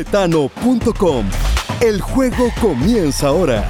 Betano.com. 0.00 1.28
El 1.82 2.00
juego 2.00 2.50
comienza 2.58 3.28
ahora. 3.28 3.62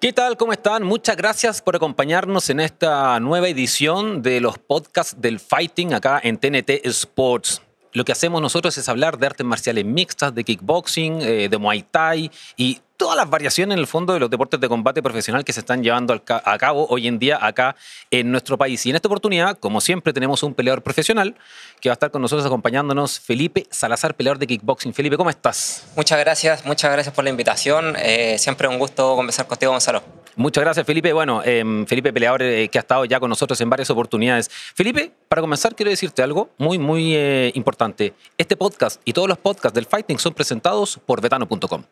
¿Qué 0.00 0.12
tal? 0.12 0.36
¿Cómo 0.36 0.52
están? 0.52 0.82
Muchas 0.82 1.16
gracias 1.16 1.62
por 1.62 1.76
acompañarnos 1.76 2.50
en 2.50 2.58
esta 2.58 3.20
nueva 3.20 3.48
edición 3.48 4.22
de 4.22 4.40
los 4.40 4.58
podcasts 4.58 5.20
del 5.20 5.38
Fighting 5.38 5.94
acá 5.94 6.20
en 6.20 6.36
TNT 6.36 6.84
Sports. 6.84 7.62
Lo 7.92 8.04
que 8.04 8.12
hacemos 8.12 8.40
nosotros 8.40 8.76
es 8.78 8.88
hablar 8.88 9.18
de 9.18 9.26
artes 9.26 9.46
marciales 9.46 9.84
mixtas, 9.84 10.34
de 10.34 10.44
kickboxing, 10.44 11.20
eh, 11.22 11.48
de 11.48 11.58
muay 11.58 11.82
thai 11.82 12.30
y 12.56 12.80
todas 13.00 13.16
las 13.16 13.30
variaciones 13.30 13.72
en 13.74 13.78
el 13.80 13.86
fondo 13.86 14.12
de 14.12 14.20
los 14.20 14.28
deportes 14.28 14.60
de 14.60 14.68
combate 14.68 15.02
profesional 15.02 15.42
que 15.42 15.54
se 15.54 15.60
están 15.60 15.82
llevando 15.82 16.12
a 16.12 16.58
cabo 16.58 16.86
hoy 16.90 17.08
en 17.08 17.18
día 17.18 17.38
acá 17.40 17.74
en 18.10 18.30
nuestro 18.30 18.58
país. 18.58 18.84
Y 18.84 18.90
en 18.90 18.96
esta 18.96 19.08
oportunidad, 19.08 19.58
como 19.58 19.80
siempre, 19.80 20.12
tenemos 20.12 20.42
un 20.42 20.52
peleador 20.52 20.82
profesional 20.82 21.34
que 21.80 21.88
va 21.88 21.94
a 21.94 21.94
estar 21.94 22.10
con 22.10 22.20
nosotros 22.20 22.44
acompañándonos, 22.44 23.18
Felipe 23.18 23.66
Salazar, 23.70 24.14
peleador 24.14 24.38
de 24.38 24.46
kickboxing. 24.46 24.92
Felipe, 24.92 25.16
¿cómo 25.16 25.30
estás? 25.30 25.86
Muchas 25.96 26.18
gracias, 26.18 26.66
muchas 26.66 26.92
gracias 26.92 27.14
por 27.14 27.24
la 27.24 27.30
invitación. 27.30 27.96
Eh, 27.98 28.36
siempre 28.38 28.68
un 28.68 28.78
gusto 28.78 29.16
conversar 29.16 29.46
contigo, 29.46 29.72
Gonzalo. 29.72 30.19
Muchas 30.36 30.62
gracias, 30.62 30.86
Felipe. 30.86 31.12
Bueno, 31.12 31.42
em, 31.44 31.86
Felipe, 31.86 32.12
peleador 32.12 32.42
eh, 32.42 32.68
que 32.68 32.78
ha 32.78 32.80
estado 32.80 33.04
ya 33.04 33.20
con 33.20 33.28
nosotros 33.28 33.60
en 33.60 33.70
varias 33.70 33.90
oportunidades. 33.90 34.48
Felipe, 34.50 35.12
para 35.28 35.42
comenzar, 35.42 35.74
quiero 35.74 35.90
decirte 35.90 36.22
algo 36.22 36.50
muy, 36.58 36.78
muy 36.78 37.14
eh, 37.14 37.52
importante. 37.54 38.14
Este 38.36 38.56
podcast 38.56 39.00
y 39.04 39.12
todos 39.12 39.28
los 39.28 39.38
podcasts 39.38 39.74
del 39.74 39.86
Fighting 39.86 40.18
son 40.18 40.34
presentados 40.34 40.98
por 41.04 41.20
betano.com. 41.20 41.82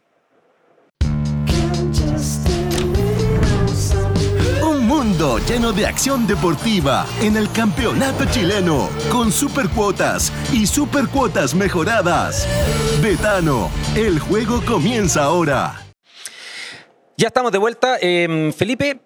mundo 5.18 5.38
lleno 5.46 5.72
de 5.72 5.86
acción 5.86 6.26
deportiva 6.26 7.06
en 7.20 7.36
el 7.36 7.50
campeonato 7.52 8.24
chileno 8.26 8.88
con 9.10 9.30
supercuotas 9.30 10.32
y 10.52 10.66
supercuotas 10.66 11.54
mejoradas. 11.54 12.48
Betano, 13.02 13.70
el 13.94 14.18
juego 14.18 14.60
comienza 14.64 15.24
ahora. 15.24 15.87
Ya 17.20 17.26
estamos 17.26 17.50
de 17.50 17.58
vuelta. 17.58 17.98
Em, 18.00 18.52
Felipe, 18.52 19.00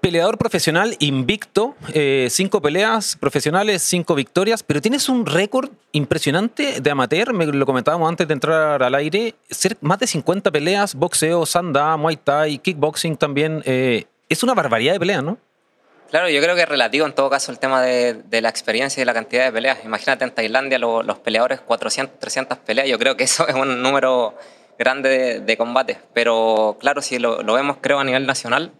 peleador 0.00 0.38
profesional 0.38 0.96
invicto, 0.98 1.76
eh, 1.92 2.28
cinco 2.30 2.62
peleas 2.62 3.18
profesionales, 3.20 3.82
cinco 3.82 4.14
victorias, 4.14 4.62
pero 4.62 4.80
tienes 4.80 5.10
un 5.10 5.26
récord 5.26 5.68
impresionante 5.92 6.80
de 6.80 6.90
amateur, 6.90 7.34
me 7.34 7.44
lo 7.44 7.66
comentábamos 7.66 8.08
antes 8.08 8.26
de 8.26 8.32
entrar 8.32 8.82
al 8.82 8.94
aire, 8.94 9.34
ser 9.50 9.76
más 9.82 9.98
de 9.98 10.06
50 10.06 10.50
peleas, 10.50 10.94
boxeo, 10.94 11.44
sanda, 11.44 11.98
muay 11.98 12.16
thai, 12.16 12.56
kickboxing 12.60 13.18
también. 13.18 13.62
Eh, 13.66 14.06
es 14.30 14.42
una 14.42 14.54
barbaridad 14.54 14.94
de 14.94 15.00
peleas, 15.00 15.22
¿no? 15.22 15.36
Claro, 16.08 16.30
yo 16.30 16.40
creo 16.40 16.54
que 16.56 16.62
es 16.62 16.68
relativo 16.68 17.04
en 17.04 17.12
todo 17.12 17.28
caso 17.28 17.52
el 17.52 17.58
tema 17.58 17.82
de, 17.82 18.40
la 18.40 18.48
experiencia 18.48 19.02
y 19.02 19.04
la 19.04 19.12
cantidad 19.12 19.44
de 19.44 19.52
peleas. 19.52 19.84
Imagínate 19.84 20.24
en 20.24 20.30
Tailandia 20.30 20.78
los 20.78 21.18
peleadores 21.18 21.60
400, 21.60 22.18
300 22.20 22.56
peleas, 22.56 22.88
yo 22.88 22.98
creo 22.98 23.18
que 23.18 23.24
eso 23.24 23.46
es 23.48 23.54
un 23.54 23.82
número 23.82 24.34
grande 24.80 25.40
de, 25.40 25.56
combate. 25.58 25.98
Pero 26.14 26.78
claro, 26.80 27.02
si 27.02 27.18
lo, 27.18 27.44
vemos 27.44 27.76
creo 27.82 28.00
a 28.00 28.04
nivel 28.04 28.26
nacional, 28.26 28.72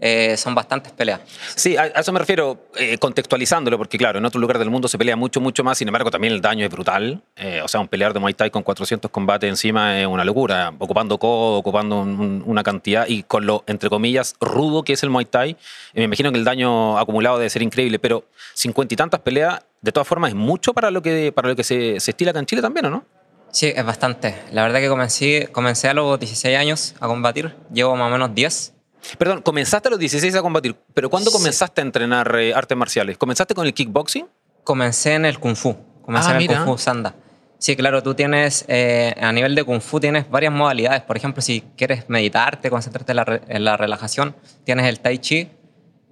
eh, 0.00 0.36
son 0.36 0.54
bastantes 0.54 0.92
peleas. 0.92 1.20
Sí, 1.56 1.76
a, 1.76 1.86
eso 1.86 2.12
me 2.12 2.20
refiero 2.20 2.68
eh, 2.76 2.96
contextualizándolo, 2.98 3.76
porque 3.76 3.98
claro, 3.98 4.20
en 4.20 4.24
otro 4.24 4.40
lugar 4.40 4.60
del 4.60 4.70
mundo 4.70 4.86
se 4.86 4.96
pelea 4.96 5.16
mucho, 5.16 5.40
mucho 5.40 5.64
más, 5.64 5.76
sin 5.76 5.88
embargo 5.88 6.08
también 6.10 6.32
el 6.32 6.40
daño 6.40 6.64
es 6.64 6.70
brutal. 6.70 7.20
Eh, 7.36 7.60
o 7.62 7.66
sea, 7.66 7.80
un 7.80 7.88
pelear 7.88 8.14
de 8.14 8.20
Muay 8.20 8.32
Thai 8.32 8.50
con 8.50 8.62
400 8.62 9.10
combates 9.10 9.50
encima 9.50 10.00
es 10.00 10.06
una 10.06 10.24
locura, 10.24 10.72
ocupando 10.78 11.18
codo, 11.18 11.58
ocupando 11.58 11.98
una 11.98 12.62
cantidad 12.62 13.06
y 13.08 13.24
con 13.24 13.44
lo, 13.44 13.64
entre 13.66 13.90
comillas, 13.90 14.36
rudo 14.40 14.84
que 14.84 14.92
es 14.92 15.02
el 15.02 15.10
Muay 15.10 15.24
Thai, 15.24 15.56
me 15.94 16.04
imagino 16.04 16.30
que 16.30 16.38
el 16.38 16.44
daño 16.44 16.96
acumulado 16.96 17.38
debe 17.38 17.50
ser 17.50 17.62
increíble, 17.62 17.98
pero 17.98 18.24
50 18.54 18.94
y 18.94 18.96
tantas 18.96 19.20
peleas, 19.20 19.60
de 19.80 19.90
todas 19.90 20.06
formas, 20.06 20.28
es 20.30 20.36
mucho 20.36 20.72
para 20.72 20.92
lo 20.92 21.02
que, 21.02 21.32
para 21.32 21.48
lo 21.48 21.56
que 21.56 21.64
se, 21.64 21.98
se 21.98 22.12
estila 22.12 22.30
acá 22.30 22.38
en 22.38 22.46
Chile 22.46 22.62
también, 22.62 22.86
¿o 22.86 22.90
no? 22.90 23.19
Sí, 23.52 23.72
es 23.74 23.84
bastante. 23.84 24.36
La 24.52 24.62
verdad 24.62 24.80
que 24.80 24.88
comencé, 24.88 25.48
comencé 25.52 25.88
a 25.88 25.94
los 25.94 26.18
16 26.18 26.56
años 26.56 26.94
a 27.00 27.06
combatir, 27.06 27.56
llevo 27.72 27.96
más 27.96 28.08
o 28.08 28.10
menos 28.10 28.34
10 28.34 28.74
Perdón, 29.18 29.42
comenzaste 29.42 29.88
a 29.88 29.90
los 29.90 29.98
16 29.98 30.34
a 30.36 30.42
combatir, 30.42 30.76
pero 30.94 31.10
¿cuándo 31.10 31.30
comenzaste 31.30 31.80
a 31.80 31.84
entrenar 31.84 32.34
eh, 32.38 32.54
artes 32.54 32.76
marciales? 32.76 33.18
¿Comenzaste 33.18 33.54
con 33.54 33.66
el 33.66 33.74
kickboxing? 33.74 34.26
Comencé 34.64 35.14
en 35.14 35.24
el 35.24 35.38
kung 35.38 35.56
fu, 35.56 35.76
comencé 36.02 36.30
ah, 36.30 36.36
en 36.36 36.42
el 36.42 36.48
kung 36.48 36.64
fu 36.66 36.78
sanda. 36.78 37.14
Sí, 37.58 37.76
claro, 37.76 38.02
tú 38.02 38.14
tienes, 38.14 38.64
eh, 38.68 39.14
a 39.20 39.32
nivel 39.32 39.54
de 39.54 39.64
kung 39.64 39.80
fu 39.80 40.00
tienes 40.00 40.30
varias 40.30 40.52
modalidades. 40.52 41.02
Por 41.02 41.16
ejemplo, 41.16 41.42
si 41.42 41.62
quieres 41.76 42.08
meditarte, 42.08 42.70
concentrarte 42.70 43.12
en 43.12 43.64
la, 43.64 43.76
relajación, 43.76 44.34
tienes 44.64 44.86
el 44.86 45.00
tai 45.00 45.18
chi. 45.18 45.50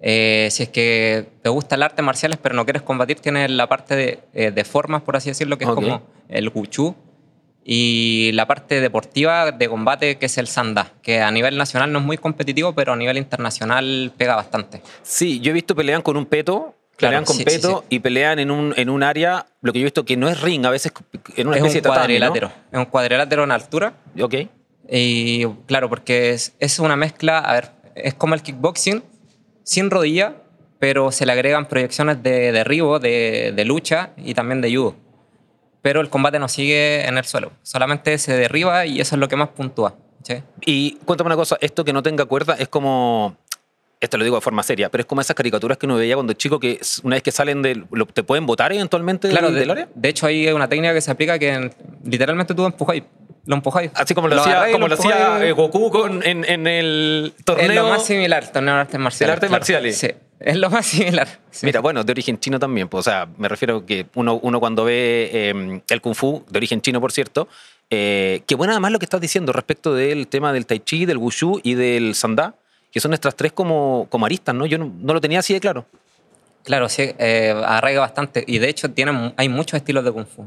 Eh, 0.00 0.48
si 0.50 0.62
es 0.62 0.68
que 0.68 1.28
te 1.42 1.48
gusta 1.48 1.74
el 1.74 1.82
arte 1.82 2.02
marciales 2.02 2.38
pero 2.40 2.54
no 2.54 2.64
quieres 2.64 2.82
combatir, 2.82 3.18
tienes 3.18 3.50
la 3.50 3.68
parte 3.68 3.96
de, 4.32 4.64
formas, 4.64 5.02
por 5.02 5.16
así 5.16 5.30
decirlo, 5.30 5.58
que 5.58 5.64
es 5.64 5.70
como 5.70 6.02
el 6.28 6.48
wuchu 6.50 6.94
y 7.64 8.32
la 8.32 8.46
parte 8.46 8.80
deportiva 8.80 9.52
de 9.52 9.68
combate 9.68 10.16
que 10.16 10.26
es 10.26 10.38
el 10.38 10.46
sanda, 10.46 10.92
que 11.02 11.20
a 11.20 11.30
nivel 11.30 11.58
nacional 11.58 11.92
no 11.92 11.98
es 11.98 12.04
muy 12.04 12.16
competitivo, 12.16 12.74
pero 12.74 12.94
a 12.94 12.96
nivel 12.96 13.18
internacional 13.18 14.12
pega 14.16 14.36
bastante. 14.36 14.82
Sí, 15.02 15.40
yo 15.40 15.50
he 15.50 15.54
visto 15.54 15.74
pelean 15.74 16.00
con 16.00 16.16
un 16.16 16.24
peto, 16.24 16.74
pelean 16.96 17.24
con 17.24 17.36
peto 17.38 17.84
y 17.90 17.98
pelean 17.98 18.38
en 18.38 18.50
un, 18.50 18.72
en 18.76 18.88
un 18.88 19.02
área, 19.02 19.46
lo 19.60 19.72
que 19.72 19.80
yo 19.80 19.82
he 19.82 19.84
visto 19.84 20.04
que 20.04 20.16
no 20.16 20.28
es 20.28 20.40
ring, 20.40 20.64
a 20.64 20.70
veces 20.70 20.92
en 21.36 21.46
una 21.46 21.56
especie 21.58 21.82
de 21.82 21.88
cuadrilátero. 21.88 22.50
Es 22.72 22.78
un 22.78 22.86
cuadrilátero 22.86 23.44
en 23.44 23.50
altura. 23.50 23.92
Ok. 24.20 24.34
Y 24.90 25.46
claro, 25.66 25.90
porque 25.90 26.30
es, 26.30 26.54
es 26.58 26.78
una 26.78 26.96
mezcla, 26.96 27.38
a 27.38 27.52
ver, 27.52 27.70
es 27.94 28.14
como 28.14 28.34
el 28.34 28.40
kickboxing, 28.40 29.02
sin 29.62 29.90
rodilla, 29.90 30.36
pero 30.78 31.12
se 31.12 31.26
le 31.26 31.32
agregan 31.32 31.66
proyecciones 31.66 32.22
de 32.22 32.50
derribo, 32.52 32.98
de, 32.98 33.52
de 33.54 33.64
lucha 33.66 34.10
y 34.16 34.32
también 34.32 34.62
de 34.62 34.74
judo 34.74 35.07
pero 35.82 36.00
el 36.00 36.10
combate 36.10 36.38
no 36.38 36.48
sigue 36.48 37.06
en 37.06 37.18
el 37.18 37.24
suelo. 37.24 37.52
Solamente 37.62 38.18
se 38.18 38.36
derriba 38.36 38.86
y 38.86 39.00
eso 39.00 39.16
es 39.16 39.20
lo 39.20 39.28
que 39.28 39.36
más 39.36 39.48
puntúa. 39.48 39.96
Y 40.64 40.96
cuéntame 41.04 41.28
una 41.28 41.36
cosa, 41.36 41.56
esto 41.60 41.84
que 41.84 41.92
no 41.92 42.02
tenga 42.02 42.26
cuerda 42.26 42.54
es 42.58 42.68
como 42.68 43.36
esto 44.00 44.16
lo 44.16 44.24
digo 44.24 44.36
de 44.36 44.42
forma 44.42 44.62
seria, 44.62 44.90
pero 44.90 45.02
es 45.02 45.06
como 45.06 45.20
esas 45.20 45.34
caricaturas 45.34 45.76
que 45.76 45.86
uno 45.86 45.96
veía 45.96 46.14
cuando 46.14 46.32
chico 46.32 46.60
que 46.60 46.80
una 47.02 47.16
vez 47.16 47.22
que 47.22 47.32
salen 47.32 47.62
de... 47.62 47.82
¿Te 48.14 48.22
pueden 48.22 48.46
votar 48.46 48.72
eventualmente 48.72 49.28
claro, 49.28 49.50
del, 49.50 49.66
de, 49.66 49.72
área? 49.72 49.88
De 49.94 50.08
hecho, 50.08 50.26
hay 50.26 50.48
una 50.48 50.68
técnica 50.68 50.94
que 50.94 51.00
se 51.00 51.10
aplica 51.10 51.38
que 51.38 51.70
literalmente 52.04 52.54
tú 52.54 52.64
empujáis. 52.64 53.02
Lo 53.44 53.56
empujáis. 53.56 53.90
Así 53.94 54.14
como 54.14 54.28
lo, 54.28 54.40
hacía, 54.40 54.70
como 54.70 54.88
lo 54.88 54.94
hacía 54.94 55.44
eh, 55.44 55.52
Goku 55.52 56.06
en, 56.22 56.44
en, 56.44 56.66
el 56.66 57.32
torneo... 57.44 57.70
Es 57.70 57.74
lo 57.74 57.88
más 57.88 58.04
similar, 58.04 58.52
torneo 58.52 58.74
de 58.74 58.80
artes 58.82 59.00
marciales. 59.00 59.28
De 59.28 59.32
artes 59.32 59.50
marciales. 59.50 59.98
Sí. 59.98 60.10
Es 60.40 60.56
lo 60.56 60.70
más 60.70 60.86
similar. 60.86 61.28
Mira, 61.62 61.80
bueno, 61.80 62.04
de 62.04 62.12
origen 62.12 62.38
chino 62.38 62.58
también. 62.58 62.88
Pues, 62.88 63.06
o 63.06 63.10
sea, 63.10 63.28
me 63.38 63.48
refiero 63.48 63.84
que 63.84 64.06
uno, 64.14 64.38
uno 64.42 64.60
cuando 64.60 64.84
ve 64.84 65.30
em, 65.32 65.80
el 65.88 66.00
Kung 66.00 66.14
Fu, 66.14 66.44
de 66.48 66.58
origen 66.58 66.80
chino, 66.80 67.00
por 67.00 67.12
cierto, 67.12 67.48
eh, 67.90 68.42
que 68.46 68.54
bueno 68.54 68.72
además 68.72 68.92
lo 68.92 68.98
que 68.98 69.06
estás 69.06 69.20
diciendo 69.20 69.52
respecto 69.52 69.94
del 69.94 70.28
tema 70.28 70.52
del 70.52 70.66
Tai 70.66 70.80
Chi, 70.80 71.06
del 71.06 71.16
Wushu 71.16 71.60
y 71.62 71.74
del 71.74 72.14
Sanda, 72.14 72.54
que 72.92 73.00
son 73.00 73.10
nuestras 73.10 73.34
tres 73.34 73.52
como, 73.52 74.06
como 74.10 74.26
aristas, 74.26 74.54
¿no? 74.54 74.66
Yo 74.66 74.78
no 74.78 75.14
lo 75.14 75.20
tenía 75.20 75.40
así 75.40 75.54
de 75.54 75.60
claro. 75.60 75.86
Claro, 76.64 76.88
sí, 76.88 77.14
eh, 77.18 77.54
arraiga 77.64 78.00
bastante. 78.00 78.44
Y 78.46 78.58
de 78.58 78.68
hecho 78.68 78.90
tienen, 78.90 79.32
hay 79.36 79.48
muchos 79.48 79.78
estilos 79.78 80.04
de 80.04 80.12
Kung 80.12 80.26
Fu. 80.26 80.46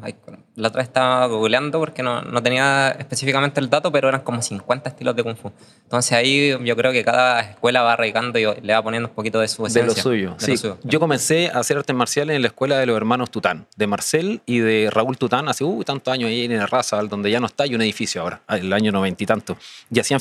la 0.56 0.68
otra 0.68 0.80
vez 0.80 0.88
estaba 0.88 1.26
googleando 1.26 1.80
porque 1.80 2.04
no, 2.04 2.22
no, 2.22 2.44
tenía 2.44 2.92
específicamente 2.92 3.60
el 3.60 3.70
dato, 3.70 3.92
pero 3.92 4.08
eran 4.08 4.22
como 4.22 4.42
50 4.42 4.90
estilos 4.90 5.16
de 5.16 5.24
Kung 5.24 5.36
Fu. 5.36 5.52
Entonces 5.84 6.12
ahí 6.12 6.56
yo 6.64 6.76
creo 6.76 6.92
que 6.92 7.04
cada 7.04 7.42
escuela 7.42 7.82
va 7.82 7.94
arraigando 7.94 8.38
y 8.38 8.46
le 8.62 8.74
va 8.74 8.84
poniendo 8.84 9.10
un 9.10 9.16
poquito 9.16 9.40
de 9.40 9.48
su 9.48 9.66
esencia. 9.66 10.04
De 10.04 10.10
lo 10.10 10.36
suyo. 10.36 10.36
sí. 10.38 10.56
Yo 10.84 11.00
comencé 11.00 11.50
a 11.50 11.60
hacer 11.60 11.78
artes 11.78 11.96
marciales 11.96 12.36
en 12.36 12.44
la 12.44 12.50
escuela 12.50 12.78
de 12.78 12.86
los 12.86 12.96
hermanos 12.96 13.32
Tután, 13.32 13.66
de 13.76 13.88
Marcel 13.88 14.42
y 14.46 14.60
de 14.60 14.90
Raúl 14.92 15.18
Tután, 15.18 15.48
hace 15.48 15.64
uh, 15.64 15.84
tantos 15.84 16.14
años 16.14 16.30
ahí 16.30 16.46
en 16.46 16.52
el 16.52 16.68
Raza, 16.68 17.02
donde 17.04 17.32
ya 17.32 17.40
no 17.40 17.48
está, 17.48 17.64
hay 17.64 17.74
un 17.74 17.82
edificio 17.82 18.22
ahora, 18.22 18.42
el 18.48 18.72
año 18.74 18.92
noventa 18.92 19.24
y 19.24 19.26
tanto. 19.26 19.58
Y 19.92 20.00
hacían 20.00 20.20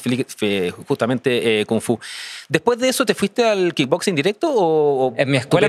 justamente 0.86 1.60
eh, 1.60 1.66
Kung 1.66 1.80
Fu. 1.80 1.98
Después 2.48 2.78
de 2.78 2.88
eso, 2.88 3.04
¿te 3.04 3.14
fuiste 3.14 3.44
al 3.44 3.74
kickboxing 3.74 4.14
directo 4.14 4.50
o...? 4.52 5.14
En 5.16 5.30
mi 5.30 5.36
escuela 5.36 5.68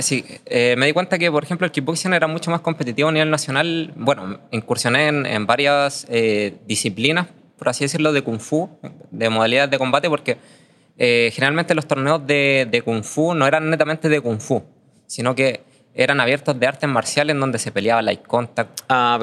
sí, 0.00 0.24
eh, 0.46 0.74
me 0.76 0.86
di 0.86 0.92
cuenta 0.92 1.18
que, 1.18 1.30
por 1.30 1.44
ejemplo, 1.44 1.64
el 1.64 1.72
kickboxing 1.72 2.12
era 2.12 2.26
mucho 2.26 2.50
más 2.50 2.60
competitivo 2.60 3.08
a 3.08 3.12
nivel 3.12 3.30
nacional. 3.30 3.92
Bueno, 3.96 4.40
incursioné 4.50 5.08
en, 5.08 5.46
varias 5.46 6.06
eh, 6.08 6.54
disciplinas, 6.66 7.26
por 7.58 7.68
así 7.68 7.84
decirlo, 7.84 8.12
de 8.12 8.22
kung 8.22 8.40
fu, 8.40 8.68
de 9.10 9.28
modalidades 9.30 9.70
de 9.70 9.78
combate, 9.78 10.08
porque 10.08 10.38
eh, 10.96 11.30
generalmente 11.32 11.74
los 11.74 11.86
torneos 11.86 12.26
de, 12.26 12.66
de, 12.70 12.82
kung 12.82 13.02
fu 13.02 13.34
no 13.34 13.46
eran 13.46 13.70
netamente 13.70 14.08
de 14.08 14.20
kung 14.20 14.40
fu, 14.40 14.62
sino 15.06 15.34
que 15.34 15.62
eran 15.94 16.20
abiertos 16.20 16.58
de 16.58 16.66
artes 16.66 16.88
marciales 16.88 17.34
en 17.34 17.40
donde 17.40 17.58
se 17.58 17.72
peleaba 17.72 18.02
light 18.02 18.24
contact, 18.24 18.82
ah, 18.88 19.18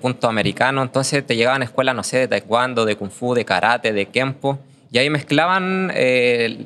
punto 0.00 0.28
americano. 0.28 0.82
Entonces 0.82 1.26
te 1.26 1.36
llegaban 1.36 1.62
escuelas, 1.62 1.94
no 1.94 2.02
sé, 2.02 2.20
de 2.20 2.28
taekwondo, 2.28 2.86
de 2.86 2.96
kung 2.96 3.10
fu, 3.10 3.34
de 3.34 3.44
karate, 3.44 3.92
de 3.92 4.06
kempo. 4.06 4.58
Y 4.90 4.98
ahí 4.98 5.10
mezclaban 5.10 5.92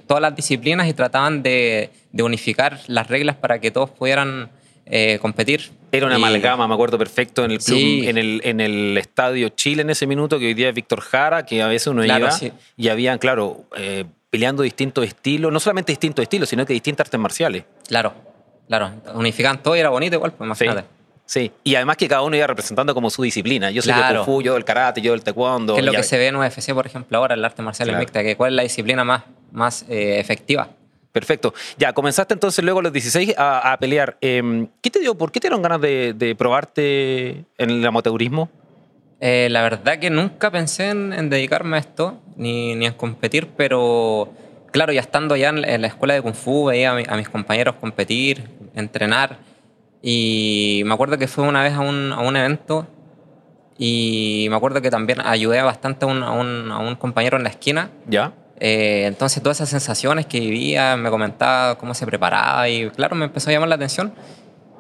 todas 0.07 0.21
las 0.21 0.37
disciplinas 0.37 0.89
y 0.89 0.93
trataban 0.93 1.43
de, 1.43 1.91
de 2.13 2.23
unificar 2.23 2.81
las 2.87 3.09
reglas 3.09 3.37
para 3.37 3.61
que 3.61 3.71
todos 3.71 3.91
pudieran 3.91 4.51
eh, 4.93 5.19
competir. 5.21 5.71
Era 5.93 6.07
una 6.07 6.17
amalgama, 6.17 6.67
me 6.67 6.75
acuerdo 6.75 6.99
perfecto, 6.99 7.45
en 7.45 7.53
el 7.53 7.59
club, 7.59 7.79
en, 7.79 8.19
el, 8.19 8.41
en 8.45 8.61
el 8.61 8.97
estadio 8.99 9.49
Chile 9.51 9.83
en 9.83 9.91
ese 9.91 10.07
minuto, 10.07 10.39
que 10.39 10.47
hoy 10.47 10.55
día 10.55 10.69
es 10.69 10.75
Víctor 10.75 11.01
Jara, 11.01 11.47
que 11.47 11.63
a 11.63 11.69
veces 11.69 11.87
uno 11.89 12.05
iba 12.05 12.31
y 12.77 12.89
habían, 12.89 13.19
claro, 13.19 13.67
eh, 13.77 14.05
peleando 14.31 14.65
distintos 14.65 15.05
estilos, 15.07 15.53
no 15.53 15.61
solamente 15.61 15.93
distintos 15.93 16.25
estilos, 16.25 16.49
sino 16.49 16.67
que 16.67 16.73
distintas 16.73 17.07
artes 17.07 17.21
marciales. 17.21 17.65
Claro, 17.87 18.15
claro. 18.67 18.91
Unificaban 19.15 19.63
todo 19.63 19.77
y 19.77 19.81
era 19.81 19.91
bonito 19.91 20.17
igual, 20.17 20.33
pues 20.33 20.59
Sí. 20.59 20.67
Sí, 21.31 21.53
y 21.63 21.77
además 21.77 21.97
que 21.97 22.09
cada 22.09 22.23
uno 22.23 22.35
iba 22.35 22.49
representando 22.49 22.93
como 22.93 23.09
su 23.09 23.23
disciplina. 23.23 23.71
Yo 23.71 23.83
soy 23.83 23.93
del 23.93 24.17
Kung 24.17 24.25
Fu, 24.25 24.43
yo 24.43 24.55
del 24.55 24.65
karate, 24.65 25.01
yo 25.01 25.13
del 25.13 25.23
taekwondo. 25.23 25.75
Que 25.75 25.81
es 25.81 25.87
lo 25.87 25.93
que 25.93 26.03
se 26.03 26.19
ve 26.19 26.27
en 26.27 26.35
UFC, 26.35 26.75
por 26.75 26.87
ejemplo, 26.87 27.17
ahora, 27.19 27.37
el 27.37 27.45
arte 27.45 27.63
marcial 27.63 27.97
mixta, 27.97 28.25
que 28.25 28.35
cuál 28.37 28.51
es 28.51 28.57
la 28.57 28.63
disciplina 28.65 29.05
más, 29.05 29.23
más 29.53 29.85
eh, 29.89 30.19
efectiva. 30.19 30.71
Perfecto. 31.13 31.55
Ya, 31.79 31.93
comenzaste 31.93 32.35
entonces 32.35 32.65
luego 32.65 32.81
a 32.81 32.83
los 32.83 32.93
16 32.93 33.37
a, 33.39 33.77
pelear. 33.79 34.17
Em, 34.21 34.67
¿Qué 34.83 34.91
te 34.91 34.99
dio, 34.99 35.15
por 35.15 35.31
qué 35.31 35.39
te 35.39 35.47
dieron 35.47 35.63
ganas 35.63 35.81
de, 35.81 36.35
probarte 36.37 37.45
en 37.59 37.71
el 37.71 37.87
amateurismo? 37.87 38.51
Eh, 39.21 39.47
la 39.53 39.63
verdad 39.63 40.01
que 40.01 40.11
nunca 40.11 40.51
pensé 40.51 40.89
en, 40.89 41.31
dedicarme 41.31 41.77
a 41.77 41.79
esto, 41.79 42.19
ni, 42.35 42.75
ni, 42.75 42.87
en 42.87 42.95
competir, 42.95 43.47
pero 43.57 44.33
claro, 44.73 44.93
ya 44.93 45.01
estando 45.01 45.37
ya 45.37 45.51
en, 45.51 45.81
la 45.81 45.87
escuela 45.87 46.15
de 46.15 46.23
Kung 46.23 46.35
Fu, 46.35 46.65
veía 46.65 46.91
a, 46.91 47.17
mis 47.17 47.29
compañeros 47.29 47.77
competir, 47.77 48.51
entrenar, 48.75 49.39
y 50.03 50.83
me 50.85 50.95
acuerdo 50.95 51.19
que 51.19 51.29
fue 51.29 51.45
una 51.45 51.63
vez 51.63 51.75
a 51.75 51.81
un, 51.81 52.13
a 52.13 52.21
un 52.21 52.37
evento 52.37 52.87
y 53.79 54.47
me 54.51 54.57
acuerdo 54.57 54.83
que 54.83 54.91
también 54.91 55.21
ayudé 55.21 55.63
bastante 55.63 56.05
a 56.05 56.09
un, 56.09 56.23
a 56.23 56.33
un, 56.33 56.71
a 56.71 56.79
un 56.79 56.97
compañero 56.97 57.37
en 57.37 57.45
la 57.45 57.49
esquina. 57.49 57.91
¿Ya? 58.07 58.33
Eh, 58.59 59.05
entonces 59.07 59.43
todas 59.43 59.57
esas 59.57 59.71
sensaciones 59.71 60.27
que 60.27 60.39
vivía, 60.39 60.97
me 60.97 61.09
comentaba 61.09 61.79
cómo 61.79 61.95
se 61.95 62.05
preparaba 62.05 62.69
y 62.69 62.91
claro, 62.91 63.17
me 63.17 63.25
empezó 63.25 63.49
a 63.49 63.55
llamar 63.55 63.71
la 63.71 63.77
atención. 63.77 64.13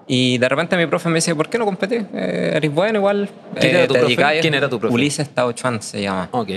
Y 0.06 0.38
de 0.38 0.48
repente 0.48 0.76
mi 0.76 0.86
profe 0.86 1.08
me 1.08 1.16
dice, 1.16 1.34
¿por 1.34 1.48
qué 1.48 1.56
no 1.56 1.64
competí? 1.64 1.94
Eh, 1.94 2.52
eres 2.56 2.74
bueno 2.74 2.98
igual. 2.98 3.30
¿Quién, 3.58 3.76
era 3.76 3.86
tu 3.86 3.94
profe? 3.94 4.40
¿Quién 4.40 4.54
era 4.54 4.68
tu 4.68 4.78
profe? 4.78 4.94
Ulises 4.94 5.30
Tao 5.30 5.52
Chuan 5.52 5.80
se 5.80 6.02
llama. 6.02 6.28
Ok. 6.32 6.50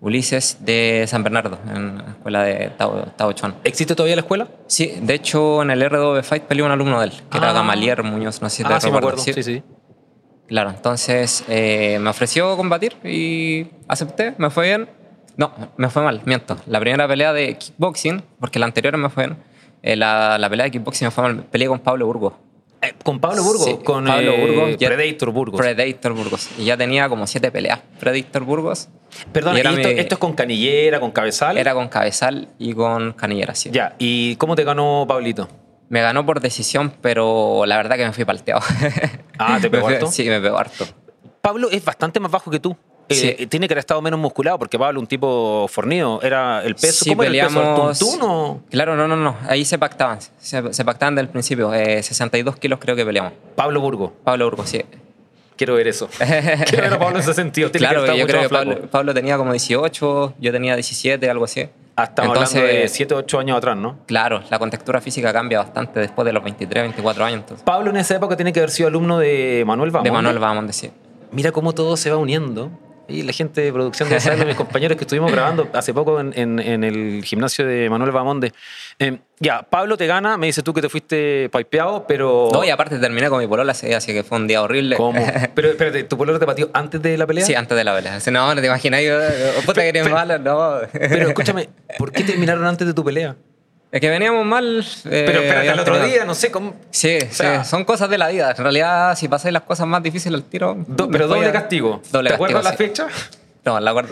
Ulises 0.00 0.58
de 0.60 1.04
San 1.06 1.22
Bernardo, 1.22 1.58
en 1.68 1.98
la 1.98 2.08
escuela 2.08 2.42
de 2.42 2.70
Tao, 2.70 3.06
Tao 3.16 3.32
Chuan. 3.32 3.54
¿Existe 3.64 3.94
todavía 3.94 4.16
la 4.16 4.22
escuela? 4.22 4.48
Sí, 4.66 4.94
de 5.02 5.14
hecho 5.14 5.62
en 5.62 5.70
el 5.70 5.82
R2 5.82 6.22
Fight 6.22 6.44
peleó 6.44 6.64
un 6.64 6.72
alumno 6.72 7.00
de 7.00 7.06
él, 7.06 7.12
que 7.30 7.38
era 7.38 7.50
ah. 7.50 7.52
Gamalier 7.52 8.02
Muñoz, 8.02 8.40
no 8.40 8.48
sé 8.48 8.58
si 8.58 8.64
te 8.64 8.72
ah, 8.72 8.80
sí, 8.80 8.90
me 8.90 8.98
acuerdo. 8.98 9.18
Sí, 9.18 9.42
sí. 9.42 9.62
Claro, 10.48 10.70
entonces 10.70 11.44
eh, 11.48 11.98
me 12.00 12.10
ofreció 12.10 12.56
combatir 12.56 12.96
y 13.04 13.68
acepté, 13.88 14.34
me 14.38 14.50
fue 14.50 14.66
bien 14.66 14.88
no, 15.40 15.52
me 15.78 15.88
fue 15.88 16.02
mal, 16.02 16.20
miento. 16.26 16.58
La 16.66 16.80
primera 16.80 17.08
pelea 17.08 17.32
de 17.32 17.56
kickboxing, 17.56 18.22
porque 18.38 18.58
la 18.58 18.66
anterior 18.66 18.94
me 18.98 19.08
fue 19.08 19.26
bien, 19.26 19.38
eh, 19.82 19.96
la, 19.96 20.36
la, 20.36 20.50
pelea 20.50 20.64
de 20.64 20.70
kickboxing 20.70 21.06
me 21.06 21.10
fue 21.10 21.24
mal. 21.24 21.44
Peleé 21.44 21.66
con 21.66 21.78
Pablo 21.78 22.04
Burgos. 22.04 22.34
Eh, 22.82 22.94
¿Con 23.02 23.20
Pablo 23.20 23.42
Burgos? 23.42 23.64
Sí, 23.64 23.78
con 23.84 24.04
Pablo 24.06 24.32
eh, 24.32 24.46
Burgos. 24.46 24.76
Predator 24.76 25.30
Burgos. 25.30 25.60
Predator 25.60 26.12
Burgos. 26.12 26.48
Y 26.58 26.64
ya 26.64 26.76
tenía 26.76 27.08
como 27.08 27.26
siete 27.26 27.50
peleas. 27.50 27.80
Predator 27.98 28.44
Burgos. 28.44 28.88
Perdón, 29.32 29.56
¿y, 29.56 29.60
esto, 29.60 30.14
es 30.14 30.18
con 30.18 30.32
canillera, 30.32 31.00
con 31.00 31.10
cabezal? 31.10 31.58
Era 31.58 31.74
con 31.74 31.88
cabezal 31.88 32.48
y 32.58 32.72
con 32.72 33.12
canillera, 33.12 33.54
sí. 33.54 33.70
Ya, 33.70 33.94
¿y 33.98 34.36
cómo 34.36 34.56
te 34.56 34.64
ganó 34.64 35.04
Pablito? 35.06 35.48
Me 35.88 36.00
ganó 36.00 36.24
por 36.24 36.40
decisión, 36.40 36.92
pero 37.00 37.64
la 37.66 37.76
verdad 37.76 37.96
que 37.96 38.06
me 38.06 38.12
fui 38.12 38.24
palteado. 38.24 38.62
Ah, 39.38 39.58
¿te 39.60 39.68
pegó 39.70 39.88
harto? 39.88 40.06
Sí, 40.06 40.24
me 40.28 40.40
pegó 40.40 40.56
harto. 40.56 40.86
Pablo 41.40 41.68
es 41.70 41.84
bastante 41.84 42.20
más 42.20 42.30
bajo 42.30 42.50
que 42.50 42.60
tú. 42.60 42.76
Eh, 43.10 43.46
tiene 43.48 43.66
que 43.66 43.74
haber 43.74 43.80
estado 43.80 44.00
menos 44.00 44.20
musculado 44.20 44.58
porque 44.58 44.78
Pablo, 44.78 45.00
un 45.00 45.06
tipo 45.06 45.66
fornido, 45.68 46.20
era 46.22 46.62
el 46.62 46.76
peso. 46.76 47.04
Sí, 47.04 47.10
¿Cómo 47.10 47.22
peleamos... 47.22 47.56
el 47.56 47.88
peso? 47.88 48.60
Claro, 48.70 48.94
no, 48.94 49.08
no, 49.08 49.16
no. 49.16 49.36
Ahí 49.48 49.64
se 49.64 49.78
pactaban. 49.78 50.18
Se, 50.38 50.84
pactaban 50.84 51.16
desde 51.16 51.26
el 51.26 51.28
principio. 51.28 51.72
62 51.72 52.54
eh, 52.54 52.58
kilos 52.60 52.78
creo 52.80 52.94
que 52.94 53.04
peleamos. 53.04 53.32
Pablo 53.56 53.80
Burgo. 53.80 54.12
Pablo 54.22 54.44
Burgo, 54.44 54.64
sí. 54.64 54.84
Quiero 55.56 55.74
ver 55.74 55.88
eso. 55.88 56.08
Quiero 56.18 56.84
ver 56.84 56.94
a 56.94 56.98
Pablo 56.98 57.16
en 57.16 57.22
ese 57.22 57.34
sentido. 57.34 57.70
claro, 57.72 58.14
yo 58.14 58.26
creo 58.26 58.48
que 58.48 58.88
Pablo, 58.88 59.12
tenía 59.12 59.36
como 59.36 59.50
18, 59.50 60.34
yo 60.38 60.52
tenía 60.52 60.74
17, 60.74 61.28
algo 61.28 61.44
así. 61.44 61.68
Hasta 61.96 62.24
entonces, 62.24 62.56
hablando 62.56 62.80
de 62.80 62.88
7, 62.88 63.14
8 63.14 63.38
años 63.40 63.58
atrás, 63.58 63.76
¿no? 63.76 63.98
Claro, 64.06 64.42
la 64.48 64.58
contextura 64.58 65.00
física 65.00 65.32
cambia 65.32 65.58
bastante 65.58 66.00
después 66.00 66.24
de 66.24 66.32
los 66.32 66.42
23, 66.44 66.84
24 66.84 67.24
años. 67.24 67.40
Entonces. 67.40 67.64
Pablo 67.64 67.90
en 67.90 67.96
esa 67.96 68.14
época 68.14 68.36
tiene 68.36 68.52
que 68.52 68.60
haber 68.60 68.70
sido 68.70 68.88
alumno 68.88 69.18
de 69.18 69.64
Manuel 69.66 69.90
Bamonde. 69.90 70.08
De 70.08 70.14
Manuel 70.14 70.38
Bamonde, 70.38 70.72
sí. 70.72 70.90
Mira 71.32 71.52
cómo 71.52 71.74
todo 71.74 71.96
se 71.96 72.10
va 72.10 72.16
uniendo 72.16 72.70
y 73.10 73.22
la 73.22 73.32
gente 73.32 73.60
de 73.60 73.72
producción 73.72 74.08
de 74.08 74.20
saber, 74.20 74.46
mis 74.46 74.56
compañeros 74.56 74.96
que 74.96 75.04
estuvimos 75.04 75.30
grabando 75.30 75.68
hace 75.72 75.92
poco 75.92 76.20
en, 76.20 76.32
en, 76.36 76.84
el 76.84 77.24
gimnasio 77.24 77.66
de 77.66 77.90
Manuel 77.90 78.10
Bamonde. 78.12 78.52
Eh, 78.98 79.18
ya, 79.38 79.62
Pablo 79.62 79.96
te 79.96 80.06
gana, 80.06 80.36
me 80.36 80.46
dices 80.46 80.62
tú 80.62 80.74
que 80.74 80.82
te 80.82 80.88
fuiste 80.88 81.50
pipeado, 81.50 82.06
pero... 82.06 82.48
No, 82.52 82.62
y 82.64 82.70
aparte 82.70 82.98
terminé 82.98 83.28
con 83.28 83.38
mi 83.38 83.46
polola, 83.46 83.72
así 83.72 84.12
que 84.12 84.22
fue 84.22 84.38
un 84.38 84.46
día 84.46 84.62
horrible. 84.62 84.96
¿Cómo? 84.96 85.24
Pero 85.54 85.70
espérate, 85.70 86.04
¿tu 86.04 86.16
polola 86.16 86.38
te 86.38 86.44
batió 86.44 86.70
antes 86.74 87.00
de 87.00 87.16
la 87.16 87.26
pelea? 87.26 87.44
Sí, 87.44 87.54
antes 87.54 87.76
de 87.76 87.84
la 87.84 87.94
pelea. 87.94 88.18
No, 88.30 88.54
no 88.54 88.60
te 88.60 88.66
imaginas, 88.66 89.02
yo, 89.02 89.18
puta 89.64 89.80
que 89.80 89.88
eres 89.88 90.10
malo, 90.10 90.38
no. 90.38 90.80
Pero 90.92 91.28
escúchame, 91.28 91.68
¿por 91.98 92.12
qué 92.12 92.22
terminaron 92.22 92.66
antes 92.66 92.86
de 92.86 92.94
tu 92.94 93.04
pelea? 93.04 93.36
Es 93.92 94.00
que 94.00 94.08
veníamos 94.08 94.46
mal. 94.46 94.84
Eh, 95.04 95.24
pero 95.26 95.40
espérate, 95.40 95.68
el 95.68 95.80
otro 95.80 96.04
día, 96.04 96.24
no 96.24 96.34
sé 96.34 96.50
cómo. 96.50 96.74
Sí, 96.90 97.18
sí, 97.30 97.44
son 97.64 97.84
cosas 97.84 98.08
de 98.08 98.18
la 98.18 98.28
vida. 98.28 98.50
En 98.56 98.62
realidad, 98.62 99.16
si 99.16 99.28
pasáis 99.28 99.52
las 99.52 99.62
cosas 99.62 99.86
más 99.86 100.02
difíciles 100.02 100.40
al 100.40 100.44
tiro. 100.44 100.76
pero 101.10 101.26
doble 101.26 101.50
castigo. 101.50 102.00
Doble 102.12 102.28
¿Te 102.30 102.34
acuerdas 102.34 102.64
la 102.64 102.72
fecha? 102.74 103.08
No, 103.64 103.78
la, 103.78 104.04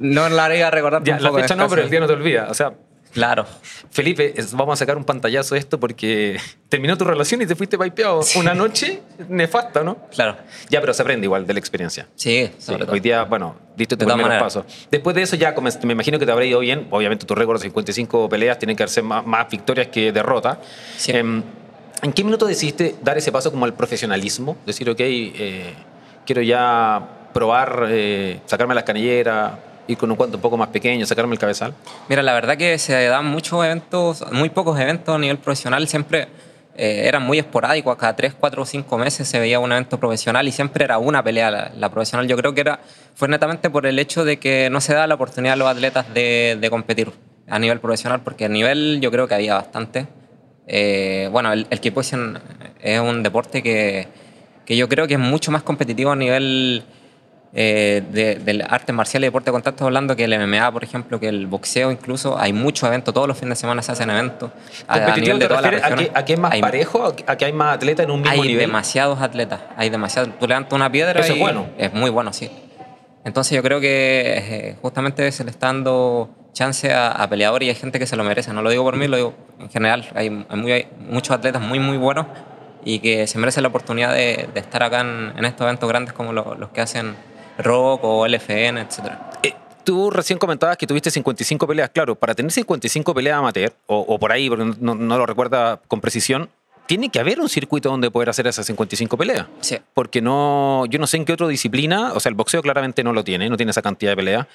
no 0.00 0.28
la 0.30 0.44
haría 0.46 0.70
recordar 0.70 1.02
ya, 1.04 1.20
La 1.20 1.32
fecha 1.32 1.54
no, 1.54 1.68
pero 1.68 1.82
el 1.82 1.90
día 1.90 2.00
no 2.00 2.06
te 2.06 2.14
olvida. 2.14 2.46
O 2.48 2.54
sea, 2.54 2.72
Claro. 3.14 3.46
Felipe, 3.90 4.34
vamos 4.52 4.74
a 4.74 4.76
sacar 4.80 4.96
un 4.96 5.04
pantallazo 5.04 5.54
de 5.54 5.60
esto 5.60 5.78
porque 5.78 6.36
terminó 6.68 6.98
tu 6.98 7.04
relación 7.04 7.40
y 7.40 7.46
te 7.46 7.54
fuiste 7.54 7.78
pipeado 7.78 8.20
una 8.36 8.54
noche 8.54 9.00
nefasta, 9.28 9.84
¿no? 9.84 9.96
Claro. 10.10 10.36
Ya, 10.68 10.80
pero 10.80 10.92
se 10.92 11.02
aprende 11.02 11.24
igual 11.24 11.46
de 11.46 11.54
la 11.54 11.60
experiencia. 11.60 12.08
Sí, 12.16 12.50
sobre 12.58 12.84
Hoy 12.90 13.00
día, 13.00 13.22
bueno, 13.22 13.54
diste 13.76 13.96
tu 13.96 14.04
primer 14.04 14.40
paso. 14.40 14.66
Después 14.90 15.14
de 15.14 15.22
eso 15.22 15.36
ya 15.36 15.54
me 15.84 15.92
imagino 15.92 16.18
que 16.18 16.26
te 16.26 16.32
habrá 16.32 16.44
ido 16.44 16.58
bien. 16.58 16.88
Obviamente 16.90 17.24
tu 17.24 17.34
récord 17.36 17.58
de 17.58 17.62
55 17.62 18.28
peleas 18.28 18.58
tiene 18.58 18.74
que 18.74 18.86
ser 18.88 19.04
más, 19.04 19.24
más 19.24 19.48
victorias 19.48 19.86
que 19.88 20.10
derrotas. 20.10 20.58
Sí. 20.96 21.12
Em, 21.12 21.42
¿En 22.02 22.12
qué 22.12 22.24
minuto 22.24 22.46
decidiste 22.46 22.96
dar 23.00 23.16
ese 23.16 23.32
paso 23.32 23.50
como 23.50 23.64
al 23.64 23.74
profesionalismo? 23.74 24.58
Decir, 24.66 24.90
ok, 24.90 25.00
eh, 25.00 25.72
quiero 26.26 26.42
ya 26.42 27.30
probar, 27.32 27.86
eh, 27.88 28.40
sacarme 28.44 28.74
las 28.74 28.84
canilleras, 28.84 29.52
ir 29.86 29.98
con 29.98 30.10
un 30.10 30.16
cuento 30.16 30.36
un 30.36 30.42
poco 30.42 30.56
más 30.56 30.68
pequeño, 30.68 31.06
sacarme 31.06 31.34
el 31.34 31.38
cabezal? 31.38 31.74
Mira, 32.08 32.22
la 32.22 32.32
verdad 32.32 32.56
que 32.56 32.78
se 32.78 33.06
dan 33.06 33.26
muchos 33.26 33.64
eventos, 33.64 34.24
muy 34.32 34.50
pocos 34.50 34.78
eventos 34.78 35.14
a 35.14 35.18
nivel 35.18 35.38
profesional, 35.38 35.86
siempre 35.88 36.28
eh, 36.76 37.04
eran 37.06 37.22
muy 37.22 37.38
esporádicos, 37.38 37.96
cada 37.96 38.16
3, 38.16 38.34
4 38.38 38.62
o 38.62 38.66
5 38.66 38.98
meses 38.98 39.28
se 39.28 39.38
veía 39.38 39.60
un 39.60 39.70
evento 39.70 39.98
profesional 39.98 40.48
y 40.48 40.52
siempre 40.52 40.84
era 40.84 40.98
una 40.98 41.22
pelea 41.22 41.72
la, 41.74 41.90
profesional. 41.90 42.26
Yo 42.26 42.36
creo 42.36 42.52
que 42.52 42.62
era, 42.62 42.80
fue 43.14 43.28
netamente 43.28 43.70
por 43.70 43.86
el 43.86 43.98
hecho 43.98 44.24
de 44.24 44.38
que 44.38 44.68
no 44.70 44.80
se 44.80 44.94
da 44.94 45.06
la 45.06 45.14
oportunidad 45.14 45.52
a 45.52 45.56
los 45.56 45.68
atletas 45.68 46.12
de, 46.12 46.58
de 46.60 46.70
competir 46.70 47.12
a 47.48 47.58
nivel 47.58 47.78
profesional, 47.78 48.22
porque 48.22 48.46
a 48.46 48.48
nivel 48.48 48.98
yo 49.00 49.10
creo 49.10 49.28
que 49.28 49.34
había 49.34 49.54
bastante. 49.54 50.06
Eh, 50.66 51.28
bueno, 51.30 51.52
el, 51.52 51.66
el 51.70 51.80
es 52.80 53.00
un 53.00 53.22
deporte 53.22 53.62
que, 53.62 54.08
que 54.64 54.76
yo 54.76 54.88
creo 54.88 55.06
que 55.06 55.14
es 55.14 55.20
mucho 55.20 55.52
más 55.52 55.62
competitivo 55.62 56.10
a 56.10 56.16
nivel 56.16 56.84
eh, 57.56 58.02
del 58.42 58.62
arte 58.68 58.92
marcial 58.92 59.22
y 59.22 59.26
deporte 59.28 59.46
de 59.46 59.52
contacto, 59.52 59.84
hablando 59.84 60.16
que 60.16 60.24
el 60.24 60.36
MMA, 60.36 60.72
por 60.72 60.82
ejemplo, 60.82 61.20
que 61.20 61.28
el 61.28 61.46
boxeo 61.46 61.92
incluso, 61.92 62.36
hay 62.36 62.52
muchos 62.52 62.88
eventos, 62.88 63.14
todos 63.14 63.28
los 63.28 63.38
fines 63.38 63.58
de 63.58 63.60
semana 63.60 63.80
se 63.80 63.92
hacen 63.92 64.10
eventos. 64.10 64.50
A, 64.88 64.98
nivel 65.16 65.38
de 65.38 65.44
¿A, 65.44 66.24
que, 66.24 66.32
es 66.32 66.38
más 66.38 66.56
parejo? 66.58 67.14
¿A 67.26 67.36
que 67.36 67.44
hay 67.44 67.52
más 67.52 67.76
atletas 67.76 68.04
en 68.04 68.10
un 68.10 68.22
mismo 68.22 68.42
nivel? 68.42 68.58
Hay 68.58 68.66
demasiados 68.66 69.20
atletas, 69.22 69.60
hay 69.76 69.88
demasiados. 69.88 70.36
Tú 70.40 70.48
levantas 70.48 70.72
una 70.72 70.90
piedra 70.90 71.20
Eso 71.20 71.34
es 71.34 71.38
bueno. 71.38 71.68
Es 71.78 71.92
muy 71.92 72.10
bueno, 72.10 72.32
sí. 72.32 72.50
Entonces 73.24 73.54
yo 73.54 73.62
creo 73.62 73.80
que 73.80 74.34
eh, 74.36 74.76
justamente 74.82 75.30
se 75.30 75.44
le 75.44 75.50
está 75.50 75.68
dando 75.68 76.30
chance 76.52 76.92
a, 76.92 77.24
peleadores 77.30 77.66
y 77.66 77.70
hay 77.70 77.76
gente 77.76 78.00
que 78.00 78.06
se 78.06 78.16
lo 78.16 78.24
merece. 78.24 78.52
No 78.52 78.62
lo 78.62 78.70
digo 78.70 78.82
por 78.82 78.96
mí, 78.96 79.06
lo 79.06 79.16
digo 79.16 79.34
en 79.60 79.70
general. 79.70 80.08
Hay, 80.14 80.30
muchos 80.98 81.30
atletas 81.30 81.62
muy, 81.62 81.78
muy 81.78 81.98
buenos 81.98 82.26
y 82.84 82.98
que 82.98 83.28
se 83.28 83.38
merecen 83.38 83.62
la 83.62 83.68
oportunidad 83.68 84.12
de, 84.12 84.48
estar 84.56 84.82
acá 84.82 85.02
en, 85.02 85.44
estos 85.44 85.62
eventos 85.62 85.88
grandes 85.88 86.12
como 86.12 86.32
los 86.32 86.68
que 86.70 86.80
hacen 86.80 87.14
rock 87.58 88.00
o 88.02 88.26
LFN, 88.26 88.80
etc. 88.80 88.98
Eh, 89.42 89.54
tú 89.84 90.10
recién 90.10 90.38
comentabas 90.38 90.76
que 90.76 90.86
tuviste 90.86 91.10
55 91.10 91.66
peleas. 91.66 91.90
Claro, 91.90 92.14
para 92.14 92.34
tener 92.34 92.50
55 92.50 93.14
peleas 93.14 93.38
amateur, 93.38 93.72
o, 93.86 94.18
por 94.18 94.32
ahí, 94.32 94.48
porque 94.48 94.64
no, 94.80 94.94
lo 94.94 95.26
recuerda 95.26 95.80
con 95.86 96.00
precisión, 96.00 96.48
tiene 96.86 97.08
que 97.08 97.18
haber 97.18 97.40
un 97.40 97.48
circuito 97.48 97.88
donde 97.88 98.10
poder 98.10 98.28
hacer 98.30 98.46
esas 98.46 98.66
55 98.66 99.16
peleas. 99.16 99.46
Sí. 99.60 99.78
Porque 99.94 100.20
no, 100.20 100.84
yo 100.86 100.98
no 100.98 101.06
sé 101.06 101.16
en 101.16 101.24
qué 101.24 101.32
otra 101.32 101.48
disciplina, 101.48 102.12
o 102.12 102.20
sea, 102.20 102.30
el 102.30 102.34
boxeo 102.34 102.62
claramente 102.62 103.02
no 103.02 103.12
lo 103.12 103.24
tiene, 103.24 103.48
no 103.48 103.56
tiene 103.56 103.70
esa 103.70 103.82
cantidad 103.82 104.12
de 104.12 104.16
peleas. 104.16 104.46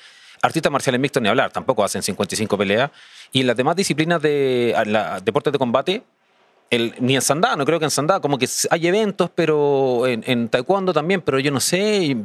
Artistas 0.41 0.71
marciales 0.71 1.01
mixtos 1.01 1.21
ni 1.21 1.27
hablar, 1.27 1.51
tampoco 1.51 1.83
hacen 1.83 2.01
55 2.01 2.57
peleas. 2.57 2.91
Y 3.31 3.41
en 3.41 3.47
las 3.47 3.57
demás 3.57 3.75
disciplinas 3.75 4.21
de 4.21 4.75
deportes 5.23 5.51
de 5.51 5.59
combate, 5.59 6.03
el, 6.69 6.93
ni 6.99 7.15
en 7.15 7.21
Sandá, 7.21 7.55
no 7.55 7.65
creo 7.65 7.79
que 7.79 7.85
en 7.85 7.91
Sandá, 7.91 8.19
como 8.19 8.37
que 8.37 8.47
hay 8.69 8.87
eventos, 8.87 9.31
pero 9.33 10.05
en, 10.05 10.23
en 10.27 10.49
taekwondo 10.49 10.93
también, 10.93 11.21
pero 11.21 11.39
yo 11.39 11.51
no 11.51 11.59
sé, 11.59 12.15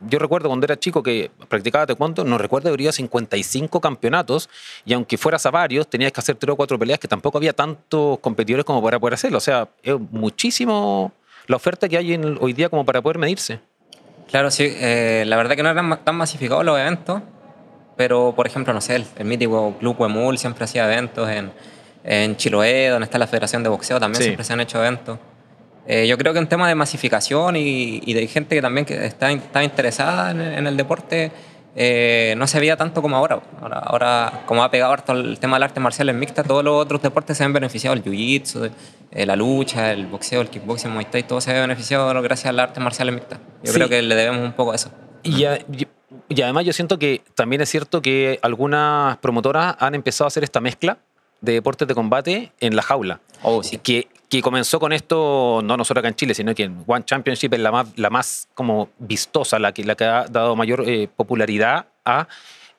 yo 0.00 0.18
recuerdo 0.18 0.48
cuando 0.48 0.64
era 0.64 0.78
chico 0.78 1.02
que 1.02 1.30
practicaba 1.48 1.86
taekwondo, 1.86 2.24
no 2.24 2.38
recuerdo, 2.38 2.68
habría 2.70 2.92
55 2.92 3.80
campeonatos 3.80 4.48
y 4.84 4.94
aunque 4.94 5.18
fueras 5.18 5.44
a 5.46 5.50
varios, 5.50 5.88
tenías 5.88 6.12
que 6.12 6.20
hacer 6.20 6.36
tres 6.36 6.52
o 6.52 6.56
cuatro 6.56 6.78
peleas 6.78 6.98
que 6.98 7.08
tampoco 7.08 7.38
había 7.38 7.52
tantos 7.52 8.18
competidores 8.20 8.64
como 8.64 8.82
para 8.82 8.98
poder 8.98 9.14
hacerlo. 9.14 9.38
O 9.38 9.40
sea, 9.40 9.68
es 9.82 9.94
muchísimo 10.10 11.12
la 11.46 11.56
oferta 11.56 11.88
que 11.88 11.96
hay 11.98 12.14
en, 12.14 12.38
hoy 12.40 12.52
día 12.52 12.68
como 12.68 12.84
para 12.84 13.02
poder 13.02 13.18
medirse. 13.18 13.60
Claro, 14.30 14.50
sí. 14.50 14.66
Eh, 14.68 15.24
la 15.26 15.36
verdad 15.36 15.56
que 15.56 15.62
no 15.62 15.70
eran 15.70 16.04
tan 16.04 16.16
masificados 16.16 16.64
los 16.64 16.78
eventos, 16.78 17.22
pero 17.96 18.32
por 18.34 18.46
ejemplo, 18.46 18.72
no 18.72 18.80
sé, 18.80 18.96
el, 18.96 19.24
mítico 19.24 19.76
Club 19.78 19.96
Huemul 19.98 20.38
siempre 20.38 20.64
hacía 20.64 20.84
eventos 20.84 21.28
en, 21.28 21.52
en 22.02 22.36
Chiloé, 22.36 22.88
donde 22.88 23.04
está 23.04 23.18
la 23.18 23.26
Federación 23.26 23.62
de 23.62 23.68
Boxeo, 23.68 24.00
también 24.00 24.22
siempre 24.22 24.44
se 24.44 24.52
han 24.52 24.60
hecho 24.60 24.78
eventos. 24.78 25.18
Eh, 25.88 26.06
yo 26.08 26.18
creo 26.18 26.32
que 26.32 26.38
un 26.38 26.48
tema 26.48 26.68
de 26.68 26.74
masificación 26.74 27.56
y, 27.56 28.12
de 28.12 28.26
gente 28.26 28.56
que 28.56 28.62
también 28.62 28.84
que 28.84 29.06
está, 29.06 29.30
está 29.30 29.62
interesada 29.62 30.30
en, 30.30 30.66
el 30.66 30.76
deporte 30.76 31.30
eh, 31.76 32.34
no 32.38 32.46
se 32.46 32.58
veía 32.58 32.76
tanto 32.76 33.02
como 33.02 33.16
ahora. 33.16 33.40
ahora. 33.60 34.42
como 34.46 34.64
ha 34.64 34.70
pegado 34.70 34.92
harto 34.92 35.12
el 35.12 35.38
tema 35.38 35.56
del 35.56 35.64
arte 35.64 35.78
marcial 35.78 36.08
en 36.08 36.18
mixta, 36.18 36.42
todos 36.42 36.64
los 36.64 36.74
otros 36.74 37.02
deportes 37.02 37.36
se 37.36 37.44
han 37.44 37.52
beneficiado, 37.52 37.94
el 37.94 38.02
jiu-jitsu, 38.02 38.70
eh, 39.12 39.26
la 39.26 39.36
lucha, 39.36 39.92
el 39.92 40.06
boxeo, 40.06 40.40
el 40.40 40.48
kickboxing, 40.48 40.88
el 40.88 40.94
muay 40.94 41.04
thai, 41.04 41.22
todo 41.22 41.40
se 41.40 41.56
ha 41.56 41.60
beneficiado 41.60 42.20
gracias 42.22 42.46
al 42.46 42.58
arte 42.58 42.80
marcial 42.80 43.08
en 43.10 43.14
mixta. 43.16 43.38
Yo 43.62 43.72
creo 43.72 43.88
que 43.88 44.02
le 44.02 44.14
debemos 44.14 44.42
un 44.42 44.52
poco 44.54 44.72
a 44.72 44.74
eso. 44.74 44.90
Y, 45.22 45.44
y 46.28 46.42
además 46.42 46.64
yo 46.64 46.72
siento 46.72 46.98
que 46.98 47.22
también 47.34 47.60
es 47.60 47.68
cierto 47.68 48.02
que 48.02 48.38
algunas 48.42 49.18
promotoras 49.18 49.76
han 49.78 49.94
empezado 49.94 50.26
a 50.26 50.28
hacer 50.28 50.44
esta 50.44 50.60
mezcla 50.60 50.98
de 51.40 51.52
deportes 51.52 51.86
de 51.86 51.94
combate 51.94 52.52
en 52.60 52.76
la 52.76 52.82
jaula. 52.82 53.20
Oh, 53.42 53.62
sí. 53.62 53.78
Que 53.78 54.08
que 54.28 54.42
comenzó 54.42 54.80
con 54.80 54.92
esto, 54.92 55.60
no 55.62 55.76
nosotros 55.76 56.02
acá 56.02 56.08
en 56.08 56.14
Chile, 56.14 56.34
sino 56.34 56.54
que 56.54 56.64
en 56.64 56.84
One 56.86 57.04
Championship 57.04 57.54
es 57.54 57.60
la 57.60 57.70
más, 57.70 57.86
la 57.96 58.10
más 58.10 58.48
como 58.54 58.88
vistosa, 58.98 59.58
la 59.58 59.72
que, 59.72 59.84
la 59.84 59.94
que 59.94 60.04
ha 60.04 60.24
dado 60.24 60.56
mayor 60.56 60.82
eh, 60.86 61.08
popularidad 61.14 61.86
a 62.04 62.26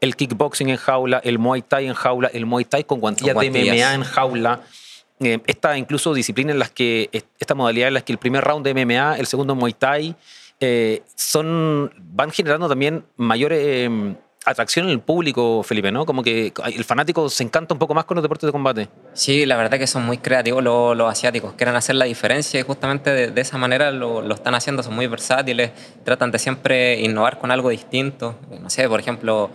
el 0.02 0.16
kickboxing 0.16 0.70
en 0.70 0.78
jaula, 0.78 1.20
el 1.24 1.40
muay 1.40 1.62
thai 1.62 1.88
en 1.88 1.94
jaula, 1.94 2.30
el 2.34 2.46
muay 2.46 2.66
thai 2.66 2.84
con 2.84 3.00
guantillas, 3.00 3.36
de 3.38 3.50
MMA 3.50 3.94
en 3.94 4.04
jaula. 4.04 4.62
Eh, 5.20 5.40
esta 5.48 5.78
incluso 5.78 6.14
disciplina 6.14 6.52
en 6.52 6.60
las 6.60 6.70
que, 6.70 7.10
esta 7.40 7.56
modalidad 7.56 7.88
en 7.88 7.96
las 7.96 8.04
que 8.04 8.12
el 8.12 8.20
primer 8.20 8.44
round 8.44 8.66
de 8.66 8.74
MMA, 8.74 9.18
el 9.18 9.26
segundo 9.26 9.56
muay 9.56 9.74
thai, 9.74 10.16
eh, 10.60 11.02
son, 11.16 11.92
van 11.98 12.32
generando 12.32 12.68
también 12.68 13.06
mayores 13.16 13.90
atracción 14.50 14.86
en 14.86 14.92
el 14.92 15.00
público, 15.00 15.62
Felipe, 15.64 15.92
¿no? 15.92 16.06
Como 16.06 16.24
que 16.24 16.54
el 16.74 16.84
fanático 16.86 17.30
se 17.30 17.44
encanta 17.44 17.74
un 17.74 17.80
poco 17.80 17.94
más 17.94 18.06
con 18.06 18.16
los 18.16 18.24
deportes 18.24 18.48
de 18.48 18.52
combate. 18.52 18.88
Sí, 19.14 19.46
la 19.46 19.58
verdad 19.58 19.78
que 19.78 19.88
son 19.88 20.06
muy 20.06 20.18
creativos 20.18 20.64
los, 20.64 21.10
asiáticos, 21.10 21.54
quieren 21.54 21.76
hacer 21.76 21.96
la 21.96 22.06
diferencia 22.06 22.60
y 22.60 22.64
justamente 22.64 23.32
de, 23.32 23.42
esa 23.42 23.58
manera 23.58 23.92
lo, 23.92 24.34
están 24.34 24.56
haciendo, 24.56 24.84
son 24.84 24.96
muy 24.96 25.08
versátiles, 25.08 25.72
tratan 26.04 26.32
de 26.32 26.40
siempre 26.40 27.00
innovar 27.02 27.40
con 27.40 27.52
algo 27.52 27.70
distinto. 27.70 28.36
No 28.62 28.70
sé, 28.70 28.88
por 28.88 29.00
ejemplo, 29.00 29.50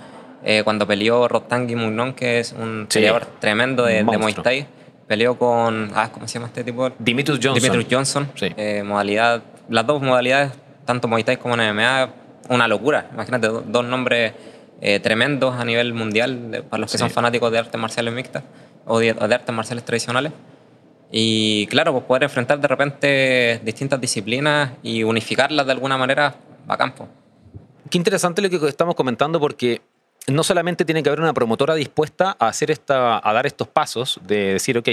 eh, 0.45 0.63
cuando 0.63 0.87
peleó 0.87 1.27
Rotangi 1.27 1.75
Mugnon, 1.75 2.13
que 2.13 2.41
es 2.41 2.53
un 2.53 2.87
peleador 2.93 3.27
tremendo 3.41 3.85
de, 3.85 4.05
Muay 4.05 4.35
Thai, 4.35 4.67
peleó 5.07 5.39
con, 5.39 5.91
ah, 5.95 6.11
¿cómo 6.13 6.29
se 6.29 6.35
llama 6.35 6.49
este 6.49 6.65
tipo? 6.65 6.91
Dimitrius 6.99 7.39
Johnson. 7.43 7.63
Dimitrius 7.63 7.87
Johnson, 7.91 8.31
eh, 8.41 8.83
modalidad, 8.85 9.43
las 9.69 9.87
dos 9.87 10.03
modalidades, 10.03 10.53
tanto 10.85 11.09
Muay 11.09 11.25
Thai 11.25 11.39
como 11.39 11.57
MMA, 11.57 12.11
una 12.49 12.69
locura. 12.69 13.09
Imagínate, 13.13 13.49
dos 13.49 13.85
nombres 13.85 14.33
eh, 14.85 14.99
tremendos 14.99 15.55
a 15.55 15.65
nivel 15.65 15.95
mundial 15.95 16.65
para 16.69 16.81
los 16.81 16.91
que 16.91 16.99
son 16.99 17.09
fanáticos 17.09 17.53
de 17.53 17.59
artes 17.59 17.81
marciales 17.81 18.13
mixtas 18.13 18.43
o 18.85 18.99
de, 18.99 19.11
artes 19.11 19.55
marciales 19.55 19.85
tradicionales. 19.85 20.33
Y 21.13 21.69
claro, 21.69 21.93
pues 21.93 22.05
poder 22.05 22.25
enfrentar 22.25 22.59
de 22.59 22.67
repente 22.67 23.61
distintas 23.63 24.01
disciplinas 24.01 24.73
y 24.83 25.05
unificarlas 25.05 25.67
de 25.67 25.73
alguna 25.73 25.97
manera 25.97 26.35
a 26.67 26.77
campo. 26.77 27.07
Qué 27.91 27.97
interesante 27.97 28.43
lo 28.43 28.51
que 28.51 28.57
estamos 28.67 28.97
comentando 28.97 29.39
porque 29.39 29.83
no 30.27 30.43
solamente 30.43 30.85
tiene 30.85 31.05
que 31.05 31.11
haber 31.11 31.21
una 31.21 31.33
promotora 31.33 31.77
dispuesta 31.77 32.37
a 32.37 32.49
hacer 32.49 32.73
esta, 32.73 33.21
a 33.23 33.33
dar 33.33 33.47
estos 33.47 33.69
pasos 33.69 34.19
de 34.27 34.55
decir, 34.55 34.77
ok, 34.79 34.89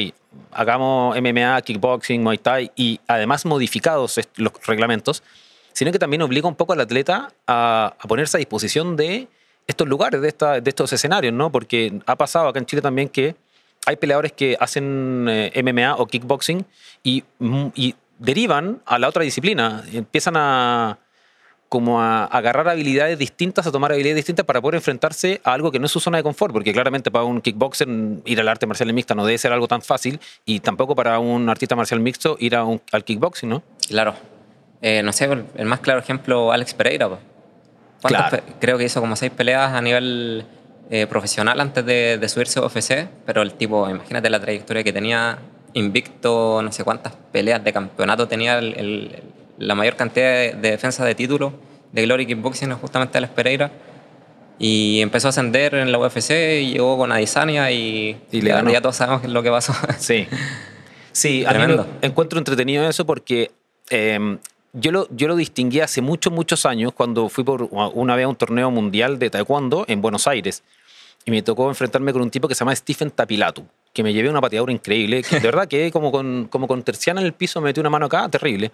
hagamos 0.52 1.20
MMA, 1.20 1.60
kickboxing, 1.64 2.22
Muay 2.22 2.38
Thai 2.38 2.72
y 2.76 3.00
además 3.08 3.44
modificados 3.44 4.20
los 4.36 4.54
reglamentos, 4.68 5.24
sino 5.74 5.92
que 5.92 5.98
también 5.98 6.22
obliga 6.22 6.48
un 6.48 6.56
poco 6.56 6.74
al 6.74 6.82
atleta 6.82 7.34
a 7.48 7.96
ponerse 8.08 8.38
a 8.38 8.40
disposición 8.40 8.96
de 8.96 9.28
estos 9.70 9.88
lugares, 9.88 10.20
de, 10.22 10.28
esta, 10.28 10.60
de 10.60 10.70
estos 10.70 10.92
escenarios, 10.92 11.34
¿no? 11.34 11.52
Porque 11.52 12.02
ha 12.08 12.16
pasado 12.16 12.48
acá 12.48 12.58
en 12.58 12.66
Chile 12.66 12.82
también 12.82 13.08
que 13.08 13.36
hay 13.86 13.96
peleadores 13.98 14.34
que 14.34 14.58
hacen 14.60 15.28
eh, 15.30 15.64
MMA 15.64 15.96
o 15.96 16.08
kickboxing 16.08 16.66
y, 17.04 17.24
mm, 17.38 17.68
y, 17.76 17.96
derivan 18.18 18.82
a 18.86 19.00
la 19.00 19.08
otra 19.08 19.24
disciplina, 19.24 19.82
empiezan 19.94 20.36
a 20.36 20.98
como 21.70 22.02
a 22.02 22.26
agarrar 22.26 22.68
habilidades 22.68 23.18
distintas, 23.18 23.66
a 23.66 23.72
tomar 23.72 23.94
habilidades 23.94 24.18
distintas 24.18 24.46
para 24.46 24.60
poder 24.60 24.76
enfrentarse 24.76 25.40
a 25.46 25.54
algo 25.54 25.72
que 25.72 25.80
no 25.80 25.86
es 25.86 25.92
su 25.94 26.02
zona 26.02 26.18
de 26.18 26.24
confort, 26.24 26.52
porque 26.52 26.74
claramente 26.74 27.12
para 27.12 27.24
un 27.24 27.40
kickboxer 27.40 27.88
ir 28.26 28.42
al 28.42 28.50
arte 28.50 28.66
marcial 28.66 28.92
mixta 28.92 29.16
no 29.16 29.26
debe 29.26 29.38
ser 29.38 29.54
algo 29.54 29.70
tan 29.70 29.82
fácil 29.82 30.20
y 30.44 30.60
tampoco 30.60 30.96
para 30.96 31.18
un 31.20 31.48
artista 31.48 31.78
marcial 31.78 32.02
mixto 32.02 32.36
ir 32.42 32.58
a 32.58 32.66
un, 32.66 32.82
al 32.92 33.06
kickboxing, 33.06 33.48
¿no? 33.48 33.64
Claro. 33.88 34.16
Eh, 34.82 35.02
no 35.02 35.14
sé, 35.14 35.30
el 35.56 35.66
más 35.66 35.80
claro 35.80 36.02
ejemplo, 36.02 36.52
Alex 36.52 36.74
Pereira. 36.74 37.08
Pues 37.08 37.22
Creo 38.60 38.78
que 38.78 38.86
hizo 38.86 39.02
como 39.02 39.16
seis 39.16 39.32
peleas 39.32 39.74
a 39.74 39.82
nivel 39.82 40.46
eh, 40.90 41.08
profesional 41.08 41.60
antes 41.60 41.86
de, 41.86 42.30
subirse 42.30 42.60
a 42.60 42.64
UFC, 42.64 43.08
pero 43.26 43.42
el 43.42 43.54
tipo, 43.54 43.90
imagínate 43.90 44.30
la 44.30 44.40
trayectoria 44.40 44.84
que 44.84 44.94
tenía, 44.94 45.40
invicto, 45.74 46.62
no 46.64 46.72
sé 46.72 46.84
cuántas 46.84 47.14
peleas 47.32 47.64
de 47.64 47.74
campeonato 47.74 48.28
tenía, 48.28 48.60
la 49.58 49.76
mayor 49.76 49.96
cantidad 49.96 50.26
de, 50.28 50.54
defensas 50.54 51.06
de 51.06 51.16
título 51.16 51.54
de 51.92 52.04
Glory 52.04 52.26
Kickboxing 52.26 52.72
justamente 52.74 53.18
Alex 53.18 53.34
Pereira. 53.34 53.72
Y 54.62 55.00
empezó 55.02 55.28
a 55.28 55.30
ascender 55.30 55.74
en 55.76 55.92
la 55.92 56.00
UFC 56.00 56.32
y 56.32 56.74
llegó 56.74 56.98
con 56.98 57.12
Adesanya 57.14 57.72
y, 57.72 58.18
y 58.30 58.42
ya 58.42 58.82
todos 58.82 58.98
sabemos 58.98 59.24
lo 59.26 59.42
que 59.42 59.50
pasó. 59.50 59.74
Sí. 59.98 60.28
Sí, 61.12 61.44
Tremendo. 61.46 61.88
encuentro 62.02 62.38
entretenido 62.38 62.88
eso 62.88 63.06
porque 63.06 63.52
eh, 63.90 64.38
yo 64.74 64.92
lo, 64.92 65.08
yo 65.12 65.28
lo 65.28 65.36
distinguí 65.36 65.80
hace 65.80 66.02
muchos, 66.02 66.32
muchos 66.32 66.66
años 66.66 66.94
cuando 66.94 67.30
fui 67.30 67.44
por 67.44 67.64
una 67.72 68.16
vez 68.16 68.26
a 68.26 68.28
un 68.30 68.36
torneo 68.36 68.72
mundial 68.72 69.20
de 69.20 69.30
taekwondo 69.30 69.86
en 69.88 70.02
Buenos 70.02 70.28
Aires. 70.28 70.64
Y 71.26 71.32
me 71.32 71.42
tocó 71.42 71.68
enfrentarme 71.68 72.14
con 72.14 72.22
un 72.22 72.30
tipo 72.30 72.48
que 72.48 72.56
se 72.56 72.60
llama 72.60 72.76
Stephen 72.76 73.12
Tapilatu, 73.12 73.66
que 73.94 74.04
me 74.04 74.14
llevé 74.14 74.30
una 74.30 74.42
pateadura 74.42 74.72
increíble. 74.72 75.22
de 75.30 75.40
verdad 75.40 75.68
que 75.68 75.92
como 75.92 76.12
con, 76.12 76.48
como 76.48 76.68
con 76.68 76.82
terciana 76.84 77.20
en 77.20 77.28
el 77.28 77.34
piso, 77.34 77.60
me 77.62 77.66
metí 77.66 77.80
una 77.80 77.90
mano 77.90 78.06
acá, 78.06 78.30
terrible. 78.30 78.72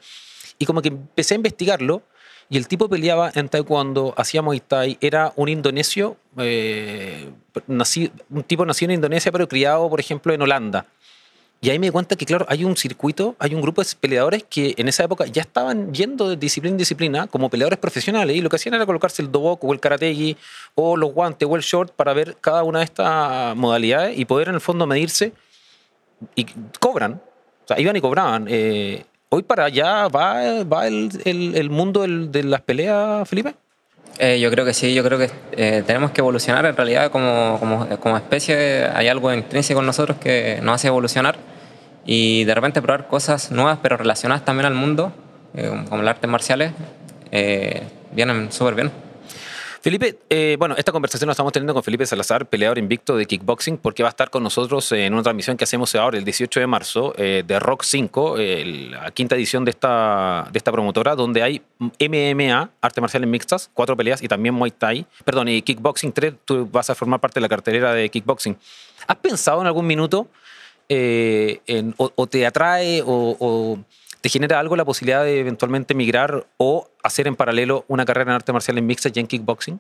Y 0.60 0.66
como 0.66 0.82
que 0.82 0.90
empecé 0.90 1.34
a 1.34 1.38
investigarlo. 1.38 2.04
Y 2.48 2.58
el 2.58 2.68
tipo 2.68 2.88
peleaba 2.88 3.32
en 3.34 3.50
taekwondo, 3.50 4.14
hacía 4.16 4.44
muay 4.44 4.60
thai, 4.60 5.00
era 5.02 5.34
un 5.36 5.50
indonesio, 5.50 6.16
eh, 6.38 7.32
un 7.68 8.44
tipo 8.44 8.64
nacido 8.68 8.92
en 8.92 8.98
Indonesia, 8.98 9.32
pero 9.32 9.48
criado, 9.48 9.90
por 9.90 10.00
ejemplo, 10.00 10.32
en 10.32 10.44
Holanda. 10.44 10.86
Y 11.66 11.72
ahí 11.72 11.80
me 11.80 11.88
di 11.88 11.92
cuenta 11.92 12.16
que, 12.16 12.28
claro, 12.28 12.46
hay 12.48 12.64
un 12.64 12.78
circuito, 12.78 13.36
hay 13.40 13.56
un 13.56 13.62
grupo 13.62 13.82
de 13.82 13.90
peleadores 14.00 14.44
que 14.44 14.76
en 14.78 14.88
esa 14.88 15.06
época 15.06 15.26
ya 15.26 15.42
estaban 15.42 15.92
yendo 15.96 16.30
de 16.30 16.36
disciplina 16.36 16.74
en 16.74 16.78
disciplina 16.78 17.26
como 17.26 17.50
peleadores 17.50 17.80
profesionales 17.80 18.36
y 18.36 18.42
lo 18.42 18.52
que 18.52 18.58
hacían 18.58 18.76
era 18.76 18.86
colocarse 18.86 19.24
el 19.24 19.32
dobok 19.32 19.64
o 19.64 19.74
el 19.74 19.80
karategi 19.80 20.38
o 20.76 20.96
los 20.96 21.12
guantes 21.12 21.50
o 21.50 21.56
el 21.56 21.64
short 21.64 21.92
para 21.94 22.14
ver 22.14 22.38
cada 22.40 22.62
una 22.62 22.80
de 22.80 22.86
estas 22.86 23.56
modalidades 23.56 24.16
y 24.16 24.26
poder 24.26 24.50
en 24.50 24.54
el 24.54 24.62
fondo 24.62 24.86
medirse 24.86 25.34
y 26.36 26.46
cobran. 26.80 27.14
O 27.14 27.68
sea, 27.68 27.80
iban 27.80 27.96
y 27.96 28.02
cobraban. 28.02 28.46
Eh, 28.48 29.04
¿Hoy 29.30 29.42
para 29.42 29.66
allá 29.66 30.08
va, 30.08 30.64
va 30.66 30.86
el, 30.86 31.10
el, 31.26 31.70
mundo 31.72 32.06
de 32.06 32.44
las 32.44 32.62
peleas, 32.62 33.28
Felipe? 33.28 33.56
Eh, 34.20 34.40
yo 34.40 34.52
creo 34.52 34.66
que 34.66 34.74
sí, 34.76 34.94
yo 34.94 35.04
creo 35.04 35.18
que 35.18 35.32
eh, 35.54 35.84
tenemos 35.88 36.12
que 36.12 36.22
evolucionar 36.22 36.64
en 36.68 36.78
realidad 36.78 37.10
como, 37.10 37.58
como, 37.60 37.90
como, 38.00 38.18
especie. 38.18 38.86
Hay 38.86 39.08
algo 39.08 39.34
intrínseco 39.34 39.80
en 39.80 39.88
nosotros 39.88 40.20
que 40.20 40.60
nos 40.62 40.76
hace 40.76 40.90
evolucionar 40.90 41.55
y 42.06 42.44
de 42.44 42.56
repente 42.56 42.82
probar 42.82 43.08
cosas 43.08 43.52
nuevas 43.52 43.80
pero 43.82 43.98
relacionadas 43.98 44.46
también 44.46 44.66
al 44.66 44.76
mundo, 44.76 45.12
eh, 45.54 45.86
como 45.90 46.02
las 46.04 46.16
artes 46.16 46.30
marciales, 46.30 46.72
vienen 48.12 48.52
súper 48.52 48.76
bien. 48.76 48.92
Felipe, 49.86 50.18
eh, 50.32 50.56
bueno, 50.58 50.74
esta 50.80 50.92
conversación 50.92 51.28
la 51.28 51.34
estamos 51.34 51.54
teniendo 51.54 51.72
con 51.76 51.84
Felipe 51.84 52.08
Salazar, 52.08 52.48
peleador 52.48 52.80
invicto 52.80 53.16
de 53.18 53.28
kickboxing, 53.28 53.78
porque 53.78 54.02
va 54.02 54.10
a 54.10 54.14
estar 54.18 54.32
con 54.32 54.42
nosotros 54.42 54.92
en 54.94 55.14
una 55.14 55.22
transmisión 55.22 55.58
que 55.58 55.64
hacemos 55.64 55.94
ahora, 55.94 56.18
el 56.18 56.26
18 56.26 56.60
de 56.60 56.66
marzo, 56.66 57.14
eh, 57.20 57.44
de 57.46 57.60
Rock 57.60 57.84
5, 57.84 58.36
la 58.90 59.12
quinta 59.12 59.36
edición 59.36 59.64
de 59.64 59.70
esta, 59.70 60.48
de 60.52 60.58
esta 60.58 60.72
promotora, 60.72 61.14
donde 61.16 61.44
hay 61.44 61.62
MMA, 61.78 62.72
artes 62.82 63.00
marciales 63.00 63.30
mixtas, 63.30 63.70
cuatro 63.76 63.96
peleas, 63.96 64.24
y 64.24 64.28
también 64.28 64.56
Muay 64.56 64.72
Thai, 64.72 65.06
perdón, 65.24 65.50
y 65.50 65.62
Kickboxing 65.62 66.14
3, 66.14 66.34
tú 66.46 66.68
vas 66.72 66.90
a 66.90 66.96
formar 66.96 67.20
parte 67.20 67.36
de 67.36 67.42
la 67.42 67.50
cartelera 67.50 67.94
de 67.94 68.10
Kickboxing. 68.10 68.58
¿Has 69.06 69.18
pensado 69.18 69.62
en 69.62 69.68
algún 69.68 69.86
minuto 69.86 70.28
eh, 70.90 71.60
o, 71.98 72.28
te 72.28 72.46
atrae 72.46 73.02
o 73.06 73.78
¿Te 74.26 74.30
genera 74.30 74.60
algo 74.60 74.76
la 74.76 74.86
posibilidad 74.86 75.24
de 75.24 75.40
eventualmente 75.40 75.94
migrar 75.94 76.48
o 76.58 76.90
hacer 77.04 77.28
en 77.28 77.36
paralelo 77.36 77.86
una 77.88 78.06
carrera 78.06 78.32
en 78.32 78.36
arte 78.38 78.52
marcial 78.52 78.76
en 78.80 78.88
mixtas 78.88 79.12
y 79.14 79.20
en 79.20 79.28
kickboxing? 79.28 79.80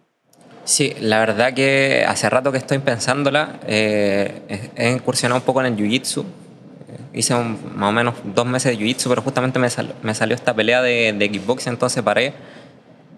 Sí, 0.65 0.93
la 0.99 1.17
verdad 1.17 1.55
que 1.55 2.05
hace 2.07 2.29
rato 2.29 2.51
que 2.51 2.59
estoy 2.59 2.77
pensándola. 2.77 3.59
Eh, 3.65 4.69
he 4.75 4.91
incursionado 4.91 5.39
un 5.39 5.45
poco 5.47 5.61
en 5.61 5.73
el 5.73 5.75
jiu-jitsu. 5.75 6.23
Hice 7.11 7.33
más 7.33 7.89
o 7.89 7.91
menos 7.91 8.13
dos 8.23 8.45
meses 8.45 8.77
de 8.77 8.85
jiu-jitsu, 8.85 9.09
pero 9.09 9.23
justamente 9.23 9.57
me, 9.57 9.67
me, 10.03 10.13
salió 10.13 10.35
esta 10.35 10.53
pelea 10.53 10.83
de, 10.83 11.15
de 11.17 11.31
kickboxing, 11.31 11.73
entonces 11.73 12.03
paré 12.03 12.31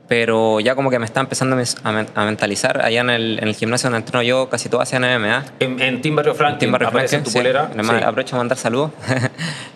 pero 0.07 0.59
ya 0.59 0.75
como 0.75 0.89
que 0.89 0.99
me 0.99 1.05
está 1.05 1.19
empezando 1.19 1.57
a, 1.83 2.25
mentalizar. 2.25 2.81
Allá 2.83 3.01
en 3.01 3.09
el, 3.09 3.39
en 3.41 3.47
el, 3.49 3.55
gimnasio 3.55 3.89
donde 3.89 3.99
entreno 3.99 4.23
yo, 4.23 4.49
casi 4.49 4.69
todo 4.69 4.81
hacen 4.81 5.01
MMA. 5.01 5.45
En, 5.59 5.81
en 5.81 6.01
Team 6.01 6.15
Barrio 6.15 6.33
Frank, 6.33 6.59
Team 6.59 6.71
Barrio 6.71 6.89
en 7.11 7.23
tu 7.23 7.31
polera. 7.31 7.69
Aprovecho 8.05 8.35
a 8.35 8.39
mandar 8.39 8.57
saludos. 8.57 8.91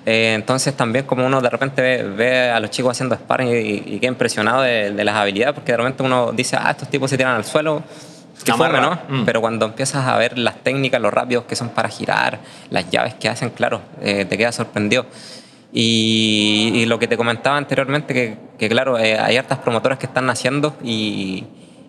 Eh, 0.03 0.33
entonces 0.33 0.75
también 0.75 1.05
como 1.05 1.23
uno 1.27 1.41
de 1.41 1.50
repente 1.51 2.01
ve, 2.01 2.50
a 2.50 2.59
los 2.59 2.71
chicos 2.71 2.89
haciendo 2.89 3.13
sparring 3.15 3.50
y, 3.85 4.00
queda 4.00 4.07
impresionado 4.07 4.63
de, 4.63 5.03
las 5.03 5.15
habilidades, 5.15 5.53
porque 5.53 5.73
de 5.73 5.77
repente 5.77 6.01
uno 6.01 6.31
dice, 6.31 6.57
ah, 6.59 6.71
estos 6.71 6.89
tipos 6.89 7.07
se 7.07 7.17
tiran 7.17 7.35
al 7.35 7.45
suelo, 7.45 7.83
qué 8.43 8.51
forma, 8.51 8.81
¿no? 8.81 9.00
Mm. 9.07 9.25
Pero 9.25 9.41
cuando 9.41 9.67
empiezas 9.67 10.07
a 10.07 10.17
ver 10.17 10.39
las 10.39 10.55
técnicas, 10.63 11.00
los 11.00 11.13
rápidos 11.13 11.43
que 11.45 11.55
son 11.55 11.69
para 11.69 11.88
girar, 11.88 12.39
las 12.71 12.89
llaves 12.89 13.13
que 13.13 13.29
hacen, 13.29 13.51
claro, 13.51 13.81
eh, 14.01 14.25
te 14.25 14.39
quedas 14.39 14.55
sorprendido. 14.55 15.05
Y, 15.73 16.85
lo 16.87 16.99
que 16.99 17.07
te 17.07 17.15
comentaba 17.15 17.57
anteriormente, 17.57 18.13
que, 18.13 18.37
que 18.57 18.69
claro, 18.69 18.97
eh, 18.97 19.17
hay 19.17 19.37
hartas 19.37 19.59
promotoras 19.59 19.97
que 19.97 20.05
están 20.05 20.25
naciendo 20.25 20.75
y, 20.83 21.45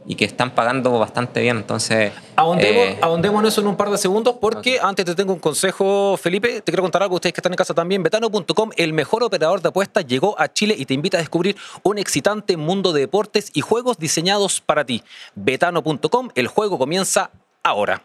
y 0.07 0.15
que 0.15 0.25
están 0.25 0.51
pagando 0.53 0.99
bastante 0.99 1.41
bien. 1.41 1.59
Entonces. 1.59 2.13
Ahondemos, 2.37 3.45
eh, 3.45 3.49
eso 3.49 3.61
en 3.61 3.67
un 3.67 3.77
par 3.77 3.91
de 3.91 3.99
segundos, 3.99 4.37
porque 4.41 4.79
antes 4.81 5.05
te 5.05 5.15
tengo 5.15 5.33
un 5.33 5.39
consejo, 5.39 6.17
Felipe. 6.17 6.61
Te 6.61 6.73
quiero 6.73 6.83
contar 6.83 7.03
algo, 7.03 7.17
ustedes 7.17 7.33
que 7.33 7.41
están 7.41 7.53
en 7.53 7.57
casa 7.57 7.75
también. 7.75 8.03
Betano.com, 8.03 8.71
el 8.77 8.93
mejor 8.93 9.23
operador 9.23 9.61
de 9.61 9.69
apuestas, 9.69 10.07
llegó 10.07 10.39
a 10.41 10.53
Chile 10.53 10.75
y 10.77 10.87
te 10.87 10.95
invita 10.95 11.19
a 11.19 11.21
descubrir 11.21 11.57
un 11.83 11.99
excitante 11.99 12.57
mundo 12.57 12.93
de 12.93 13.01
deportes 13.01 13.51
y 13.55 13.61
juegos 13.61 13.99
diseñados 13.99 14.61
para 14.61 14.85
ti. 14.85 15.03
Betano.com, 15.35 16.31
el 16.35 16.49
juego 16.49 16.79
comienza 16.79 17.31
ahora. 17.63 18.03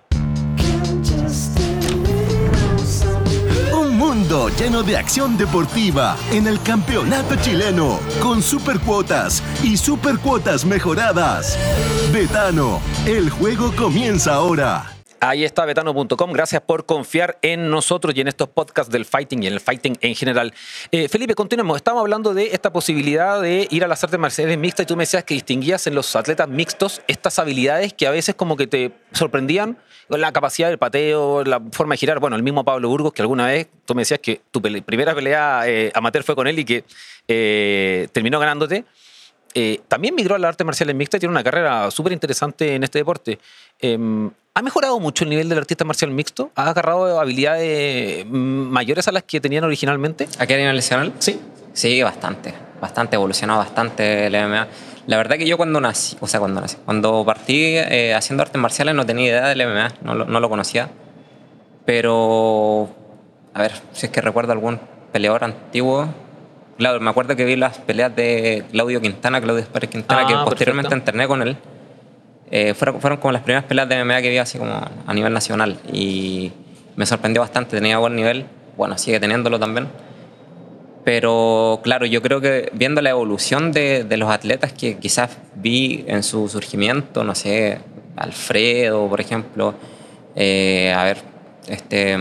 Lleno 4.58 4.82
de 4.82 4.98
acción 4.98 5.38
deportiva 5.38 6.18
en 6.32 6.48
el 6.48 6.62
campeonato 6.62 7.36
chileno, 7.36 8.00
con 8.20 8.42
supercuotas 8.42 9.44
y 9.64 9.78
supercuotas 9.78 10.66
mejoradas. 10.66 11.58
Betano, 12.12 12.82
el 13.06 13.30
juego 13.30 13.72
comienza 13.76 14.34
ahora. 14.34 14.94
Ahí 15.20 15.44
está 15.44 15.66
betano.com. 15.66 16.32
Gracias 16.32 16.62
por 16.62 16.86
confiar 16.86 17.38
en 17.42 17.70
nosotros 17.70 18.16
y 18.16 18.22
en 18.22 18.28
estos 18.28 18.50
podcasts 18.50 18.92
del 18.92 19.06
fighting 19.06 19.44
y 19.44 19.48
en 19.48 19.54
el 19.54 19.60
fighting 19.60 19.98
en 20.02 20.16
general. 20.16 20.54
Eh, 20.92 21.08
Felipe, 21.10 21.34
continuemos. 21.34 21.78
Estamos 21.78 22.02
hablando 22.02 22.34
de 22.34 22.48
esta 22.54 22.72
posibilidad 22.72 23.42
de 23.42 23.68
ir 23.72 23.84
a 23.84 23.88
las 23.88 24.04
artes 24.04 24.20
marciales 24.20 24.58
mixtas 24.58 24.84
y 24.84 24.88
tú 24.88 24.96
me 24.96 25.04
decías 25.04 25.24
que 25.24 25.34
distinguías 25.34 25.88
en 25.88 25.96
los 25.96 26.16
atletas 26.16 26.48
mixtos 26.48 27.02
estas 27.08 27.40
habilidades 27.40 27.94
que 27.94 28.08
a 28.08 28.12
veces 28.12 28.36
como 28.36 28.58
que 28.58 28.68
te 28.68 28.92
sorprendían 29.12 29.78
la 30.10 30.32
capacidad 30.32 30.70
del 30.70 30.78
pateo, 30.78 31.44
la 31.44 31.62
forma 31.72 31.94
de 31.94 31.98
girar. 31.98 32.20
Bueno, 32.20 32.36
el 32.36 32.44
mismo 32.44 32.64
Pablo 32.64 32.90
Burgos, 32.90 33.14
que 33.14 33.22
alguna 33.22 33.48
vez 33.48 33.68
tú 33.86 33.96
me 33.96 34.02
decías 34.02 34.20
que 34.20 34.42
tu 34.52 34.62
primera 34.62 35.14
pelea 35.14 35.64
eh, 35.66 35.92
amateur 35.94 36.24
fue 36.24 36.36
con 36.36 36.48
él 36.48 36.60
y 36.60 36.66
que 36.66 36.84
eh, 37.28 38.08
terminó 38.12 38.40
ganándote. 38.40 38.86
Eh, 39.54 39.82
también 39.88 40.14
migró 40.14 40.36
a 40.36 40.40
la 40.40 40.50
arte 40.50 40.64
marcial 40.64 40.94
mixta 40.94 41.18
y 41.18 41.20
tiene 41.20 41.32
una 41.32 41.44
carrera 41.44 41.90
súper 41.90 42.14
interesante 42.14 42.76
en 42.76 42.84
este 42.84 43.00
deporte. 43.00 43.40
Em, 43.80 44.30
¿Ha 44.54 44.62
mejorado 44.62 45.00
mucho 45.00 45.24
el 45.24 45.30
nivel 45.30 45.50
del 45.50 45.58
artista 45.58 45.86
marcial 45.86 46.12
mixto? 46.12 46.52
¿Ha 46.56 46.70
agarrado 46.70 47.20
habilidades 47.20 48.26
mayores 48.28 49.08
a 49.08 49.12
las 49.12 49.24
que 49.24 49.40
tenían 49.40 49.64
originalmente? 49.64 50.28
¿A 50.40 50.48
qué 50.48 50.58
nivel 50.58 50.76
nacional? 50.76 51.14
Sí. 51.20 51.40
Sí, 51.74 52.02
bastante. 52.02 52.54
Bastante, 52.82 53.16
evolucionado 53.16 53.60
bastante 53.60 54.28
el 54.28 54.34
MMA. 54.34 54.68
La 55.08 55.16
verdad 55.16 55.38
que 55.38 55.48
yo 55.48 55.56
cuando 55.56 55.80
nací, 55.80 56.18
o 56.20 56.28
sea, 56.28 56.42
cuando 56.42 56.60
nací, 56.60 56.76
cuando 56.84 57.24
partí 57.26 57.78
eh, 57.78 58.14
haciendo 58.14 58.44
artes 58.44 58.62
marciales 58.62 58.94
no 58.94 59.06
tenía 59.06 59.28
idea 59.28 59.48
del 59.48 59.66
MMA, 59.66 59.88
no 60.04 60.14
lo, 60.14 60.26
no 60.26 60.40
lo, 60.42 60.50
conocía. 60.50 60.90
Pero, 61.86 62.90
a 63.54 63.62
ver, 63.62 63.72
si 63.94 64.08
es 64.08 64.12
que 64.12 64.20
recuerdo 64.20 64.52
algún 64.52 64.80
peleador 65.14 65.46
antiguo. 65.46 66.10
Claro, 66.78 67.00
me 67.00 67.10
acuerdo 67.10 67.38
que 67.38 67.46
vi 67.46 67.56
las 67.56 67.78
peleas 67.78 68.14
de 68.18 68.66
Claudio 68.70 69.00
Quintana, 69.00 69.40
Claudio 69.40 69.66
Pérez 69.66 69.90
Quintana, 69.90 70.28
que 70.28 70.34
ah, 70.34 70.44
posteriormente 70.44 70.94
entrené 70.94 71.26
con 71.26 71.42
él. 71.42 71.58
Eh, 72.52 72.74
fueron, 72.74 73.00
fueron 73.00 73.20
como 73.20 73.32
las 73.32 73.44
primeras 73.44 73.64
peleas 73.64 73.88
de 73.88 74.04
MMA 74.04 74.22
que 74.22 74.30
vi 74.30 74.38
así 74.38 74.58
como 74.58 74.74
a 74.74 75.14
nivel 75.14 75.32
nacional. 75.32 75.80
Y 75.92 76.52
me 76.98 77.06
sorprendió 77.06 77.42
bastante, 77.42 77.78
tenía 77.78 77.98
buen 77.98 78.14
nivel. 78.14 78.46
Bueno, 78.76 78.98
sigue 78.98 79.22
teniéndolo 79.22 79.58
también 79.58 79.88
pero 81.08 81.80
claro, 81.84 82.06
yo 82.06 82.22
creo 82.22 82.42
que 82.42 82.70
viendo 82.74 83.02
la 83.02 83.12
evolución 83.12 83.72
de, 83.72 84.06
los 84.18 84.30
atletas 84.30 84.74
que 84.74 84.98
quizás 84.98 85.38
vi 85.56 86.04
en 86.06 86.22
su 86.22 86.50
surgimiento, 86.50 87.24
no 87.24 87.34
sé, 87.34 87.80
Alfredo, 88.18 89.08
por 89.08 89.22
ejemplo, 89.22 89.74
eh, 90.36 90.94
a 90.94 91.06
ver, 91.06 91.20
este, 91.70 92.18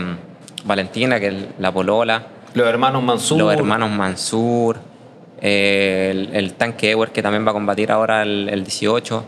Valentina, 0.63 1.19
que 1.19 1.27
es 1.27 1.33
la 1.59 1.73
polola. 1.73 2.27
Los 2.53 2.65
hermanos 2.65 3.03
Mansur. 3.03 3.37
Los 3.39 3.53
hermanos 3.53 3.89
Mansur. 3.89 4.77
Eh, 5.41 6.29
el, 6.31 6.53
tanque 6.53 6.91
Ewer, 6.91 7.11
que 7.11 7.21
también 7.21 7.45
va 7.45 7.49
a 7.49 7.55
combatir 7.55 7.91
ahora 7.91 8.21
el, 8.21 8.63
18. 8.63 9.25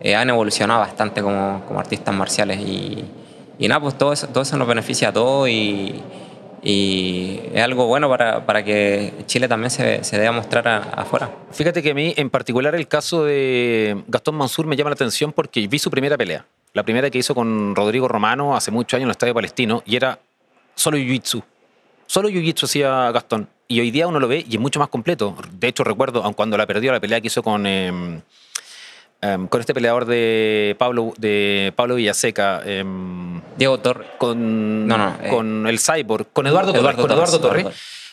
Eh, 0.00 0.16
han 0.16 0.30
evolucionado 0.30 0.80
bastante 0.80 1.22
como, 1.22 1.62
artistas 1.78 2.12
marciales 2.12 2.58
y, 2.58 3.04
y 3.56 3.68
nada, 3.68 3.80
pues 3.82 3.96
todo 3.96 4.12
eso, 4.12 4.26
todo 4.26 4.42
eso 4.42 4.56
nos 4.56 4.66
beneficia 4.66 5.10
a 5.10 5.12
todos 5.12 5.48
y 5.48 6.02
y 6.68 7.38
es 7.54 7.62
algo 7.62 7.86
bueno 7.86 8.08
para, 8.08 8.44
para 8.44 8.64
que 8.64 9.12
Chile 9.26 9.46
también 9.46 9.70
se, 9.70 10.02
se 10.02 10.18
dé 10.18 10.26
a 10.26 10.32
mostrar 10.32 10.66
afuera. 10.66 11.30
Fíjate 11.52 11.80
que 11.80 11.92
a 11.92 11.94
mí 11.94 12.12
en 12.16 12.28
particular 12.28 12.74
el 12.74 12.88
caso 12.88 13.24
de 13.24 14.02
Gastón 14.08 14.34
Mansur 14.34 14.66
me 14.66 14.74
llama 14.74 14.90
la 14.90 14.94
atención 14.94 15.32
porque 15.32 15.68
vi 15.68 15.78
su 15.78 15.92
primera 15.92 16.16
pelea, 16.18 16.44
la 16.72 16.82
primera 16.82 17.08
que 17.08 17.18
hizo 17.18 17.36
con 17.36 17.76
Rodrigo 17.76 18.08
Romano 18.08 18.56
hace 18.56 18.72
muchos 18.72 18.94
años 18.96 19.04
en 19.04 19.10
el 19.10 19.12
Estadio 19.12 19.32
Palestino 19.32 19.84
y 19.86 19.94
era 19.94 20.18
solo 20.74 20.98
Jiu-Jitsu. 20.98 21.40
Solo 22.06 22.30
Jiu-Jitsu 22.30 22.64
hacía 22.64 23.12
Gastón. 23.12 23.48
Y 23.68 23.78
hoy 23.78 23.92
día 23.92 24.08
uno 24.08 24.18
lo 24.18 24.26
ve 24.26 24.44
y 24.48 24.56
es 24.56 24.60
mucho 24.60 24.80
más 24.80 24.88
completo. 24.88 25.36
De 25.52 25.68
hecho, 25.68 25.84
recuerdo, 25.84 26.24
aun 26.24 26.34
cuando 26.34 26.56
la 26.56 26.66
perdió, 26.66 26.90
la 26.90 26.98
pelea 26.98 27.20
que 27.20 27.28
hizo 27.28 27.44
con... 27.44 27.64
Em, 27.64 28.22
em, 29.34 29.46
con 29.48 29.60
este 29.60 29.74
peleador 29.74 30.04
de 30.04 30.76
Pablo, 30.78 31.12
de 31.18 31.72
Pablo 31.76 31.96
Villaseca. 31.96 32.62
Em, 32.64 33.40
Diego 33.56 33.78
Torres. 33.78 34.08
Con, 34.18 34.86
no, 34.86 34.98
no, 34.98 35.16
eh. 35.22 35.28
con 35.30 35.66
el 35.66 35.78
Cyborg, 35.78 36.26
con 36.32 36.46
Eduardo, 36.46 36.72
Torres. 36.72 36.96
Con 36.96 37.10
Eduardo 37.10 37.40
Torres. 37.40 37.66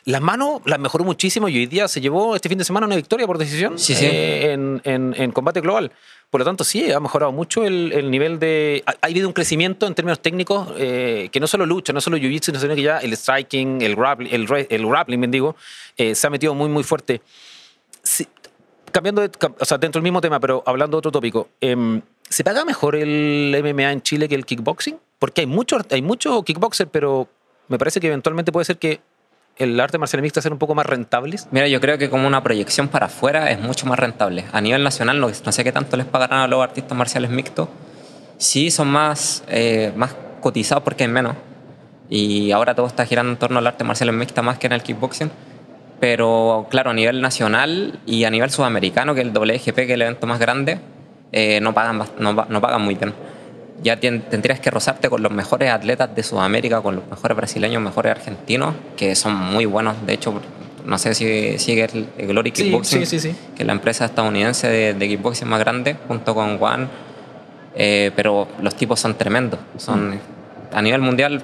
Las 0.06 0.22
manos 0.22 0.62
las 0.66 0.80
mejoró 0.80 1.06
muchísimo 1.06 1.48
y 1.48 1.58
hoy 1.58 1.66
día 1.66 1.88
se 1.88 2.02
llevó 2.02 2.36
este 2.36 2.50
fin 2.50 2.58
de 2.58 2.66
semana 2.66 2.86
una 2.86 2.98
victoria 2.98 3.26
por 3.26 3.38
decisión 3.38 3.76
eh, 3.90 4.52
en, 4.52 4.82
en, 4.84 5.32
combate 5.32 5.62
global. 5.62 5.94
Por 6.30 6.42
lo 6.42 6.46
tanto, 6.46 6.66
sí, 6.66 6.92
ha 6.92 7.00
mejorado 7.00 7.32
mucho 7.32 7.64
el, 7.64 7.94
el 7.94 8.12
nivel 8.12 8.38
de... 8.38 8.84
Ha, 8.86 8.96
habido 9.06 9.28
un 9.28 9.34
crecimiento 9.34 9.88
en 9.88 9.96
términos 9.96 10.20
técnicos 10.20 10.74
eh, 10.78 11.30
que 11.32 11.40
no 11.40 11.48
solo 11.48 11.66
lucha, 11.66 11.94
no 11.94 12.02
solo 12.02 12.18
jiu-jitsu, 12.18 12.58
sino 12.60 12.76
que 12.76 12.82
ya 12.82 12.98
el 12.98 13.16
striking, 13.16 13.82
el 13.82 13.96
grappling, 13.96 14.34
el, 14.34 14.68
el 14.70 14.86
grappling 14.86 15.22
bendigo, 15.22 15.56
se 15.96 16.28
ha 16.28 16.30
metido 16.30 16.54
muy, 16.54 16.68
muy 16.68 16.84
fuerte. 16.84 17.22
Cambiando, 18.94 19.22
de, 19.22 19.30
o 19.60 19.66
sea, 19.66 19.78
dentro 19.78 20.00
del 20.00 20.04
mismo 20.04 20.22
tema, 20.22 20.40
pero 20.40 20.64
hablando 20.66 20.96
de 20.96 21.00
otro 21.00 21.12
tópico, 21.12 21.50
em, 21.60 22.02
¿se 22.30 22.46
paga 22.46 22.64
mejor 22.64 22.96
el 22.96 23.54
MMA 23.62 23.92
en 23.92 24.02
Chile 24.02 24.30
que 24.30 24.36
el 24.36 24.46
kickboxing? 24.46 24.98
Porque 25.20 25.42
hay 25.42 25.48
mucho, 25.48 25.78
hay 25.92 26.02
mucho 26.02 26.42
kickboxer, 26.44 26.88
pero 26.88 27.28
me 27.68 27.78
parece 27.78 28.00
que 28.00 28.08
eventualmente 28.08 28.54
puede 28.54 28.66
ser 28.66 28.78
que 28.78 29.02
el 29.58 29.80
arte 29.80 29.98
marcial 29.98 30.22
mixto 30.22 30.42
sea 30.42 30.52
un 30.52 30.58
poco 30.58 30.76
más 30.76 30.86
rentable. 30.86 31.38
Mira, 31.52 31.68
yo 31.68 31.80
creo 31.80 31.98
que 31.98 32.10
como 32.10 32.28
una 32.28 32.42
proyección 32.42 32.88
para 32.88 33.08
afuera 33.08 33.52
es 33.52 33.60
mucho 33.60 33.86
más 33.86 34.00
rentable. 34.00 34.46
A 34.52 34.62
nivel 34.62 34.84
nacional, 34.84 35.20
no, 35.20 35.30
sé 35.34 35.64
qué 35.64 35.72
tanto 35.72 35.98
les 35.98 36.06
pagarán 36.06 36.40
a 36.40 36.48
los 36.48 36.64
artistas 36.64 36.98
marciales 36.98 37.30
mixtos. 37.30 37.70
Sí 38.38 38.72
son 38.72 38.88
más, 38.88 39.44
eh, 39.48 39.92
más 39.96 40.16
cotizados 40.42 40.84
porque 40.84 41.04
hay 41.04 41.10
menos. 41.10 41.36
Y 42.10 42.52
ahora 42.52 42.76
todo 42.76 42.88
está 42.88 43.06
girando 43.06 43.32
en 43.32 43.38
torno 43.38 43.60
al 43.60 43.68
arte 43.68 43.84
marcial 43.84 44.12
mixta 44.14 44.42
más 44.42 44.58
que 44.58 44.68
en 44.68 44.74
el 44.74 44.84
kickboxing. 44.84 45.32
Pero 46.04 46.68
claro, 46.70 46.90
a 46.90 46.94
nivel 46.94 47.22
nacional 47.22 47.98
y 48.06 48.26
a 48.26 48.30
nivel 48.30 48.50
sudamericano, 48.50 49.16
que 49.16 49.22
es 49.22 49.28
el 49.28 49.32
WGP, 49.32 49.76
que 49.76 49.84
es 49.84 49.90
el 49.92 50.02
evento 50.02 50.28
más 50.28 50.38
grande, 50.38 50.78
eh, 51.32 51.62
no, 51.62 51.74
pagan, 51.74 52.04
no, 52.20 52.34
no 52.34 52.62
pagan 52.62 52.82
muy 52.82 52.96
bien 52.96 53.14
ya 53.82 54.00
tendrías 54.00 54.60
que 54.60 54.70
rozarte 54.70 55.10
con 55.10 55.22
los 55.22 55.32
mejores 55.32 55.70
atletas 55.70 56.14
de 56.16 56.24
Sudamérica, 56.24 56.82
con 56.82 56.96
los 56.96 57.08
mejores 57.08 57.38
brasileños, 57.38 57.82
mejores 57.82 58.12
argentinos, 58.12 58.76
que 58.96 59.16
son 59.16 59.36
muy 59.36 59.66
buenos. 59.66 59.96
De 60.06 60.14
hecho, 60.14 60.42
no 60.86 60.98
sé 60.98 61.14
si 61.14 61.58
sigue 61.58 61.88
el, 62.18 62.28
Glory 62.28 62.52
Kickboxing, 62.52 63.36
que 63.56 63.64
es 63.64 63.66
la 63.66 63.74
empresa 63.74 64.06
estadounidense 64.06 64.68
de, 64.68 65.08
kickboxing 65.08 65.48
más 65.48 65.60
grande, 65.60 65.98
junto 66.08 66.34
con 66.34 66.58
One. 66.62 66.88
Eh, 67.76 68.12
pero 68.16 68.48
los 68.62 68.76
tipos 68.76 69.00
son 69.00 69.16
tremendos. 69.16 69.60
Son, 69.78 70.12
mm. 70.12 70.20
A 70.74 70.82
nivel 70.82 71.02
mundial, 71.02 71.44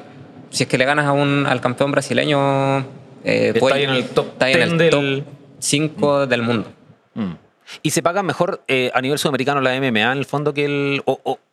si 0.50 0.64
es 0.64 0.70
que 0.70 0.78
le 0.78 0.86
ganas 0.86 1.06
a 1.06 1.12
un, 1.12 1.46
al 1.46 1.60
campeón 1.60 1.92
brasileño, 1.92 2.86
eh, 3.24 3.54
está 3.56 3.76
ahí 3.76 3.84
en 3.84 3.90
el 3.92 4.06
top, 4.10 5.24
5 5.60 6.28
del 6.28 6.42
mundo. 6.42 6.72
Mm. 7.16 7.34
¿Y 7.84 7.92
se 7.92 8.02
paga 8.02 8.24
mejor 8.24 8.64
eh, 8.68 8.92
a 8.94 9.02
nivel 9.02 9.20
sudamericano 9.20 9.62
la 9.62 9.80
MMA 9.80 10.12
en 10.12 10.18
el 10.18 10.26
fondo 10.26 10.54
que 10.54 10.66
el... 10.66 11.04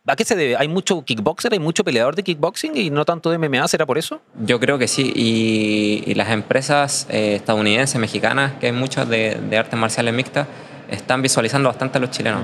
¿A 0.06 0.16
qué 0.16 0.24
se 0.24 0.36
debe? 0.36 0.56
¿Hay 0.56 0.68
mucho 0.68 1.04
kickboxer, 1.04 1.52
hay 1.52 1.58
mucho 1.58 1.84
peleador 1.84 2.14
de 2.14 2.22
kickboxing 2.22 2.76
y 2.76 2.90
no 2.90 3.04
tanto 3.04 3.30
de 3.30 3.38
MMA? 3.38 3.66
¿Será 3.68 3.84
por 3.86 3.98
eso? 3.98 4.20
Yo 4.40 4.60
creo 4.60 4.78
que 4.78 4.88
sí. 4.88 5.12
Y, 5.14 6.14
las 6.14 6.30
empresas 6.30 7.06
eh, 7.10 7.34
estadounidenses, 7.34 8.00
mexicanas, 8.00 8.52
que 8.60 8.66
hay 8.66 8.72
muchas 8.72 9.08
de, 9.08 9.34
de, 9.34 9.58
artes 9.58 9.78
marciales 9.78 10.14
mixtas, 10.14 10.46
están 10.90 11.22
visualizando 11.22 11.68
bastante 11.68 11.98
a 11.98 12.00
los 12.00 12.10
chilenos. 12.10 12.42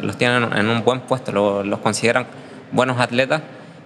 Los, 0.00 0.16
tienen 0.16 0.52
en 0.56 0.68
un 0.68 0.82
buen 0.84 1.00
puesto, 1.00 1.32
los, 1.32 1.78
consideran 1.80 2.26
buenos 2.72 2.98
atletas 2.98 3.42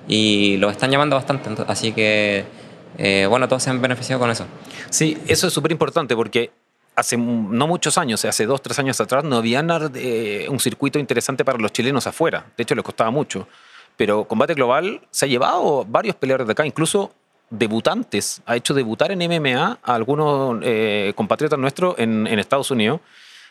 y 0.09 0.57
los 0.59 0.72
están 0.72 0.90
llamando 0.90 1.16
bastante. 1.16 1.51
Así 1.66 1.92
que, 1.92 2.44
eh, 2.98 3.26
bueno, 3.28 3.48
todos 3.48 3.62
se 3.62 3.70
han 3.70 3.80
beneficiado 3.80 4.20
con 4.20 4.30
eso. 4.30 4.46
Sí, 4.90 5.18
eso 5.26 5.46
es 5.46 5.52
súper 5.52 5.72
importante 5.72 6.16
porque 6.16 6.50
hace 6.96 7.16
no 7.16 7.66
muchos 7.66 7.98
años, 7.98 8.24
hace 8.24 8.46
dos, 8.46 8.62
tres 8.62 8.78
años 8.78 9.00
atrás, 9.00 9.22
no 9.22 9.37
había 9.37 9.64
eh, 9.94 10.46
un 10.48 10.59
circuito 10.59 10.98
interesante 10.98 11.44
para 11.44 11.59
los 11.59 11.72
chilenos 11.72 12.06
afuera. 12.06 12.46
De 12.56 12.62
hecho, 12.62 12.74
les 12.74 12.85
costaba 12.85 13.11
mucho. 13.11 13.46
Pero 13.96 14.24
Combate 14.24 14.54
Global 14.54 15.02
se 15.11 15.26
ha 15.26 15.28
llevado 15.28 15.85
varios 15.87 16.16
peleadores 16.16 16.46
de 16.46 16.52
acá, 16.52 16.66
incluso 16.66 17.12
debutantes. 17.50 18.42
Ha 18.46 18.56
hecho 18.56 18.74
debutar 18.74 19.12
en 19.12 19.18
MMA 19.18 19.78
a 19.82 19.94
algunos 19.94 20.59
eh, 20.62 21.12
compatriotas 21.14 21.59
nuestros 21.59 21.98
en, 21.98 22.26
Estados 22.26 22.70
Unidos. 22.70 23.00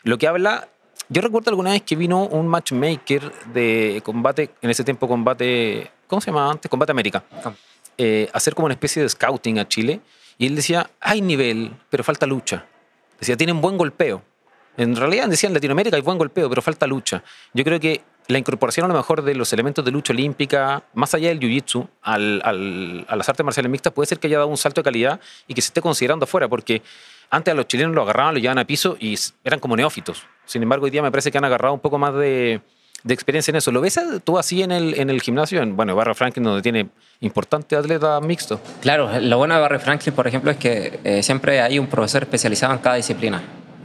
Lo 0.04 0.18
que 0.18 0.28
habla. 0.28 0.68
Yo 1.08 1.22
recuerdo 1.22 1.52
alguna 1.52 1.72
vez 1.72 1.84
que 1.84 1.96
vino 1.96 2.26
un 2.26 2.48
matchmaker 2.48 3.32
de 3.54 4.02
combate, 4.04 4.50
en 4.62 4.72
ese 4.72 4.84
tiempo 4.84 5.08
combate, 5.08 5.92
¿cómo 6.08 6.20
se 6.20 6.32
llamaba 6.32 6.52
antes? 6.52 6.70
Combate 6.70 6.92
América. 6.92 7.24
Ah. 7.44 7.54
Eh, 7.98 8.30
hacer 8.34 8.54
como 8.56 8.66
una 8.66 8.74
especie 8.74 9.02
de 9.02 9.08
scouting 9.08 9.58
a 9.58 9.68
Chile 9.68 10.02
Y 10.38 10.48
él 10.48 10.56
decía, 10.56 10.90
hay 11.00 11.22
nivel, 11.22 11.72
pero 11.90 12.04
falta 12.04 12.26
lucha. 12.26 12.66
Decía, 13.20 13.38
tienen 13.38 13.62
buen 13.62 13.78
golpeo. 13.78 14.22
En 14.78 14.96
realidad 14.96 15.30
decía 15.30 15.48
en 15.48 15.54
Latinoamérica 15.54 15.96
hay 15.96 16.02
buen 16.02 16.18
golpeo, 16.18 16.50
pero 16.50 16.62
falta 16.62 16.86
lucha. 16.86 17.24
Yo 17.54 17.64
creo 17.64 17.80
que 17.80 18.02
la 18.28 18.38
incorporación 18.38 18.86
a 18.86 18.88
lo 18.90 18.94
mejor 18.96 19.22
de 19.22 19.36
los 19.36 19.54
elementos 19.54 19.86
de 19.86 19.92
lucha 19.92 20.12
olímpica, 20.12 20.84
más 20.94 21.14
allá 21.14 21.30
del 21.30 21.40
jiu-jitsu, 21.40 21.88
al, 22.02 23.06
a 23.08 23.16
las 23.16 23.30
artes 23.30 23.46
marciales 23.46 23.72
mixtas, 23.72 23.94
puede 23.94 24.08
ser 24.08 24.20
que 24.20 24.28
haya 24.28 24.38
dado 24.38 24.50
un 24.50 24.58
salto 24.58 24.82
de 24.82 24.84
calidad 24.84 25.22
y 25.48 25.54
que 25.54 25.62
se 25.62 25.68
esté 25.68 25.82
considerando 25.82 26.26
afuera, 26.26 26.50
porque 26.50 26.82
antes 27.30 27.52
a 27.52 27.56
los 27.56 27.68
chilenos 27.68 27.96
lo 27.96 28.02
agarraban, 28.02 28.34
lo 28.34 28.40
llevaban 28.40 28.60
a 28.60 28.66
piso 28.66 28.98
y 29.00 29.16
eran 29.44 29.60
como 29.60 29.78
neófitos. 29.78 30.24
Sin 30.46 30.62
embargo, 30.64 30.86
hoy 30.86 30.92
día 30.92 31.02
me 31.02 31.12
parece 31.12 31.32
que 31.32 31.38
han 31.38 31.46
agarrado 31.46 31.74
un 31.74 31.80
poco 31.80 31.98
más 31.98 32.14
de, 32.16 32.62
experiencia 33.14 33.52
en 33.52 33.58
eso. 33.58 33.72
¿Lo 33.72 33.82
ves 33.82 34.00
tú 34.24 34.38
así 34.38 34.64
en 34.64 34.72
el, 34.72 35.00
en 35.00 35.10
el 35.10 35.22
gimnasio? 35.22 35.62
En, 35.62 35.76
bueno, 35.76 35.96
Barra 35.96 36.16
Franklin, 36.16 36.44
donde 36.44 36.62
tiene 36.62 36.90
importante 37.22 37.76
atleta 37.76 38.20
mixto. 38.22 38.60
Claro, 38.82 39.10
lo 39.20 39.38
bueno 39.38 39.56
de 39.56 39.62
Barra 39.62 39.80
Franklin, 39.80 40.14
por 40.16 40.28
ejemplo, 40.28 40.52
es 40.52 40.58
que 40.58 41.00
eh, 41.04 41.24
siempre 41.24 41.62
hay 41.62 41.80
un 41.80 41.88
profesor 41.88 42.24
especializado 42.24 42.74
en 42.74 42.80
cada 42.80 42.96
disciplina. 42.96 43.42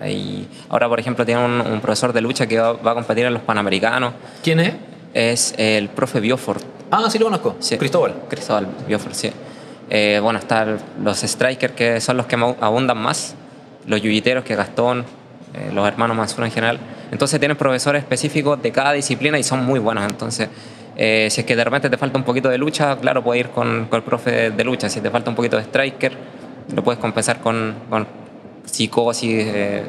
Y 0.06 0.46
ahora, 0.70 0.88
por 0.88 0.98
ejemplo, 0.98 1.26
tiene 1.26 1.44
un, 1.44 1.80
profesor 1.80 2.12
de 2.12 2.22
lucha 2.22 2.46
que 2.46 2.58
va, 2.58 2.70
a 2.70 2.94
competir 2.94 3.26
en 3.26 3.34
los 3.34 3.42
Panamericanos. 3.42 4.14
¿Quién 4.42 4.60
es? 4.60 4.74
Es 5.12 5.54
el 5.58 5.90
profe 5.90 6.20
Biofort. 6.20 6.64
Ah, 6.90 7.08
sí 7.10 7.18
lo 7.18 7.26
conozco. 7.26 7.56
Sí. 7.60 7.76
Cristóbal. 7.76 8.14
Cristóbal 8.28 8.66
Biofort, 8.88 9.14
sí. 9.14 9.30
Eh, 9.90 10.20
bueno, 10.22 10.38
están 10.38 10.78
los 11.02 11.18
strikers 11.18 11.74
que 11.74 12.00
son 12.00 12.16
los 12.16 12.26
que 12.26 12.36
abundan 12.36 12.96
más, 12.96 13.34
los 13.86 14.00
yuyiteros 14.00 14.44
que 14.44 14.54
Gastón, 14.54 15.04
eh, 15.54 15.70
los 15.72 15.86
hermanos 15.86 16.16
Mansura 16.16 16.46
en 16.46 16.52
general. 16.52 16.78
Entonces 17.10 17.38
tienen 17.38 17.56
profesores 17.56 18.02
específicos 18.02 18.62
de 18.62 18.72
cada 18.72 18.92
disciplina 18.92 19.38
y 19.38 19.42
son 19.42 19.64
muy 19.64 19.78
buenos. 19.78 20.04
Entonces, 20.04 20.48
eh, 20.96 21.28
si 21.30 21.40
es 21.40 21.46
que 21.46 21.56
de 21.56 21.64
repente 21.64 21.88
te 21.88 21.96
falta 21.96 22.18
un 22.18 22.24
poquito 22.24 22.48
de 22.48 22.58
lucha, 22.58 22.96
claro, 22.96 23.22
puedes 23.22 23.46
ir 23.46 23.50
con, 23.50 23.88
el 23.90 24.02
profe 24.02 24.50
de, 24.50 24.64
lucha. 24.64 24.88
Si 24.88 25.00
te 25.00 25.10
falta 25.10 25.30
un 25.30 25.36
poquito 25.36 25.56
de 25.56 25.62
striker, 25.62 26.12
lo 26.74 26.84
puedes 26.84 27.00
compensar 27.00 27.40
con, 27.40 27.74
con 27.88 28.06
psicosis, 28.64 29.44
eh, 29.46 29.82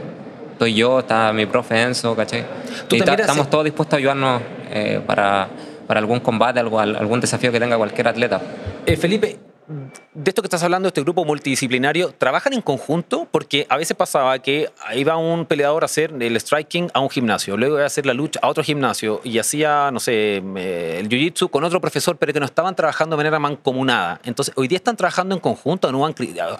estoy 0.53 0.73
yo, 0.73 0.99
está 0.99 1.33
mi 1.33 1.45
profe 1.45 1.81
Enzo, 1.81 2.15
¿cachai? 2.15 2.45
Y 2.91 2.97
estamos 2.97 3.49
todos 3.49 3.63
dispuestos 3.63 3.95
a 3.95 3.97
ayudarnos 3.97 4.41
eh, 4.71 5.01
para, 5.05 5.47
para, 5.87 5.99
algún 5.99 6.19
combate, 6.19 6.59
algo, 6.59 6.79
algún 6.79 7.19
desafío 7.19 7.51
que 7.51 7.59
tenga 7.59 7.77
cualquier 7.77 8.07
atleta. 8.07 8.39
Eh, 8.85 8.95
Felipe, 8.95 9.37
de 9.67 10.29
esto 10.29 10.41
que 10.41 10.47
estás 10.47 10.63
hablando, 10.63 10.87
este 10.87 11.01
grupo 11.01 11.23
multidisciplinario, 11.23 12.13
¿trabajan 12.17 12.53
en 12.53 12.61
conjunto? 12.61 13.27
Porque 13.31 13.65
a 13.69 13.77
veces 13.77 13.95
pasaba 13.95 14.37
que 14.39 14.69
iba 14.95 15.17
un 15.17 15.45
peleador 15.45 15.83
a 15.83 15.85
hacer 15.85 16.13
el 16.19 16.39
striking 16.39 16.89
a 16.93 16.99
un 16.99 17.09
gimnasio, 17.09 17.57
luego 17.57 17.75
iba 17.75 17.83
a 17.83 17.87
hacer 17.87 18.05
la 18.05 18.13
lucha 18.13 18.39
a 18.43 18.47
otro 18.47 18.63
gimnasio 18.63 19.21
y 19.23 19.37
hacía, 19.39 19.89
no 19.91 19.99
sé, 19.99 20.37
el 20.37 21.07
jiu-jitsu 21.09 21.49
con 21.49 21.63
otro 21.63 21.79
profesor, 21.79 22.17
pero 22.17 22.33
que 22.33 22.39
no 22.39 22.45
estaban 22.45 22.75
trabajando 22.75 23.15
de 23.15 23.17
manera 23.17 23.39
mancomunada. 23.39 24.19
Entonces, 24.23 24.53
hoy 24.57 24.67
día 24.67 24.77
están 24.77 24.97
trabajando 24.97 25.35
en 25.35 25.41
conjunto, 25.41 25.87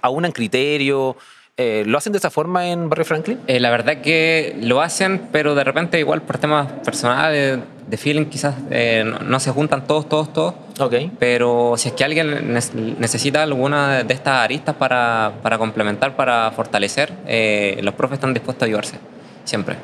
aún 0.01 0.25
en 0.25 0.31
criterio, 0.31 1.17
eh, 1.57 1.83
¿Lo 1.85 1.97
hacen 1.97 2.13
de 2.13 2.17
esa 2.17 2.29
forma 2.29 2.69
en 2.69 2.89
Barrio 2.89 3.05
Franklin? 3.05 3.39
Eh, 3.47 3.59
la 3.59 3.69
verdad 3.69 3.97
que 4.01 4.55
lo 4.61 4.81
hacen, 4.81 5.29
pero 5.31 5.53
de 5.53 5.63
repente 5.63 5.99
igual 5.99 6.21
por 6.21 6.37
temas 6.37 6.71
personales, 6.83 7.59
de 7.87 7.97
feeling 7.97 8.25
quizás 8.25 8.55
eh, 8.69 9.03
no, 9.25 9.39
se 9.39 9.51
juntan 9.51 9.85
todos, 9.85 10.07
todos, 10.07 10.31
todos. 10.31 10.55
Ok. 10.79 10.95
Pero 11.19 11.75
si 11.77 11.89
es 11.89 11.93
que 11.93 12.03
alguien 12.03 12.53
necesita 12.53 13.43
alguna 13.43 14.03
de 14.03 14.13
estas 14.13 14.35
aristas 14.35 14.75
para, 14.75 15.33
para 15.43 15.57
complementar, 15.57 16.15
para 16.15 16.51
fortalecer, 16.51 17.11
los 17.81 17.93
profes 17.95 18.15
están 18.15 18.33
dispuestos 18.33 18.63
a 18.63 18.65
ayudarse, 18.67 18.97
siempre. 19.43 19.75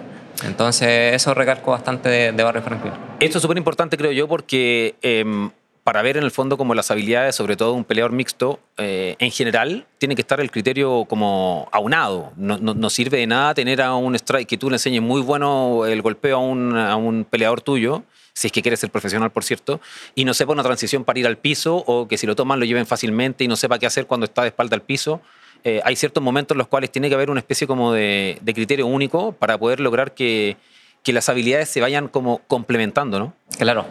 Entonces 0.45 1.13
eso 1.13 1.33
recalco 1.33 1.71
bastante 1.71 2.09
de, 2.09 2.31
de 2.31 2.43
Barrio 2.43 2.61
Franklin. 2.61 2.93
Esto 3.19 3.39
es 3.39 3.41
súper 3.41 3.57
importante 3.57 3.97
creo 3.97 4.11
yo 4.11 4.27
porque 4.27 4.95
em, 5.01 5.49
para 5.87 6.01
ver 6.01 6.17
en 6.17 6.23
el 6.23 6.31
fondo 6.31 6.57
como 6.57 6.75
las 6.75 6.91
habilidades, 6.91 7.33
sobre 7.33 7.55
todo 7.55 7.71
un 7.71 7.85
peleador 7.85 8.11
mixto, 8.11 8.59
eh, 8.75 9.15
en 9.19 9.31
general, 9.31 9.87
tiene 9.99 10.15
que 10.15 10.21
estar 10.21 10.41
el 10.41 10.51
criterio 10.51 11.05
como 11.05 11.69
aunado. 11.71 12.33
No, 12.35 12.57
no, 12.57 12.89
sirve 12.89 13.19
de 13.19 13.25
nada 13.25 13.53
tener 13.53 13.81
a 13.81 13.95
un 13.95 14.13
strike 14.13 14.49
que 14.49 14.57
tú 14.57 14.69
le 14.69 14.75
enseñes 14.75 15.01
muy 15.01 15.21
bueno 15.21 15.85
el 15.85 16.01
golpeo 16.01 16.39
a 16.39 16.95
un, 16.97 17.25
peleador 17.29 17.61
tuyo, 17.61 18.03
si 18.33 18.47
es 18.47 18.51
que 18.51 18.61
quieres 18.61 18.81
ser 18.81 18.89
profesional, 18.89 19.31
por 19.31 19.45
cierto, 19.45 19.79
y 20.13 20.25
no 20.25 20.33
sepa 20.33 20.51
una 20.51 20.61
transición 20.61 21.05
para 21.05 21.19
ir 21.19 21.25
al 21.25 21.37
piso 21.37 21.77
o 21.87 22.05
que 22.05 22.17
si 22.17 22.27
lo 22.27 22.35
toman 22.35 22.59
lo 22.59 22.65
lleven 22.65 22.85
fácilmente 22.85 23.45
y 23.45 23.47
no 23.47 23.55
sepa 23.55 23.79
qué 23.79 23.85
hacer 23.85 24.07
cuando 24.07 24.25
está 24.25 24.41
de 24.41 24.49
espalda 24.49 24.75
al 24.75 24.81
piso. 24.81 25.21
Eh, 25.63 25.79
hay 25.85 25.95
ciertos 25.95 26.21
momentos 26.21 26.53
en 26.53 26.57
los 26.57 26.67
cuales 26.67 26.91
tiene 26.91 27.07
que 27.07 27.15
haber 27.15 27.29
una 27.29 27.39
especie 27.39 27.65
como 27.65 27.93
de, 27.93 28.39
de 28.41 28.53
criterio 28.53 28.87
único 28.87 29.31
para 29.31 29.57
poder 29.57 29.79
lograr 29.79 30.13
que, 30.13 30.57
que 31.01 31.13
las 31.13 31.29
habilidades 31.29 31.69
se 31.69 31.79
vayan 31.79 32.09
como 32.09 32.39
complementando, 32.39 33.19
¿no? 33.19 33.33
Claro. 33.57 33.85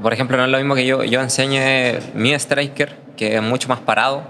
Por 0.00 0.12
ejemplo, 0.12 0.36
no 0.36 0.44
es 0.44 0.50
lo 0.50 0.58
mismo 0.58 0.74
que 0.74 0.86
yo, 0.86 1.04
yo 1.04 1.20
enseñe 1.20 1.98
mi 2.14 2.32
striker, 2.34 2.96
que 3.16 3.36
es 3.36 3.42
mucho 3.42 3.68
más 3.68 3.80
parado, 3.80 4.22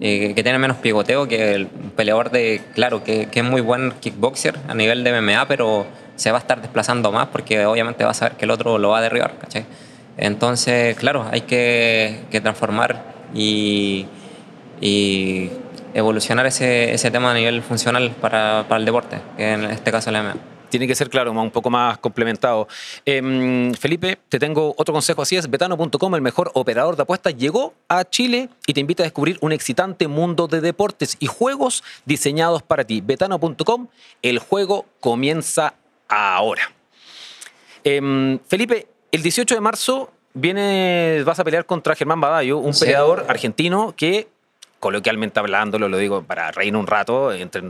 eh, 0.00 0.32
que 0.34 0.42
tiene 0.42 0.58
menos 0.58 0.76
pigoteo 0.78 1.26
que 1.26 1.54
el 1.54 1.66
peleador 1.66 2.30
de, 2.30 2.60
claro, 2.74 3.02
que, 3.04 3.26
que, 3.26 3.40
es 3.40 3.44
muy 3.44 3.60
buen 3.60 3.92
kickboxer 3.92 4.56
a 4.68 4.74
nivel 4.74 5.04
de 5.04 5.20
MMA, 5.20 5.46
pero 5.48 5.86
se 6.16 6.30
va 6.30 6.38
a 6.38 6.40
estar 6.40 6.60
desplazando 6.60 7.10
más 7.12 7.28
porque 7.28 7.64
obviamente 7.66 8.04
va 8.04 8.10
a 8.10 8.14
saber 8.14 8.36
que 8.36 8.44
el 8.44 8.50
otro 8.50 8.78
lo 8.78 8.90
va 8.90 8.98
a 8.98 9.02
derribar, 9.02 9.38
¿cachai? 9.38 9.64
Entonces, 10.16 10.96
claro, 10.96 11.26
hay 11.30 11.42
que, 11.42 12.20
que 12.30 12.40
transformar 12.40 13.02
y, 13.34 14.06
y 14.80 15.50
evolucionar 15.94 16.46
ese, 16.46 16.92
ese, 16.92 17.10
tema 17.10 17.30
a 17.30 17.34
nivel 17.34 17.62
funcional 17.62 18.10
para, 18.20 18.66
para 18.68 18.78
el 18.80 18.84
deporte, 18.84 19.18
que 19.36 19.52
en 19.52 19.64
este 19.64 19.90
caso 19.90 20.10
el 20.10 20.22
MMA 20.22 20.57
tiene 20.68 20.86
que 20.86 20.94
ser, 20.94 21.10
claro, 21.10 21.32
un 21.32 21.50
poco 21.50 21.70
más 21.70 21.98
complementado. 21.98 22.68
Em, 23.04 23.72
Felipe, 23.74 24.18
te 24.28 24.38
tengo 24.38 24.74
otro 24.76 24.92
consejo, 24.92 25.22
así 25.22 25.36
es, 25.36 25.48
betano.com, 25.48 26.14
el 26.14 26.22
mejor 26.22 26.50
operador 26.54 26.96
de 26.96 27.02
apuestas, 27.02 27.36
llegó 27.36 27.74
a 27.88 28.04
Chile 28.04 28.48
y 28.66 28.74
te 28.74 28.80
invita 28.80 29.02
a 29.02 29.04
descubrir 29.04 29.38
un 29.40 29.52
excitante 29.52 30.08
mundo 30.08 30.46
de 30.46 30.60
deportes 30.60 31.16
y 31.20 31.26
juegos 31.26 31.82
diseñados 32.04 32.62
para 32.62 32.84
ti. 32.84 33.00
Betano.com, 33.00 33.88
el 34.22 34.38
juego 34.38 34.86
comienza 35.00 35.74
ahora. 36.08 36.72
Em, 37.84 38.38
Felipe, 38.46 38.86
el 39.12 39.22
18 39.22 39.54
de 39.54 39.60
marzo 39.60 40.12
viene, 40.34 41.22
vas 41.24 41.38
a 41.38 41.44
pelear 41.44 41.64
contra 41.64 41.94
Germán 41.94 42.20
Badayo, 42.20 42.58
un 42.58 42.72
peleador 42.78 43.26
argentino 43.28 43.94
que 43.96 44.28
coloquialmente 44.80 45.40
hablándolo, 45.40 45.88
lo 45.88 45.98
digo 45.98 46.22
para 46.22 46.50
reír 46.50 46.76
un 46.76 46.86
rato, 46.86 47.32
entre, 47.32 47.62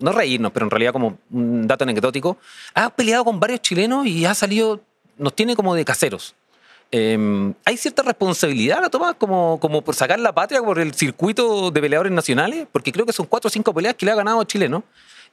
no 0.00 0.12
reírnos, 0.12 0.52
pero 0.52 0.66
en 0.66 0.70
realidad 0.70 0.92
como 0.92 1.18
un 1.30 1.66
dato 1.66 1.84
anecdótico, 1.84 2.38
ha 2.74 2.90
peleado 2.90 3.24
con 3.24 3.40
varios 3.40 3.60
chilenos 3.60 4.06
y 4.06 4.24
ha 4.24 4.34
salido, 4.34 4.80
nos 5.16 5.34
tiene 5.34 5.56
como 5.56 5.74
de 5.74 5.84
caseros. 5.84 6.34
Em, 6.90 7.52
¿Hay 7.66 7.76
cierta 7.76 8.02
responsabilidad 8.02 8.80
la 8.80 8.88
toma 8.88 9.12
como, 9.14 9.58
como 9.60 9.82
por 9.82 9.94
sacar 9.94 10.18
la 10.18 10.32
patria 10.32 10.62
por 10.62 10.78
el 10.78 10.94
circuito 10.94 11.70
de 11.70 11.80
peleadores 11.80 12.12
nacionales? 12.12 12.66
Porque 12.72 12.92
creo 12.92 13.04
que 13.04 13.12
son 13.12 13.26
cuatro 13.26 13.48
o 13.48 13.50
cinco 13.50 13.74
peleas 13.74 13.94
que 13.94 14.06
le 14.06 14.12
ha 14.12 14.14
ganado 14.14 14.40
a 14.40 14.46
chileno. 14.46 14.84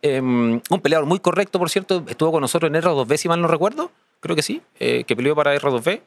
Em, 0.02 0.62
un 0.70 0.82
peleador 0.82 1.08
muy 1.08 1.20
correcto, 1.20 1.58
por 1.58 1.70
cierto, 1.70 2.04
estuvo 2.08 2.34
con 2.34 2.42
nosotros 2.42 2.70
en 2.70 2.82
R2B, 2.82 3.18
si 3.18 3.30
mal 3.30 3.42
no 3.42 3.48
recuerdo, 3.48 3.92
creo 4.20 4.36
que 4.36 4.42
sí, 4.42 4.62
eh, 4.80 5.06
que 5.06 5.16
peleó 5.16 5.36
para 5.36 5.56
R2B. 5.56 6.02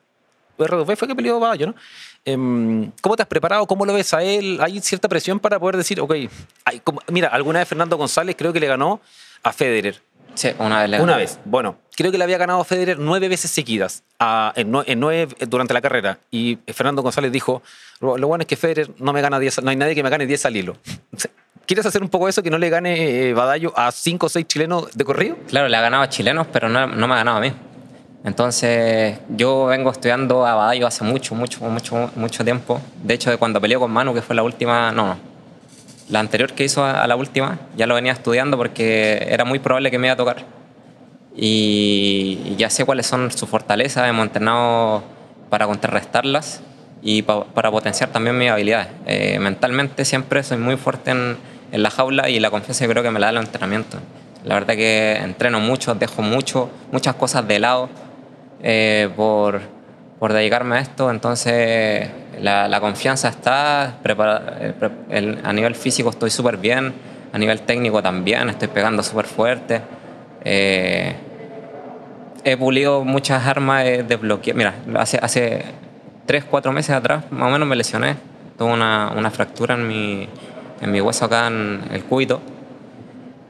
R2B 0.58 0.96
fue 0.96 1.08
que 1.08 1.14
peleó 1.14 1.40
Bayo, 1.40 1.68
¿no? 1.68 1.74
Em, 2.24 2.90
¿Cómo 3.00 3.16
te 3.16 3.22
has 3.22 3.28
preparado? 3.28 3.66
¿Cómo 3.66 3.86
lo 3.86 3.94
ves 3.94 4.12
a 4.14 4.22
él? 4.22 4.58
¿Hay 4.60 4.80
cierta 4.80 5.08
presión 5.08 5.40
para 5.40 5.58
poder 5.58 5.76
decir, 5.76 6.00
ok, 6.00 6.14
mira, 7.10 7.28
alguna 7.28 7.60
vez 7.60 7.68
Fernando 7.68 7.96
González 7.96 8.36
creo 8.38 8.52
que 8.52 8.60
le 8.60 8.66
ganó 8.66 9.00
a 9.42 9.52
Federer. 9.52 10.00
Sí, 10.34 10.50
una 10.58 10.80
vez. 10.82 10.90
Le 10.90 11.00
una 11.00 11.16
vez. 11.16 11.38
Bueno, 11.44 11.78
creo 11.96 12.12
que 12.12 12.18
le 12.18 12.24
había 12.24 12.38
ganado 12.38 12.60
a 12.60 12.64
Federer 12.64 12.98
nueve 12.98 13.28
veces 13.28 13.50
seguidas 13.50 14.04
en, 14.54 14.70
nueve, 14.70 15.34
durante 15.48 15.74
la 15.74 15.80
carrera. 15.80 16.18
Y 16.30 16.58
Fernando 16.68 17.02
González 17.02 17.32
dijo, 17.32 17.62
lo, 18.00 18.16
bueno 18.28 18.42
es 18.42 18.46
que 18.46 18.56
Federer 18.56 18.90
no 18.98 19.12
me 19.12 19.20
gana 19.20 19.38
10, 19.38 19.62
no 19.62 19.70
hay 19.70 19.76
nadie 19.76 19.94
que 19.94 20.02
me 20.02 20.10
gane 20.10 20.26
10 20.26 20.46
al 20.46 20.56
hilo. 20.56 20.76
¿Quieres 21.66 21.84
hacer 21.84 22.02
un 22.02 22.08
poco 22.08 22.28
eso, 22.28 22.42
que 22.42 22.50
no 22.50 22.56
le 22.56 22.70
gane 22.70 23.28
eh, 23.28 23.34
Badallo 23.34 23.74
a 23.76 23.92
cinco 23.92 24.26
o 24.26 24.28
seis 24.30 24.46
chilenos 24.46 24.90
de 24.96 25.04
corrido? 25.04 25.36
Claro, 25.48 25.68
le 25.68 25.76
ha 25.76 25.82
ganado 25.82 26.02
a 26.02 26.08
chilenos, 26.08 26.46
pero 26.50 26.68
no, 26.70 26.86
no 26.86 27.06
me 27.06 27.14
ha 27.14 27.18
ganado 27.18 27.36
a 27.36 27.40
mí. 27.40 27.52
Entonces, 28.24 29.18
yo 29.28 29.66
vengo 29.66 29.90
estudiando 29.90 30.44
a 30.44 30.54
Badallo 30.54 30.86
hace 30.86 31.04
mucho, 31.04 31.34
mucho, 31.34 31.64
mucho, 31.64 32.10
mucho 32.16 32.44
tiempo. 32.44 32.80
De 33.02 33.14
hecho, 33.14 33.30
de 33.30 33.36
cuando 33.36 33.60
peleó 33.60 33.80
con 33.80 33.90
Manu, 33.90 34.12
que 34.12 34.22
fue 34.22 34.34
la 34.34 34.42
última, 34.42 34.90
no. 34.92 35.16
La 36.08 36.20
anterior 36.20 36.52
que 36.52 36.64
hizo 36.64 36.84
a 36.84 37.06
la 37.06 37.16
última, 37.16 37.58
ya 37.76 37.86
lo 37.86 37.94
venía 37.94 38.12
estudiando 38.12 38.56
porque 38.56 39.26
era 39.30 39.44
muy 39.44 39.58
probable 39.58 39.90
que 39.90 39.98
me 39.98 40.08
iba 40.08 40.14
a 40.14 40.16
tocar. 40.16 40.44
Y 41.36 42.56
ya 42.56 42.70
sé 42.70 42.84
cuáles 42.84 43.06
son 43.06 43.30
sus 43.30 43.48
fortalezas, 43.48 44.08
hemos 44.08 44.26
entrenado 44.26 45.04
para 45.50 45.66
contrarrestarlas 45.66 46.62
y 47.02 47.22
para 47.22 47.70
potenciar 47.70 48.10
también 48.10 48.36
mis 48.36 48.50
habilidades. 48.50 48.88
Eh, 49.06 49.38
mentalmente 49.38 50.04
siempre 50.04 50.42
soy 50.42 50.56
muy 50.56 50.76
fuerte 50.76 51.12
en, 51.12 51.36
en, 51.70 51.82
la 51.82 51.90
jaula 51.90 52.28
y 52.28 52.40
la 52.40 52.50
confianza 52.50 52.88
creo 52.88 53.02
que 53.02 53.10
me 53.10 53.20
la 53.20 53.26
da 53.26 53.38
el 53.38 53.46
entrenamiento. 53.46 53.98
La 54.44 54.54
verdad 54.54 54.74
que 54.74 55.16
entreno 55.16 55.60
mucho, 55.60 55.94
dejo 55.94 56.22
mucho, 56.22 56.70
muchas 56.90 57.14
cosas 57.14 57.46
de 57.46 57.58
lado 57.60 57.88
eh, 58.62 59.08
por, 59.14 59.60
por, 60.18 60.32
dedicarme 60.32 60.76
a 60.76 60.80
esto, 60.80 61.10
entonces 61.10 62.08
la, 62.40 62.80
confianza 62.80 63.28
está, 63.28 63.98
eh, 64.04 65.38
a 65.44 65.52
nivel 65.52 65.74
físico 65.74 66.10
estoy 66.10 66.30
súper 66.30 66.56
bien, 66.56 66.92
a 67.32 67.38
nivel 67.38 67.62
técnico 67.62 68.02
también, 68.02 68.48
estoy 68.48 68.68
pegando 68.68 69.02
súper 69.02 69.26
fuerte. 69.26 69.80
Eh, 70.44 71.14
he 72.44 72.56
pulido 72.56 73.04
muchas 73.04 73.46
armas 73.46 73.84
de 73.84 74.16
bloqueo. 74.16 74.54
Mira, 74.54 74.74
hace, 74.96 75.18
hace 75.20 75.64
3, 76.26 76.44
4 76.44 76.72
meses 76.72 76.94
atrás 76.94 77.24
más 77.30 77.48
o 77.48 77.50
menos 77.50 77.68
me 77.68 77.76
lesioné, 77.76 78.16
tuve 78.56 78.72
una, 78.72 79.12
una 79.16 79.30
fractura 79.30 79.74
en 79.74 79.86
mi, 79.86 80.28
en 80.80 80.92
mi 80.92 81.00
hueso 81.00 81.24
acá 81.24 81.46
en 81.48 81.82
el 81.92 82.04
cúbito. 82.04 82.40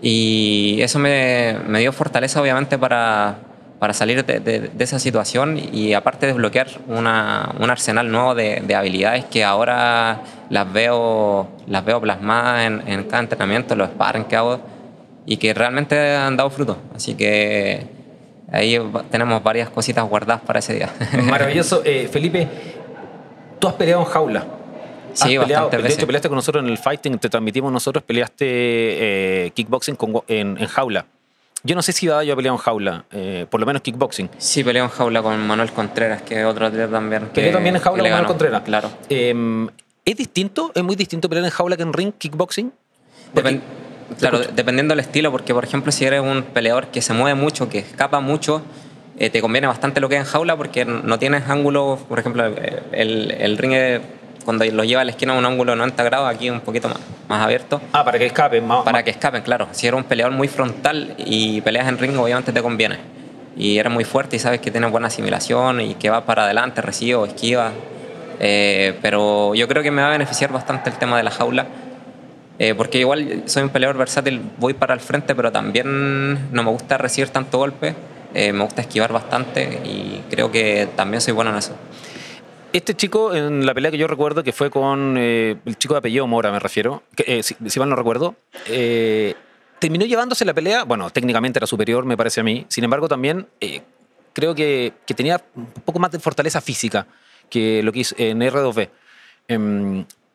Y 0.00 0.78
eso 0.80 0.98
me, 0.98 1.56
me 1.66 1.80
dio 1.80 1.92
fortaleza 1.92 2.40
obviamente 2.40 2.78
para, 2.78 3.38
para 3.78 3.92
salir 3.92 4.24
de, 4.24 4.40
de, 4.40 4.70
esa 4.84 4.98
situación 4.98 5.58
y 5.58 5.94
aparte 5.94 6.26
desbloquear 6.26 6.68
una, 6.88 7.54
un 7.60 7.70
arsenal 7.70 8.10
nuevo 8.10 8.34
de, 8.34 8.62
de, 8.66 8.74
habilidades 8.74 9.24
que 9.26 9.44
ahora 9.44 10.22
las 10.50 10.72
veo, 10.72 11.48
las 11.66 11.84
veo 11.84 12.00
plasmadas 12.00 12.66
en, 12.66 12.82
en 12.88 13.04
cada 13.04 13.22
entrenamiento, 13.22 13.76
los 13.76 13.90
sparring 13.90 14.24
que 14.24 14.36
hago 14.36 14.60
y 15.26 15.36
que 15.36 15.52
realmente 15.52 16.16
han 16.16 16.36
dado 16.36 16.48
fruto. 16.48 16.78
Así 16.94 17.14
que 17.14 17.86
ahí 18.50 18.80
tenemos 19.10 19.42
varias 19.42 19.68
cositas 19.68 20.08
guardadas 20.08 20.40
para 20.42 20.58
ese 20.58 20.74
día. 20.74 20.90
Maravilloso. 21.24 21.82
Eh, 21.84 22.08
Felipe, 22.10 22.48
tú 23.58 23.68
has 23.68 23.74
peleado 23.74 24.00
en 24.02 24.08
jaula. 24.08 24.46
Sí, 25.12 25.38
peleado, 25.38 25.68
De 25.68 25.88
hecho, 25.88 26.06
peleaste 26.06 26.28
con 26.28 26.36
nosotros 26.36 26.64
en 26.64 26.70
el 26.70 26.78
fighting, 26.78 27.18
te 27.18 27.28
transmitimos 27.28 27.72
nosotros, 27.72 28.04
peleaste 28.04 28.46
eh, 28.46 29.50
kickboxing 29.50 29.98
en, 30.28 30.56
jaula. 30.66 31.06
Yo 31.64 31.74
no 31.74 31.82
sé 31.82 31.92
si 31.92 32.06
yo 32.06 32.20
he 32.20 32.36
peleado 32.36 32.56
en 32.56 32.62
jaula, 32.62 33.04
eh, 33.10 33.46
por 33.50 33.60
lo 33.60 33.66
menos 33.66 33.82
kickboxing. 33.82 34.30
Sí, 34.38 34.62
peleó 34.62 34.84
en 34.84 34.90
jaula 34.90 35.22
con 35.22 35.44
Manuel 35.46 35.72
Contreras, 35.72 36.22
que 36.22 36.40
es 36.40 36.46
otro 36.46 36.66
atleta 36.66 36.90
también. 36.90 37.28
Peleó 37.34 37.52
también 37.52 37.74
en 37.76 37.82
jaula 37.82 38.02
con 38.02 38.10
Manuel 38.10 38.26
Contreras. 38.26 38.62
Claro. 38.62 38.90
Em, 39.08 39.68
¿Es 40.04 40.16
distinto? 40.16 40.70
¿Es 40.74 40.82
muy 40.82 40.96
distinto 40.96 41.28
pelear 41.28 41.44
en 41.44 41.50
jaula 41.50 41.76
que 41.76 41.82
en 41.82 41.92
ring, 41.92 42.12
kickboxing? 42.16 42.72
Claro, 44.18 44.38
dependiendo 44.38 44.92
del 44.92 45.00
estilo, 45.00 45.30
porque 45.30 45.52
por 45.52 45.64
ejemplo 45.64 45.92
si 45.92 46.04
eres 46.04 46.22
un 46.22 46.42
peleador 46.42 46.86
que 46.86 47.02
se 47.02 47.12
mueve 47.12 47.38
mucho, 47.38 47.68
que 47.68 47.78
escapa 47.80 48.20
mucho, 48.20 48.62
eh, 49.18 49.28
te 49.28 49.40
conviene 49.40 49.66
bastante 49.66 50.00
lo 50.00 50.08
que 50.08 50.14
es 50.14 50.20
en 50.20 50.26
jaula 50.26 50.56
porque 50.56 50.84
no 50.84 51.18
tienes 51.18 51.48
ángulo, 51.48 51.98
por 52.08 52.18
ejemplo, 52.18 52.46
el, 52.46 53.32
el 53.32 53.58
ring 53.58 53.74
cuando 54.48 54.64
lo 54.64 54.82
lleva 54.82 55.02
a 55.02 55.04
la 55.04 55.10
esquina 55.10 55.34
a 55.34 55.36
un 55.36 55.44
ángulo 55.44 55.72
de 55.72 55.76
90 55.76 56.02
grados, 56.04 56.34
aquí 56.34 56.48
un 56.48 56.60
poquito 56.60 56.88
más, 56.88 56.96
más 57.28 57.44
abierto. 57.44 57.82
Ah, 57.92 58.02
para 58.02 58.18
que 58.18 58.24
escapen. 58.24 58.66
Más, 58.66 58.82
para 58.82 59.02
que 59.02 59.10
escapen, 59.10 59.42
claro. 59.42 59.68
Si 59.72 59.86
eres 59.86 59.98
un 59.98 60.04
peleador 60.04 60.32
muy 60.32 60.48
frontal 60.48 61.14
y 61.18 61.60
peleas 61.60 61.86
en 61.86 61.98
ring, 61.98 62.16
obviamente 62.16 62.50
te 62.50 62.62
conviene. 62.62 62.96
Y 63.58 63.76
eres 63.76 63.92
muy 63.92 64.04
fuerte 64.04 64.36
y 64.36 64.38
sabes 64.38 64.60
que 64.60 64.70
tienes 64.70 64.90
buena 64.90 65.08
asimilación 65.08 65.82
y 65.82 65.96
que 65.96 66.08
vas 66.08 66.22
para 66.22 66.44
adelante, 66.44 66.80
recibe 66.80 67.16
o 67.16 67.26
esquiva. 67.26 67.72
Eh, 68.40 68.98
pero 69.02 69.54
yo 69.54 69.68
creo 69.68 69.82
que 69.82 69.90
me 69.90 70.00
va 70.00 70.08
a 70.08 70.12
beneficiar 70.12 70.50
bastante 70.50 70.88
el 70.88 70.96
tema 70.96 71.18
de 71.18 71.24
la 71.24 71.30
jaula 71.30 71.66
eh, 72.58 72.74
porque 72.74 72.98
igual 72.98 73.42
soy 73.46 73.62
un 73.62 73.68
peleador 73.68 73.98
versátil, 73.98 74.40
voy 74.58 74.74
para 74.74 74.92
el 74.92 75.00
frente, 75.00 75.34
pero 75.34 75.52
también 75.52 76.52
no 76.52 76.62
me 76.62 76.70
gusta 76.70 76.98
recibir 76.98 77.28
tanto 77.28 77.58
golpe, 77.58 77.94
eh, 78.34 78.52
me 78.52 78.64
gusta 78.64 78.80
esquivar 78.80 79.12
bastante 79.12 79.80
y 79.84 80.24
creo 80.28 80.50
que 80.50 80.88
también 80.96 81.20
soy 81.20 81.34
bueno 81.34 81.50
en 81.50 81.58
eso. 81.58 81.74
Este 82.72 82.94
chico, 82.94 83.34
en 83.34 83.64
la 83.64 83.72
pelea 83.72 83.90
que 83.90 83.98
yo 83.98 84.06
recuerdo, 84.06 84.44
que 84.44 84.52
fue 84.52 84.70
con 84.70 85.16
eh, 85.18 85.56
el 85.64 85.78
chico 85.78 85.94
de 85.94 85.98
apellido 85.98 86.26
Mora, 86.26 86.52
me 86.52 86.58
refiero, 86.58 87.02
que, 87.16 87.42
si, 87.42 87.56
mal 87.78 87.88
no 87.88 87.96
recuerdo, 87.96 88.36
terminó 89.78 90.04
llevándose 90.04 90.44
la 90.44 90.52
pelea, 90.52 90.84
bueno, 90.84 91.08
técnicamente 91.10 91.58
era 91.58 91.66
superior, 91.66 92.04
me 92.04 92.16
parece 92.16 92.40
a 92.40 92.44
mí, 92.44 92.66
sin 92.68 92.84
embargo 92.84 93.08
también 93.08 93.46
creo 94.34 94.54
que, 94.54 94.92
que, 95.06 95.14
tenía 95.14 95.42
un 95.54 95.66
poco 95.84 95.98
más 95.98 96.10
de 96.10 96.18
fortaleza 96.18 96.60
física 96.60 97.06
que 97.48 97.82
lo 97.82 97.92
que 97.92 98.00
hizo 98.00 98.14
en 98.18 98.40
R2B. 98.40 98.90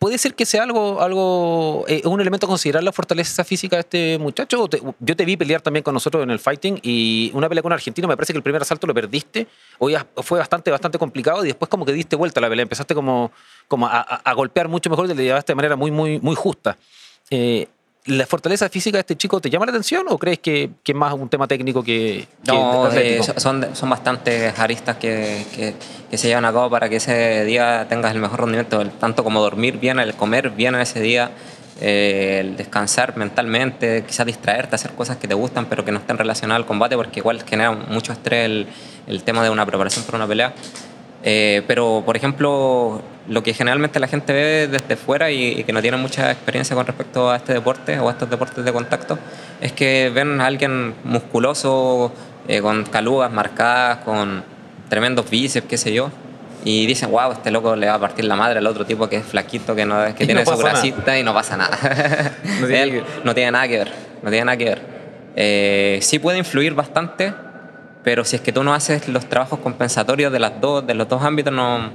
¿Puede 0.04 0.18
ser 0.18 0.36
que 0.36 0.46
sea 0.46 0.64
algo, 0.64 1.02
algo 1.02 1.86
eh, 1.88 2.02
un 2.04 2.20
elemento 2.20 2.46
a 2.46 2.50
considerar 2.50 2.84
la 2.84 2.92
fortaleza 2.92 3.46
física 3.46 3.78
de 3.78 3.80
este 3.80 4.18
muchacho? 4.20 4.68
yo 5.00 5.16
te 5.16 5.24
vi 5.24 5.38
pelear 5.38 5.62
también 5.62 5.82
con 5.82 5.94
nosotros 5.94 6.24
en 6.24 6.30
el 6.30 6.40
fighting 6.40 6.78
y 6.84 7.32
una 7.34 7.48
pelea 7.48 7.62
con 7.62 7.70
un 7.70 7.76
argentino, 7.76 8.10
me 8.10 8.18
parece 8.18 8.34
que 8.34 8.38
el 8.38 8.44
primer 8.44 8.62
asalto 8.62 8.86
lo 8.86 8.94
perdiste, 8.94 9.48
hoy 9.80 9.96
fue 10.18 10.40
bastante, 10.40 10.72
bastante 10.72 11.00
complicado 11.00 11.46
y 11.46 11.48
después 11.48 11.70
como 11.70 11.86
que 11.86 11.94
diste 11.94 12.18
vuelta 12.18 12.42
a 12.42 12.42
la 12.42 12.50
pelea, 12.50 12.64
empezaste 12.64 12.94
como, 12.94 13.32
como 13.70 13.88
a, 13.88 14.34
golpear 14.36 14.68
mucho 14.68 14.90
mejor 14.90 15.10
y 15.10 15.16
te 15.16 15.24
llevaste 15.24 15.54
de 15.54 15.56
manera 15.56 15.78
muy, 15.78 15.90
muy, 15.90 16.20
muy 16.20 16.36
justa. 16.36 16.78
Eh, 17.30 17.70
¿La 18.06 18.26
fortaleza 18.26 18.68
física 18.68 18.98
de 18.98 19.02
este 19.02 19.16
chico 19.16 19.40
te 19.40 19.50
llama 19.50 19.66
la 19.66 19.72
atención 19.72 20.06
o 20.10 20.18
crees 20.18 20.40
que, 20.40 20.70
es 20.86 20.96
más 20.96 21.14
un 21.14 21.30
tema 21.30 21.48
técnico 21.48 21.82
que... 21.82 22.28
no, 22.46 22.92
eh, 22.92 23.22
son, 23.38 23.74
son 23.74 23.90
bastantes 23.90 24.60
aristas 24.60 24.98
que, 24.98 25.46
que, 26.10 26.18
se 26.18 26.28
llevan 26.28 26.44
a 26.44 26.52
cabo 26.52 26.70
para 26.70 26.90
que 26.90 26.98
ese 26.98 27.46
día 27.46 27.88
tengas 27.88 28.14
el 28.14 28.20
mejor 28.20 28.42
rendimiento, 28.42 28.86
tanto 29.00 29.24
como 29.24 29.40
dormir 29.42 29.78
bien, 29.80 30.00
el 30.00 30.16
comer 30.16 30.50
bien 30.50 30.76
ese 30.76 31.00
día, 31.00 31.32
eh, 31.80 32.40
el 32.42 32.58
descansar 32.58 33.16
mentalmente, 33.16 34.04
quizás 34.06 34.26
distraerte, 34.26 34.76
hacer 34.76 34.92
cosas 34.92 35.16
que 35.18 35.28
te 35.28 35.34
gustan 35.34 35.68
pero 35.68 35.86
que 35.86 35.92
no 35.94 36.00
estén 36.00 36.18
relacionadas 36.18 36.62
al 36.62 36.68
combate 36.68 36.98
porque 36.98 37.22
igual 37.22 37.42
genera 37.44 37.72
mucho 37.72 38.12
estrés 38.12 38.46
el, 38.46 38.68
el 39.08 39.24
tema 39.24 39.44
de 39.44 39.50
una 39.50 39.66
preparación 39.66 40.04
para 40.04 40.18
una 40.18 40.28
pelea. 40.28 40.54
Eh, 41.24 41.64
pero, 41.68 42.04
por 42.06 42.18
ejemplo, 42.18 43.02
lo 43.28 43.42
que 43.44 43.54
generalmente 43.54 44.00
la 44.00 44.08
gente 44.08 44.34
ve 44.34 44.68
desde 44.68 44.96
fuera 44.96 45.32
y, 45.32 45.64
que 45.64 45.74
no 45.74 45.82
tiene 45.82 45.98
mucha 45.98 46.32
experiencia 46.32 46.76
con 46.76 46.86
respecto 46.86 47.30
a 47.30 47.38
este 47.38 47.54
deporte 47.54 48.00
o 48.00 48.10
a 48.10 48.12
estos 48.12 48.30
deportes 48.30 48.64
de 48.66 48.74
contacto 48.74 49.18
es 49.62 49.72
que 49.72 50.12
ven 50.14 50.42
a 50.42 50.46
alguien 50.46 50.94
musculoso, 51.04 52.12
eh, 52.48 52.62
con 52.62 52.84
calugas 52.84 53.32
marcadas, 53.32 54.00
con 54.00 54.44
tremendos 54.90 55.30
bíceps, 55.30 55.68
qué 55.68 55.78
sé 55.78 55.94
yo, 55.94 56.12
y 56.66 56.86
dicen, 56.86 57.12
wow, 57.12 57.32
este 57.32 57.52
loco 57.52 57.76
le 57.76 57.88
va 57.88 57.96
a 57.96 58.00
partir 58.00 58.26
la 58.26 58.36
madre 58.36 58.60
al 58.60 58.68
otro 58.68 58.86
tipo 58.86 59.08
que 59.08 59.18
es 59.18 59.26
flaquito, 59.26 59.74
que, 59.76 59.86
no, 59.86 60.04
que 60.16 60.26
tiene 60.26 60.46
su 60.46 60.58
grasita 60.58 61.18
y 61.18 61.24
no 61.24 61.34
pasa 61.34 61.58
nada. 61.58 61.78
no, 62.62 62.68
tiene 62.68 63.04
no, 63.24 63.34
tiene 63.34 63.52
nada 63.52 63.68
que 63.68 63.78
ver, 63.78 63.92
no 64.22 64.30
tiene 64.30 64.46
nada 64.46 64.58
que 64.58 64.66
ver. 64.66 64.82
Eh, 65.36 66.00
sí 66.02 66.20
puede 66.20 66.38
influir 66.38 66.74
bastante 66.74 67.34
pero 68.04 68.26
si 68.26 68.36
es 68.36 68.42
que 68.42 68.52
tú 68.52 68.64
no 68.64 68.74
haces 68.74 69.08
los 69.08 69.26
trabajos 69.28 69.60
compensatorios 69.60 70.32
de, 70.32 70.40
las 70.40 70.60
dos, 70.60 70.86
de 70.86 70.94
los 70.94 71.08
dos 71.08 71.24
ámbitos, 71.24 71.54
no, 71.54 71.92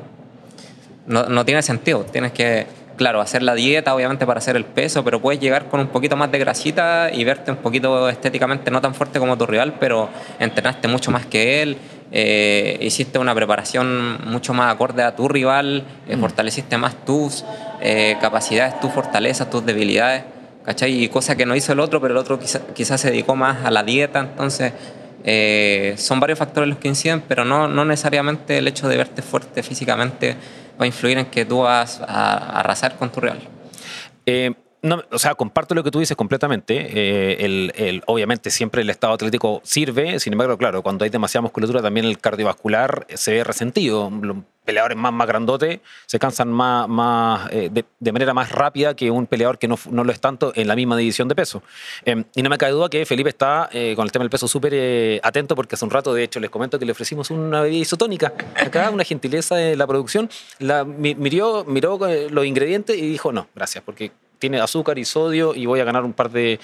no, 1.08 1.44
tiene 1.44 1.62
sentido. 1.62 2.04
Tienes 2.04 2.32
que, 2.32 2.66
claro, 2.96 3.20
hacer 3.20 3.42
la 3.42 3.54
dieta, 3.54 3.94
obviamente, 3.94 4.26
para 4.26 4.38
hacer 4.38 4.56
el 4.56 4.64
peso, 4.64 5.02
pero 5.04 5.20
puedes 5.20 5.40
llegar 5.40 5.68
con 5.68 5.80
un 5.80 5.88
poquito 5.88 6.16
más 6.16 6.30
de 6.30 6.38
grasita 6.38 7.10
y 7.12 7.24
verte 7.24 7.50
un 7.50 7.56
poquito 7.58 8.08
estéticamente 8.08 8.70
no 8.70 8.80
tan 8.80 8.94
fuerte 8.94 9.18
como 9.18 9.36
tu 9.36 9.46
rival, 9.46 9.74
pero 9.80 10.08
entrenaste 10.38 10.86
mucho 10.88 11.10
más 11.10 11.26
que 11.26 11.62
él. 11.62 11.78
Eh, 12.10 12.78
hiciste 12.80 13.18
una 13.18 13.34
preparación 13.34 14.18
mucho 14.26 14.54
más 14.54 14.72
acorde 14.72 15.02
a 15.02 15.14
tu 15.14 15.28
rival, 15.28 15.84
eh, 16.08 16.16
mm. 16.16 16.20
fortaleciste 16.20 16.78
más 16.78 17.04
tus 17.04 17.44
eh, 17.80 18.16
capacidades, 18.20 18.80
tus 18.80 18.90
fortalezas, 18.92 19.50
tus 19.50 19.64
debilidades, 19.64 20.24
¿cachai? 20.64 21.04
Y 21.04 21.08
cosa 21.08 21.36
que 21.36 21.44
no 21.44 21.54
hizo 21.54 21.72
el 21.72 21.80
otro, 21.80 22.00
pero 22.00 22.14
el 22.14 22.18
otro 22.18 22.38
quizás 22.38 22.62
quizá 22.74 22.96
se 22.96 23.10
dedicó 23.10 23.36
más 23.36 23.64
a 23.64 23.70
la 23.70 23.82
dieta, 23.82 24.20
entonces 24.20 24.72
eh, 25.24 25.94
son 25.96 26.20
varios 26.20 26.38
factores 26.38 26.68
los 26.68 26.78
que 26.78 26.88
inciden, 26.88 27.22
pero 27.26 27.44
no, 27.44 27.68
no 27.68 27.84
necesariamente 27.84 28.58
el 28.58 28.68
hecho 28.68 28.88
de 28.88 28.96
verte 28.96 29.22
fuerte 29.22 29.62
físicamente 29.62 30.36
va 30.80 30.84
a 30.84 30.86
influir 30.86 31.18
en 31.18 31.26
que 31.26 31.44
tú 31.44 31.60
vas 31.60 32.00
a, 32.00 32.60
arrasar 32.60 32.96
con 32.96 33.10
tu 33.10 33.20
real. 33.20 33.40
Eh, 34.26 34.52
no, 34.82 35.02
o 35.10 35.18
sea, 35.18 35.34
comparto 35.34 35.74
lo 35.74 35.82
que 35.82 35.90
tú 35.90 35.98
dices 35.98 36.16
completamente. 36.16 36.76
Eh, 36.78 37.44
el, 37.44 38.02
obviamente 38.06 38.50
siempre 38.50 38.82
el 38.82 38.90
estado 38.90 39.12
atlético 39.12 39.60
sirve, 39.64 40.20
sin 40.20 40.32
embargo, 40.32 40.56
claro, 40.56 40.82
cuando 40.82 41.04
hay 41.04 41.10
demasiada 41.10 41.42
musculatura 41.42 41.82
también 41.82 42.06
el 42.06 42.18
cardiovascular 42.18 43.06
se 43.14 43.32
ve 43.32 43.44
resentido. 43.44 44.10
Los 44.22 44.36
peleadores 44.64 44.98
más, 44.98 45.12
más 45.12 45.26
grandotes 45.26 45.80
se 46.06 46.18
cansan 46.18 46.52
más, 46.52 46.88
más, 46.88 47.48
eh, 47.50 47.70
de, 47.72 48.12
manera 48.12 48.34
más 48.34 48.52
rápida 48.52 48.94
que 48.94 49.10
un 49.10 49.26
peleador 49.26 49.58
que 49.58 49.66
no, 49.66 49.78
no, 49.90 50.04
lo 50.04 50.12
es 50.12 50.20
tanto 50.20 50.52
en 50.54 50.68
la 50.68 50.76
misma 50.76 50.96
división 50.96 51.26
de 51.26 51.34
peso. 51.34 51.62
Em, 52.04 52.24
y 52.34 52.42
no 52.42 52.50
me 52.50 52.58
cae 52.58 52.70
duda 52.70 52.88
que 52.88 53.04
Felipe 53.06 53.30
está 53.30 53.70
eh, 53.72 53.94
con 53.96 54.04
el 54.04 54.12
tema 54.12 54.24
del 54.24 54.30
peso 54.30 54.46
súper 54.46 55.20
atento 55.24 55.56
porque 55.56 55.74
hace 55.74 55.84
un 55.84 55.90
rato, 55.90 56.14
de 56.14 56.22
hecho, 56.22 56.38
les 56.38 56.50
comento 56.50 56.78
que 56.78 56.84
le 56.84 56.92
ofrecimos 56.92 57.30
una 57.30 57.62
bebida 57.62 57.80
isotónica. 57.80 58.32
Acá, 58.54 58.90
una 58.90 59.04
gentileza 59.04 59.56
de 59.56 59.74
la 59.74 59.86
producción. 59.86 60.28
Miró, 60.86 61.64
miró 61.64 61.98
los 62.30 62.44
ingredientes 62.44 62.96
y 62.96 63.08
dijo, 63.08 63.32
no, 63.32 63.48
gracias, 63.54 63.82
porque 63.84 64.12
tiene 64.38 64.60
azúcar 64.60 64.98
y 64.98 65.04
sodio 65.04 65.54
y 65.54 65.66
voy 65.66 65.80
a 65.80 65.84
ganar 65.84 66.04
un 66.04 66.12
par 66.12 66.30
de 66.30 66.60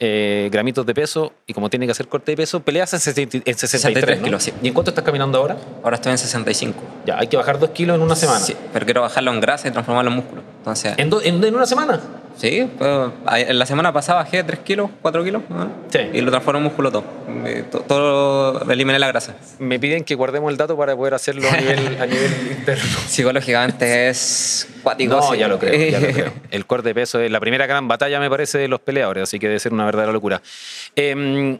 eh, 0.00 0.48
gramitos 0.52 0.84
de 0.86 0.94
peso 0.94 1.32
y 1.46 1.52
como 1.52 1.70
tiene 1.70 1.86
que 1.86 1.92
hacer 1.92 2.08
corte 2.08 2.32
de 2.32 2.36
peso, 2.36 2.60
peleas 2.60 2.92
en, 2.94 3.00
63, 3.00 4.20
kilos. 4.20 4.52
¿Y 4.62 4.68
en 4.68 4.74
cuánto 4.74 4.90
estás 4.90 5.04
caminando 5.04 5.38
ahora? 5.38 5.56
Ahora 5.82 5.96
estoy 5.96 6.12
en 6.12 6.18
65. 6.18 6.80
Ya, 7.06 7.18
hay 7.18 7.28
que 7.28 7.36
bajar 7.36 7.58
dos 7.58 7.70
kilos 7.70 7.96
en 7.96 8.02
una 8.02 8.16
semana. 8.16 8.40
Sí, 8.40 8.54
pero 8.72 8.84
quiero 8.84 9.02
bajarlo 9.02 9.32
en 9.32 9.40
grasa 9.40 9.68
y 9.68 9.70
transformarlo 9.70 10.10
en 10.10 10.16
músculo. 10.16 10.42
Entonces, 10.58 10.94
¿En, 10.96 11.44
en, 11.44 11.54
una 11.54 11.66
semana? 11.66 12.00
Sí, 12.36 12.70
pues, 12.78 13.10
en 13.32 13.58
la 13.58 13.66
semana 13.66 13.92
pasada 13.92 14.22
bajé 14.22 14.44
3 14.44 14.60
kilos, 14.60 14.90
4 15.02 15.24
kilos 15.24 15.42
sí. 15.88 15.98
y 16.12 16.20
lo 16.20 16.30
transformé 16.30 16.58
en 16.58 16.64
músculo 16.64 16.92
todo. 16.92 17.04
Todo 17.88 18.70
eliminé 18.70 18.98
la 19.00 19.08
grasa. 19.08 19.34
Me 19.58 19.80
piden 19.80 20.04
que 20.04 20.14
guardemos 20.14 20.50
el 20.52 20.56
dato 20.56 20.76
para 20.76 20.94
poder 20.96 21.14
hacerlo 21.14 21.48
a 21.50 21.56
nivel, 21.56 21.78
a 22.00 22.06
nivel 22.06 22.56
interno. 22.56 22.84
Psicológicamente 23.08 24.08
es 24.08 24.68
cuático. 24.84 25.16
No, 25.16 25.34
ya 25.34 25.48
lo 25.48 25.58
creo, 25.58 25.90
ya 25.90 25.98
lo 25.98 26.12
creo. 26.12 26.32
El 26.50 26.64
corte 26.64 26.88
de 26.90 26.94
peso 26.94 27.20
es 27.20 27.30
la 27.30 27.40
primera 27.40 27.66
gran 27.66 27.88
batalla, 27.88 28.20
me 28.20 28.30
parece, 28.30 28.58
de 28.58 28.68
los 28.68 28.80
peleadores, 28.80 29.24
así 29.24 29.40
que 29.40 29.48
debe 29.48 29.58
ser 29.58 29.72
una 29.72 29.84
verdadera 29.84 30.12
locura. 30.12 30.40
Em, 30.94 31.58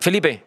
Felipe, 0.00 0.42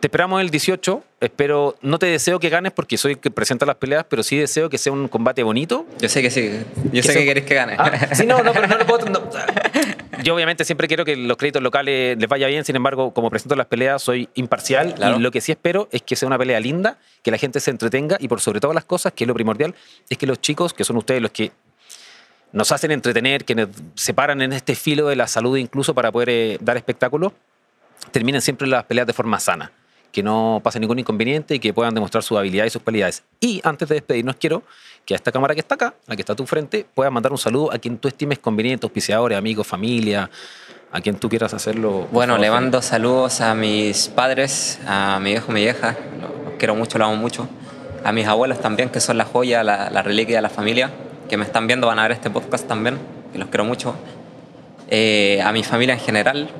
te 0.00 0.08
esperamos 0.08 0.40
el 0.40 0.50
18. 0.50 1.04
Espero, 1.20 1.76
no 1.82 1.98
te 1.98 2.06
deseo 2.06 2.40
que 2.40 2.48
ganes 2.48 2.72
porque 2.72 2.98
soy 2.98 3.16
que 3.16 3.30
presenta 3.30 3.64
las 3.64 3.76
peleas, 3.76 4.04
pero 4.08 4.22
sí 4.22 4.36
deseo 4.36 4.68
que 4.68 4.78
sea 4.78 4.92
un 4.92 5.08
combate 5.08 5.42
bonito. 5.42 5.86
Yo 6.00 6.08
sé 6.08 6.22
que 6.22 6.30
sí. 6.30 6.60
Yo 6.92 7.02
sé 7.02 7.14
que 7.14 7.24
querés 7.24 7.44
que 7.44 7.54
gane. 7.54 7.76
Ah, 7.78 8.14
sí, 8.14 8.26
no, 8.26 8.42
no, 8.42 8.52
pero 8.52 8.66
no 8.66 8.76
lo 8.76 8.86
puedo. 8.86 9.06
Yo 10.22 10.34
obviamente 10.34 10.64
siempre 10.64 10.88
quiero 10.88 11.04
que 11.04 11.16
los 11.16 11.36
créditos 11.36 11.62
locales 11.62 12.16
les 12.18 12.28
vaya 12.28 12.46
bien, 12.46 12.64
sin 12.64 12.76
embargo, 12.76 13.12
como 13.12 13.30
presento 13.30 13.56
las 13.56 13.66
peleas, 13.66 14.02
soy 14.02 14.28
imparcial 14.34 14.94
y 15.16 15.20
lo 15.20 15.30
que 15.30 15.40
sí 15.40 15.52
espero 15.52 15.88
es 15.90 16.02
que 16.02 16.16
sea 16.16 16.26
una 16.26 16.38
pelea 16.38 16.60
linda, 16.60 16.98
que 17.22 17.30
la 17.30 17.38
gente 17.38 17.60
se 17.60 17.70
entretenga 17.70 18.16
y 18.20 18.28
por 18.28 18.40
sobre 18.40 18.60
todas 18.60 18.74
las 18.74 18.84
cosas, 18.84 19.12
que 19.12 19.24
es 19.24 19.28
lo 19.28 19.34
primordial, 19.34 19.74
es 20.08 20.18
que 20.18 20.26
los 20.26 20.40
chicos, 20.40 20.74
que 20.74 20.84
son 20.84 20.96
ustedes 20.96 21.20
los 21.20 21.32
que 21.32 21.50
nos 22.52 22.70
hacen 22.70 22.92
entretener, 22.92 23.44
que 23.44 23.54
nos 23.54 23.68
separan 23.94 24.42
en 24.42 24.52
este 24.52 24.74
filo 24.74 25.08
de 25.08 25.16
la 25.16 25.26
salud 25.26 25.56
incluso 25.56 25.94
para 25.94 26.12
poder 26.12 26.28
eh, 26.28 26.58
dar 26.60 26.76
espectáculo, 26.76 27.32
terminen 28.10 28.42
siempre 28.42 28.68
las 28.68 28.84
peleas 28.84 29.06
de 29.06 29.12
forma 29.12 29.40
sana, 29.40 29.72
que 30.12 30.22
no 30.22 30.60
pase 30.62 30.78
ningún 30.78 30.98
inconveniente 30.98 31.54
y 31.54 31.58
que 31.58 31.72
puedan 31.72 31.94
demostrar 31.94 32.22
su 32.22 32.36
habilidad 32.38 32.66
y 32.66 32.70
sus 32.70 32.82
cualidades. 32.82 33.22
Y 33.40 33.60
antes 33.64 33.88
de 33.88 33.96
despedirnos, 33.96 34.36
quiero 34.36 34.62
que 35.04 35.14
a 35.14 35.16
esta 35.16 35.32
cámara 35.32 35.54
que 35.54 35.60
está 35.60 35.74
acá, 35.74 35.94
la 36.06 36.14
que 36.14 36.22
está 36.22 36.34
a 36.34 36.36
tu 36.36 36.46
frente, 36.46 36.86
puedas 36.94 37.12
mandar 37.12 37.32
un 37.32 37.38
saludo 37.38 37.72
a 37.72 37.78
quien 37.78 37.98
tú 37.98 38.08
estimes 38.08 38.38
conveniente, 38.38 38.86
auspiciadores, 38.86 39.36
amigos, 39.36 39.66
familia, 39.66 40.30
a 40.92 41.00
quien 41.00 41.16
tú 41.16 41.28
quieras 41.28 41.54
hacerlo. 41.54 42.06
Bueno, 42.12 42.36
le 42.36 42.50
mando 42.50 42.82
saludos 42.82 43.40
a 43.40 43.54
mis 43.54 44.08
padres, 44.08 44.78
a 44.86 45.18
mi 45.20 45.30
viejo, 45.30 45.50
mi 45.50 45.62
vieja, 45.62 45.96
los 46.20 46.54
quiero 46.58 46.74
mucho, 46.74 46.98
los 46.98 47.08
amo 47.08 47.16
mucho, 47.16 47.48
a 48.04 48.12
mis 48.12 48.26
abuelos 48.26 48.60
también, 48.60 48.90
que 48.90 49.00
son 49.00 49.16
la 49.16 49.24
joya, 49.24 49.64
la, 49.64 49.90
la 49.90 50.02
reliquia 50.02 50.36
de 50.36 50.42
la 50.42 50.50
familia, 50.50 50.90
que 51.28 51.38
me 51.38 51.44
están 51.44 51.66
viendo 51.66 51.86
van 51.86 51.98
a 51.98 52.02
ver 52.02 52.12
este 52.12 52.28
podcast 52.28 52.68
también, 52.68 52.98
que 53.32 53.38
los 53.38 53.48
quiero 53.48 53.64
mucho, 53.64 53.96
eh, 54.88 55.40
a 55.42 55.52
mi 55.52 55.62
familia 55.62 55.94
en 55.94 56.00
general, 56.00 56.50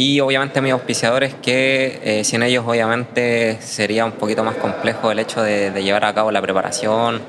y 0.00 0.18
obviamente 0.20 0.60
a 0.60 0.62
mis 0.62 0.72
auspiciadores 0.72 1.34
que 1.34 2.00
eh, 2.02 2.24
sin 2.24 2.42
ellos 2.42 2.64
obviamente 2.66 3.60
sería 3.60 4.06
un 4.06 4.12
poquito 4.12 4.42
más 4.42 4.54
complejo 4.54 5.10
el 5.10 5.18
hecho 5.18 5.42
de, 5.42 5.70
llevar 5.82 6.06
a 6.06 6.14
cabo 6.14 6.32
la 6.32 6.40
preparación 6.40 7.20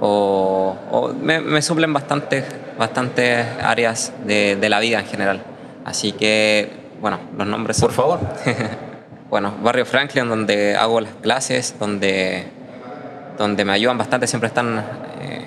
o, 0.00 1.12
me, 1.20 1.60
suplen 1.60 1.92
bastantes, 1.92 2.42
bastantes 2.78 3.46
áreas 3.62 4.14
de, 4.24 4.66
la 4.66 4.80
vida 4.80 5.00
en 5.00 5.04
general. 5.04 5.42
Así 5.84 6.12
que, 6.12 6.70
bueno, 7.02 7.20
los 7.36 7.46
nombres... 7.46 7.78
Por 7.82 7.92
favor. 7.92 8.20
bueno, 9.28 9.52
Barrio 9.62 9.84
Franklin, 9.84 10.26
donde 10.26 10.74
hago 10.74 11.02
las 11.02 11.12
clases, 11.16 11.74
donde, 11.78 12.46
donde 13.36 13.62
me 13.66 13.72
ayudan 13.72 13.98
bastante, 13.98 14.26
siempre 14.26 14.48
están 14.48 14.82
eh, 15.20 15.44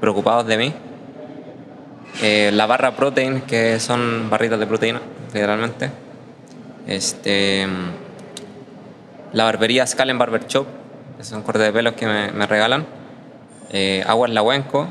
preocupados 0.00 0.48
de 0.48 0.56
mí. 0.56 0.74
Eh, 2.20 2.50
la 2.52 2.66
barra 2.66 2.94
protein, 2.94 3.40
que 3.42 3.80
son 3.80 4.28
barritas 4.28 4.58
de 4.58 4.66
proteína 4.66 5.00
literalmente. 5.32 5.90
Este, 6.86 7.66
la 9.32 9.44
barbería 9.44 9.86
Scalen 9.86 10.18
Barber 10.18 10.46
Shop, 10.46 10.66
es 11.18 11.32
un 11.32 11.42
corte 11.42 11.62
de 11.62 11.72
pelos 11.72 11.94
que 11.94 12.06
me, 12.06 12.46
regalan. 12.46 12.84
Eh, 13.70 14.04
Aguas 14.06 14.30
Lahuenco, 14.30 14.86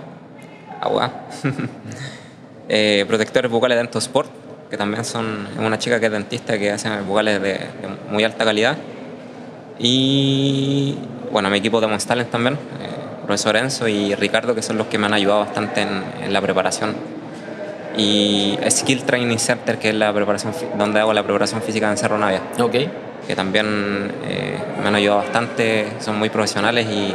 agua. 0.80 1.12
eh, 2.70 3.06
protectores 3.08 3.52
bucales 3.52 3.78
Dento 3.78 4.00
Sport, 4.00 4.30
que 4.70 4.78
también 4.78 5.06
son 5.06 5.48
una 5.60 5.78
chica 5.78 6.00
que 6.00 6.08
es 6.08 6.12
dentista 6.12 6.58
que 6.58 6.72
hace 6.72 6.90
bucales 7.02 7.42
de, 7.42 7.60
muy 8.10 8.24
alta 8.24 8.46
calidad. 8.46 8.78
Y 9.78 10.98
bueno, 11.32 11.50
mi 11.50 11.58
equipo 11.58 11.82
de 11.82 11.88
Monstales 11.88 12.30
también, 12.32 12.56
eh, 12.56 13.01
profesor 13.32 13.56
Enzo 13.56 13.88
y 13.88 14.14
Ricardo, 14.14 14.54
que 14.54 14.62
son 14.62 14.78
los 14.78 14.88
que 14.88 14.98
me 14.98 15.06
han 15.06 15.14
ayudado 15.14 15.40
bastante 15.40 15.82
en 15.82 16.34
la 16.34 16.42
preparación 16.42 16.96
y 17.98 18.58
Skill 18.70 19.04
Training 19.04 19.38
Center, 19.38 19.78
que 19.78 19.90
es 19.90 19.96
la 19.96 20.14
preparación, 20.14 20.54
donde 20.78 21.00
hago 21.00 21.14
la 21.14 21.24
preparación 21.24 21.62
física 21.62 21.90
en 21.90 21.98
Cerro 21.98 22.18
Navia. 22.18 22.42
Ok. 22.60 22.76
Que 23.26 23.36
también 23.36 24.12
eh, 24.26 24.58
me 24.82 24.88
han 24.90 24.96
ayudado 24.96 25.20
bastante, 25.22 25.94
son 26.00 26.20
muy 26.20 26.30
profesionales 26.30 26.88
y, 26.88 27.14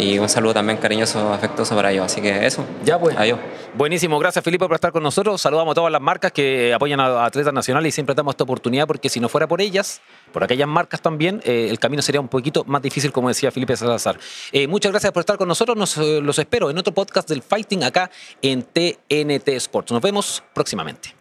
y 0.00 0.18
un 0.18 0.28
saludo 0.28 0.54
también 0.54 0.78
cariñoso, 0.78 1.32
afectuoso 1.32 1.74
para 1.76 1.92
ellos. 1.92 2.06
Así 2.06 2.22
que 2.22 2.46
eso. 2.46 2.64
Ya 2.84 2.98
pues. 2.98 3.16
Adiós. 3.16 3.38
Buenísimo, 3.74 4.18
gracias 4.18 4.44
Felipe 4.44 4.66
por 4.66 4.74
estar 4.74 4.90
con 4.90 5.02
nosotros. 5.02 5.40
Saludamos 5.40 5.72
a 5.72 5.74
todas 5.74 5.92
las 5.92 6.00
marcas 6.00 6.32
que 6.32 6.74
apoyan 6.74 6.98
a 6.98 7.24
atletas 7.24 7.52
nacionales 7.52 7.90
y 7.90 7.92
siempre 7.92 8.14
damos 8.14 8.32
esta 8.32 8.44
oportunidad 8.44 8.86
porque 8.86 9.08
si 9.08 9.20
no 9.20 9.28
fuera 9.28 9.46
por 9.46 9.60
ellas, 9.60 10.00
por 10.32 10.42
aquellas 10.42 10.66
marcas 10.66 11.00
también, 11.00 11.40
eh, 11.44 11.68
el 11.70 11.78
camino 11.78 12.02
sería 12.02 12.20
un 12.20 12.28
poquito 12.28 12.64
más 12.64 12.82
difícil, 12.82 13.12
como 13.12 13.28
decía 13.28 13.52
Felipe 13.52 13.76
Salazar. 13.76 14.18
Eh, 14.52 14.66
muchas 14.66 14.90
gracias 14.90 15.12
por 15.12 15.20
estar 15.20 15.36
con 15.36 15.46
nosotros. 15.46 15.76
Nos, 15.76 15.96
eh, 15.98 16.20
los 16.20 16.38
espero 16.38 16.70
en 16.70 16.78
otro 16.78 16.92
podcast 16.92 17.28
del 17.28 17.42
Fighting 17.42 17.84
acá 17.84 18.10
en 18.42 18.62
TNT 18.62 19.48
Sports. 19.48 19.92
Nos 19.92 20.02
vemos 20.02 20.42
próximamente. 20.52 21.14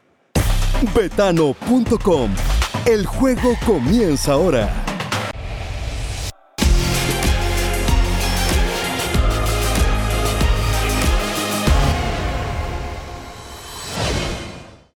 Betano.com. 0.96 2.32
El 2.86 3.06
juego 3.06 3.58
comienza 3.65 4.34
ahora. 4.34 4.88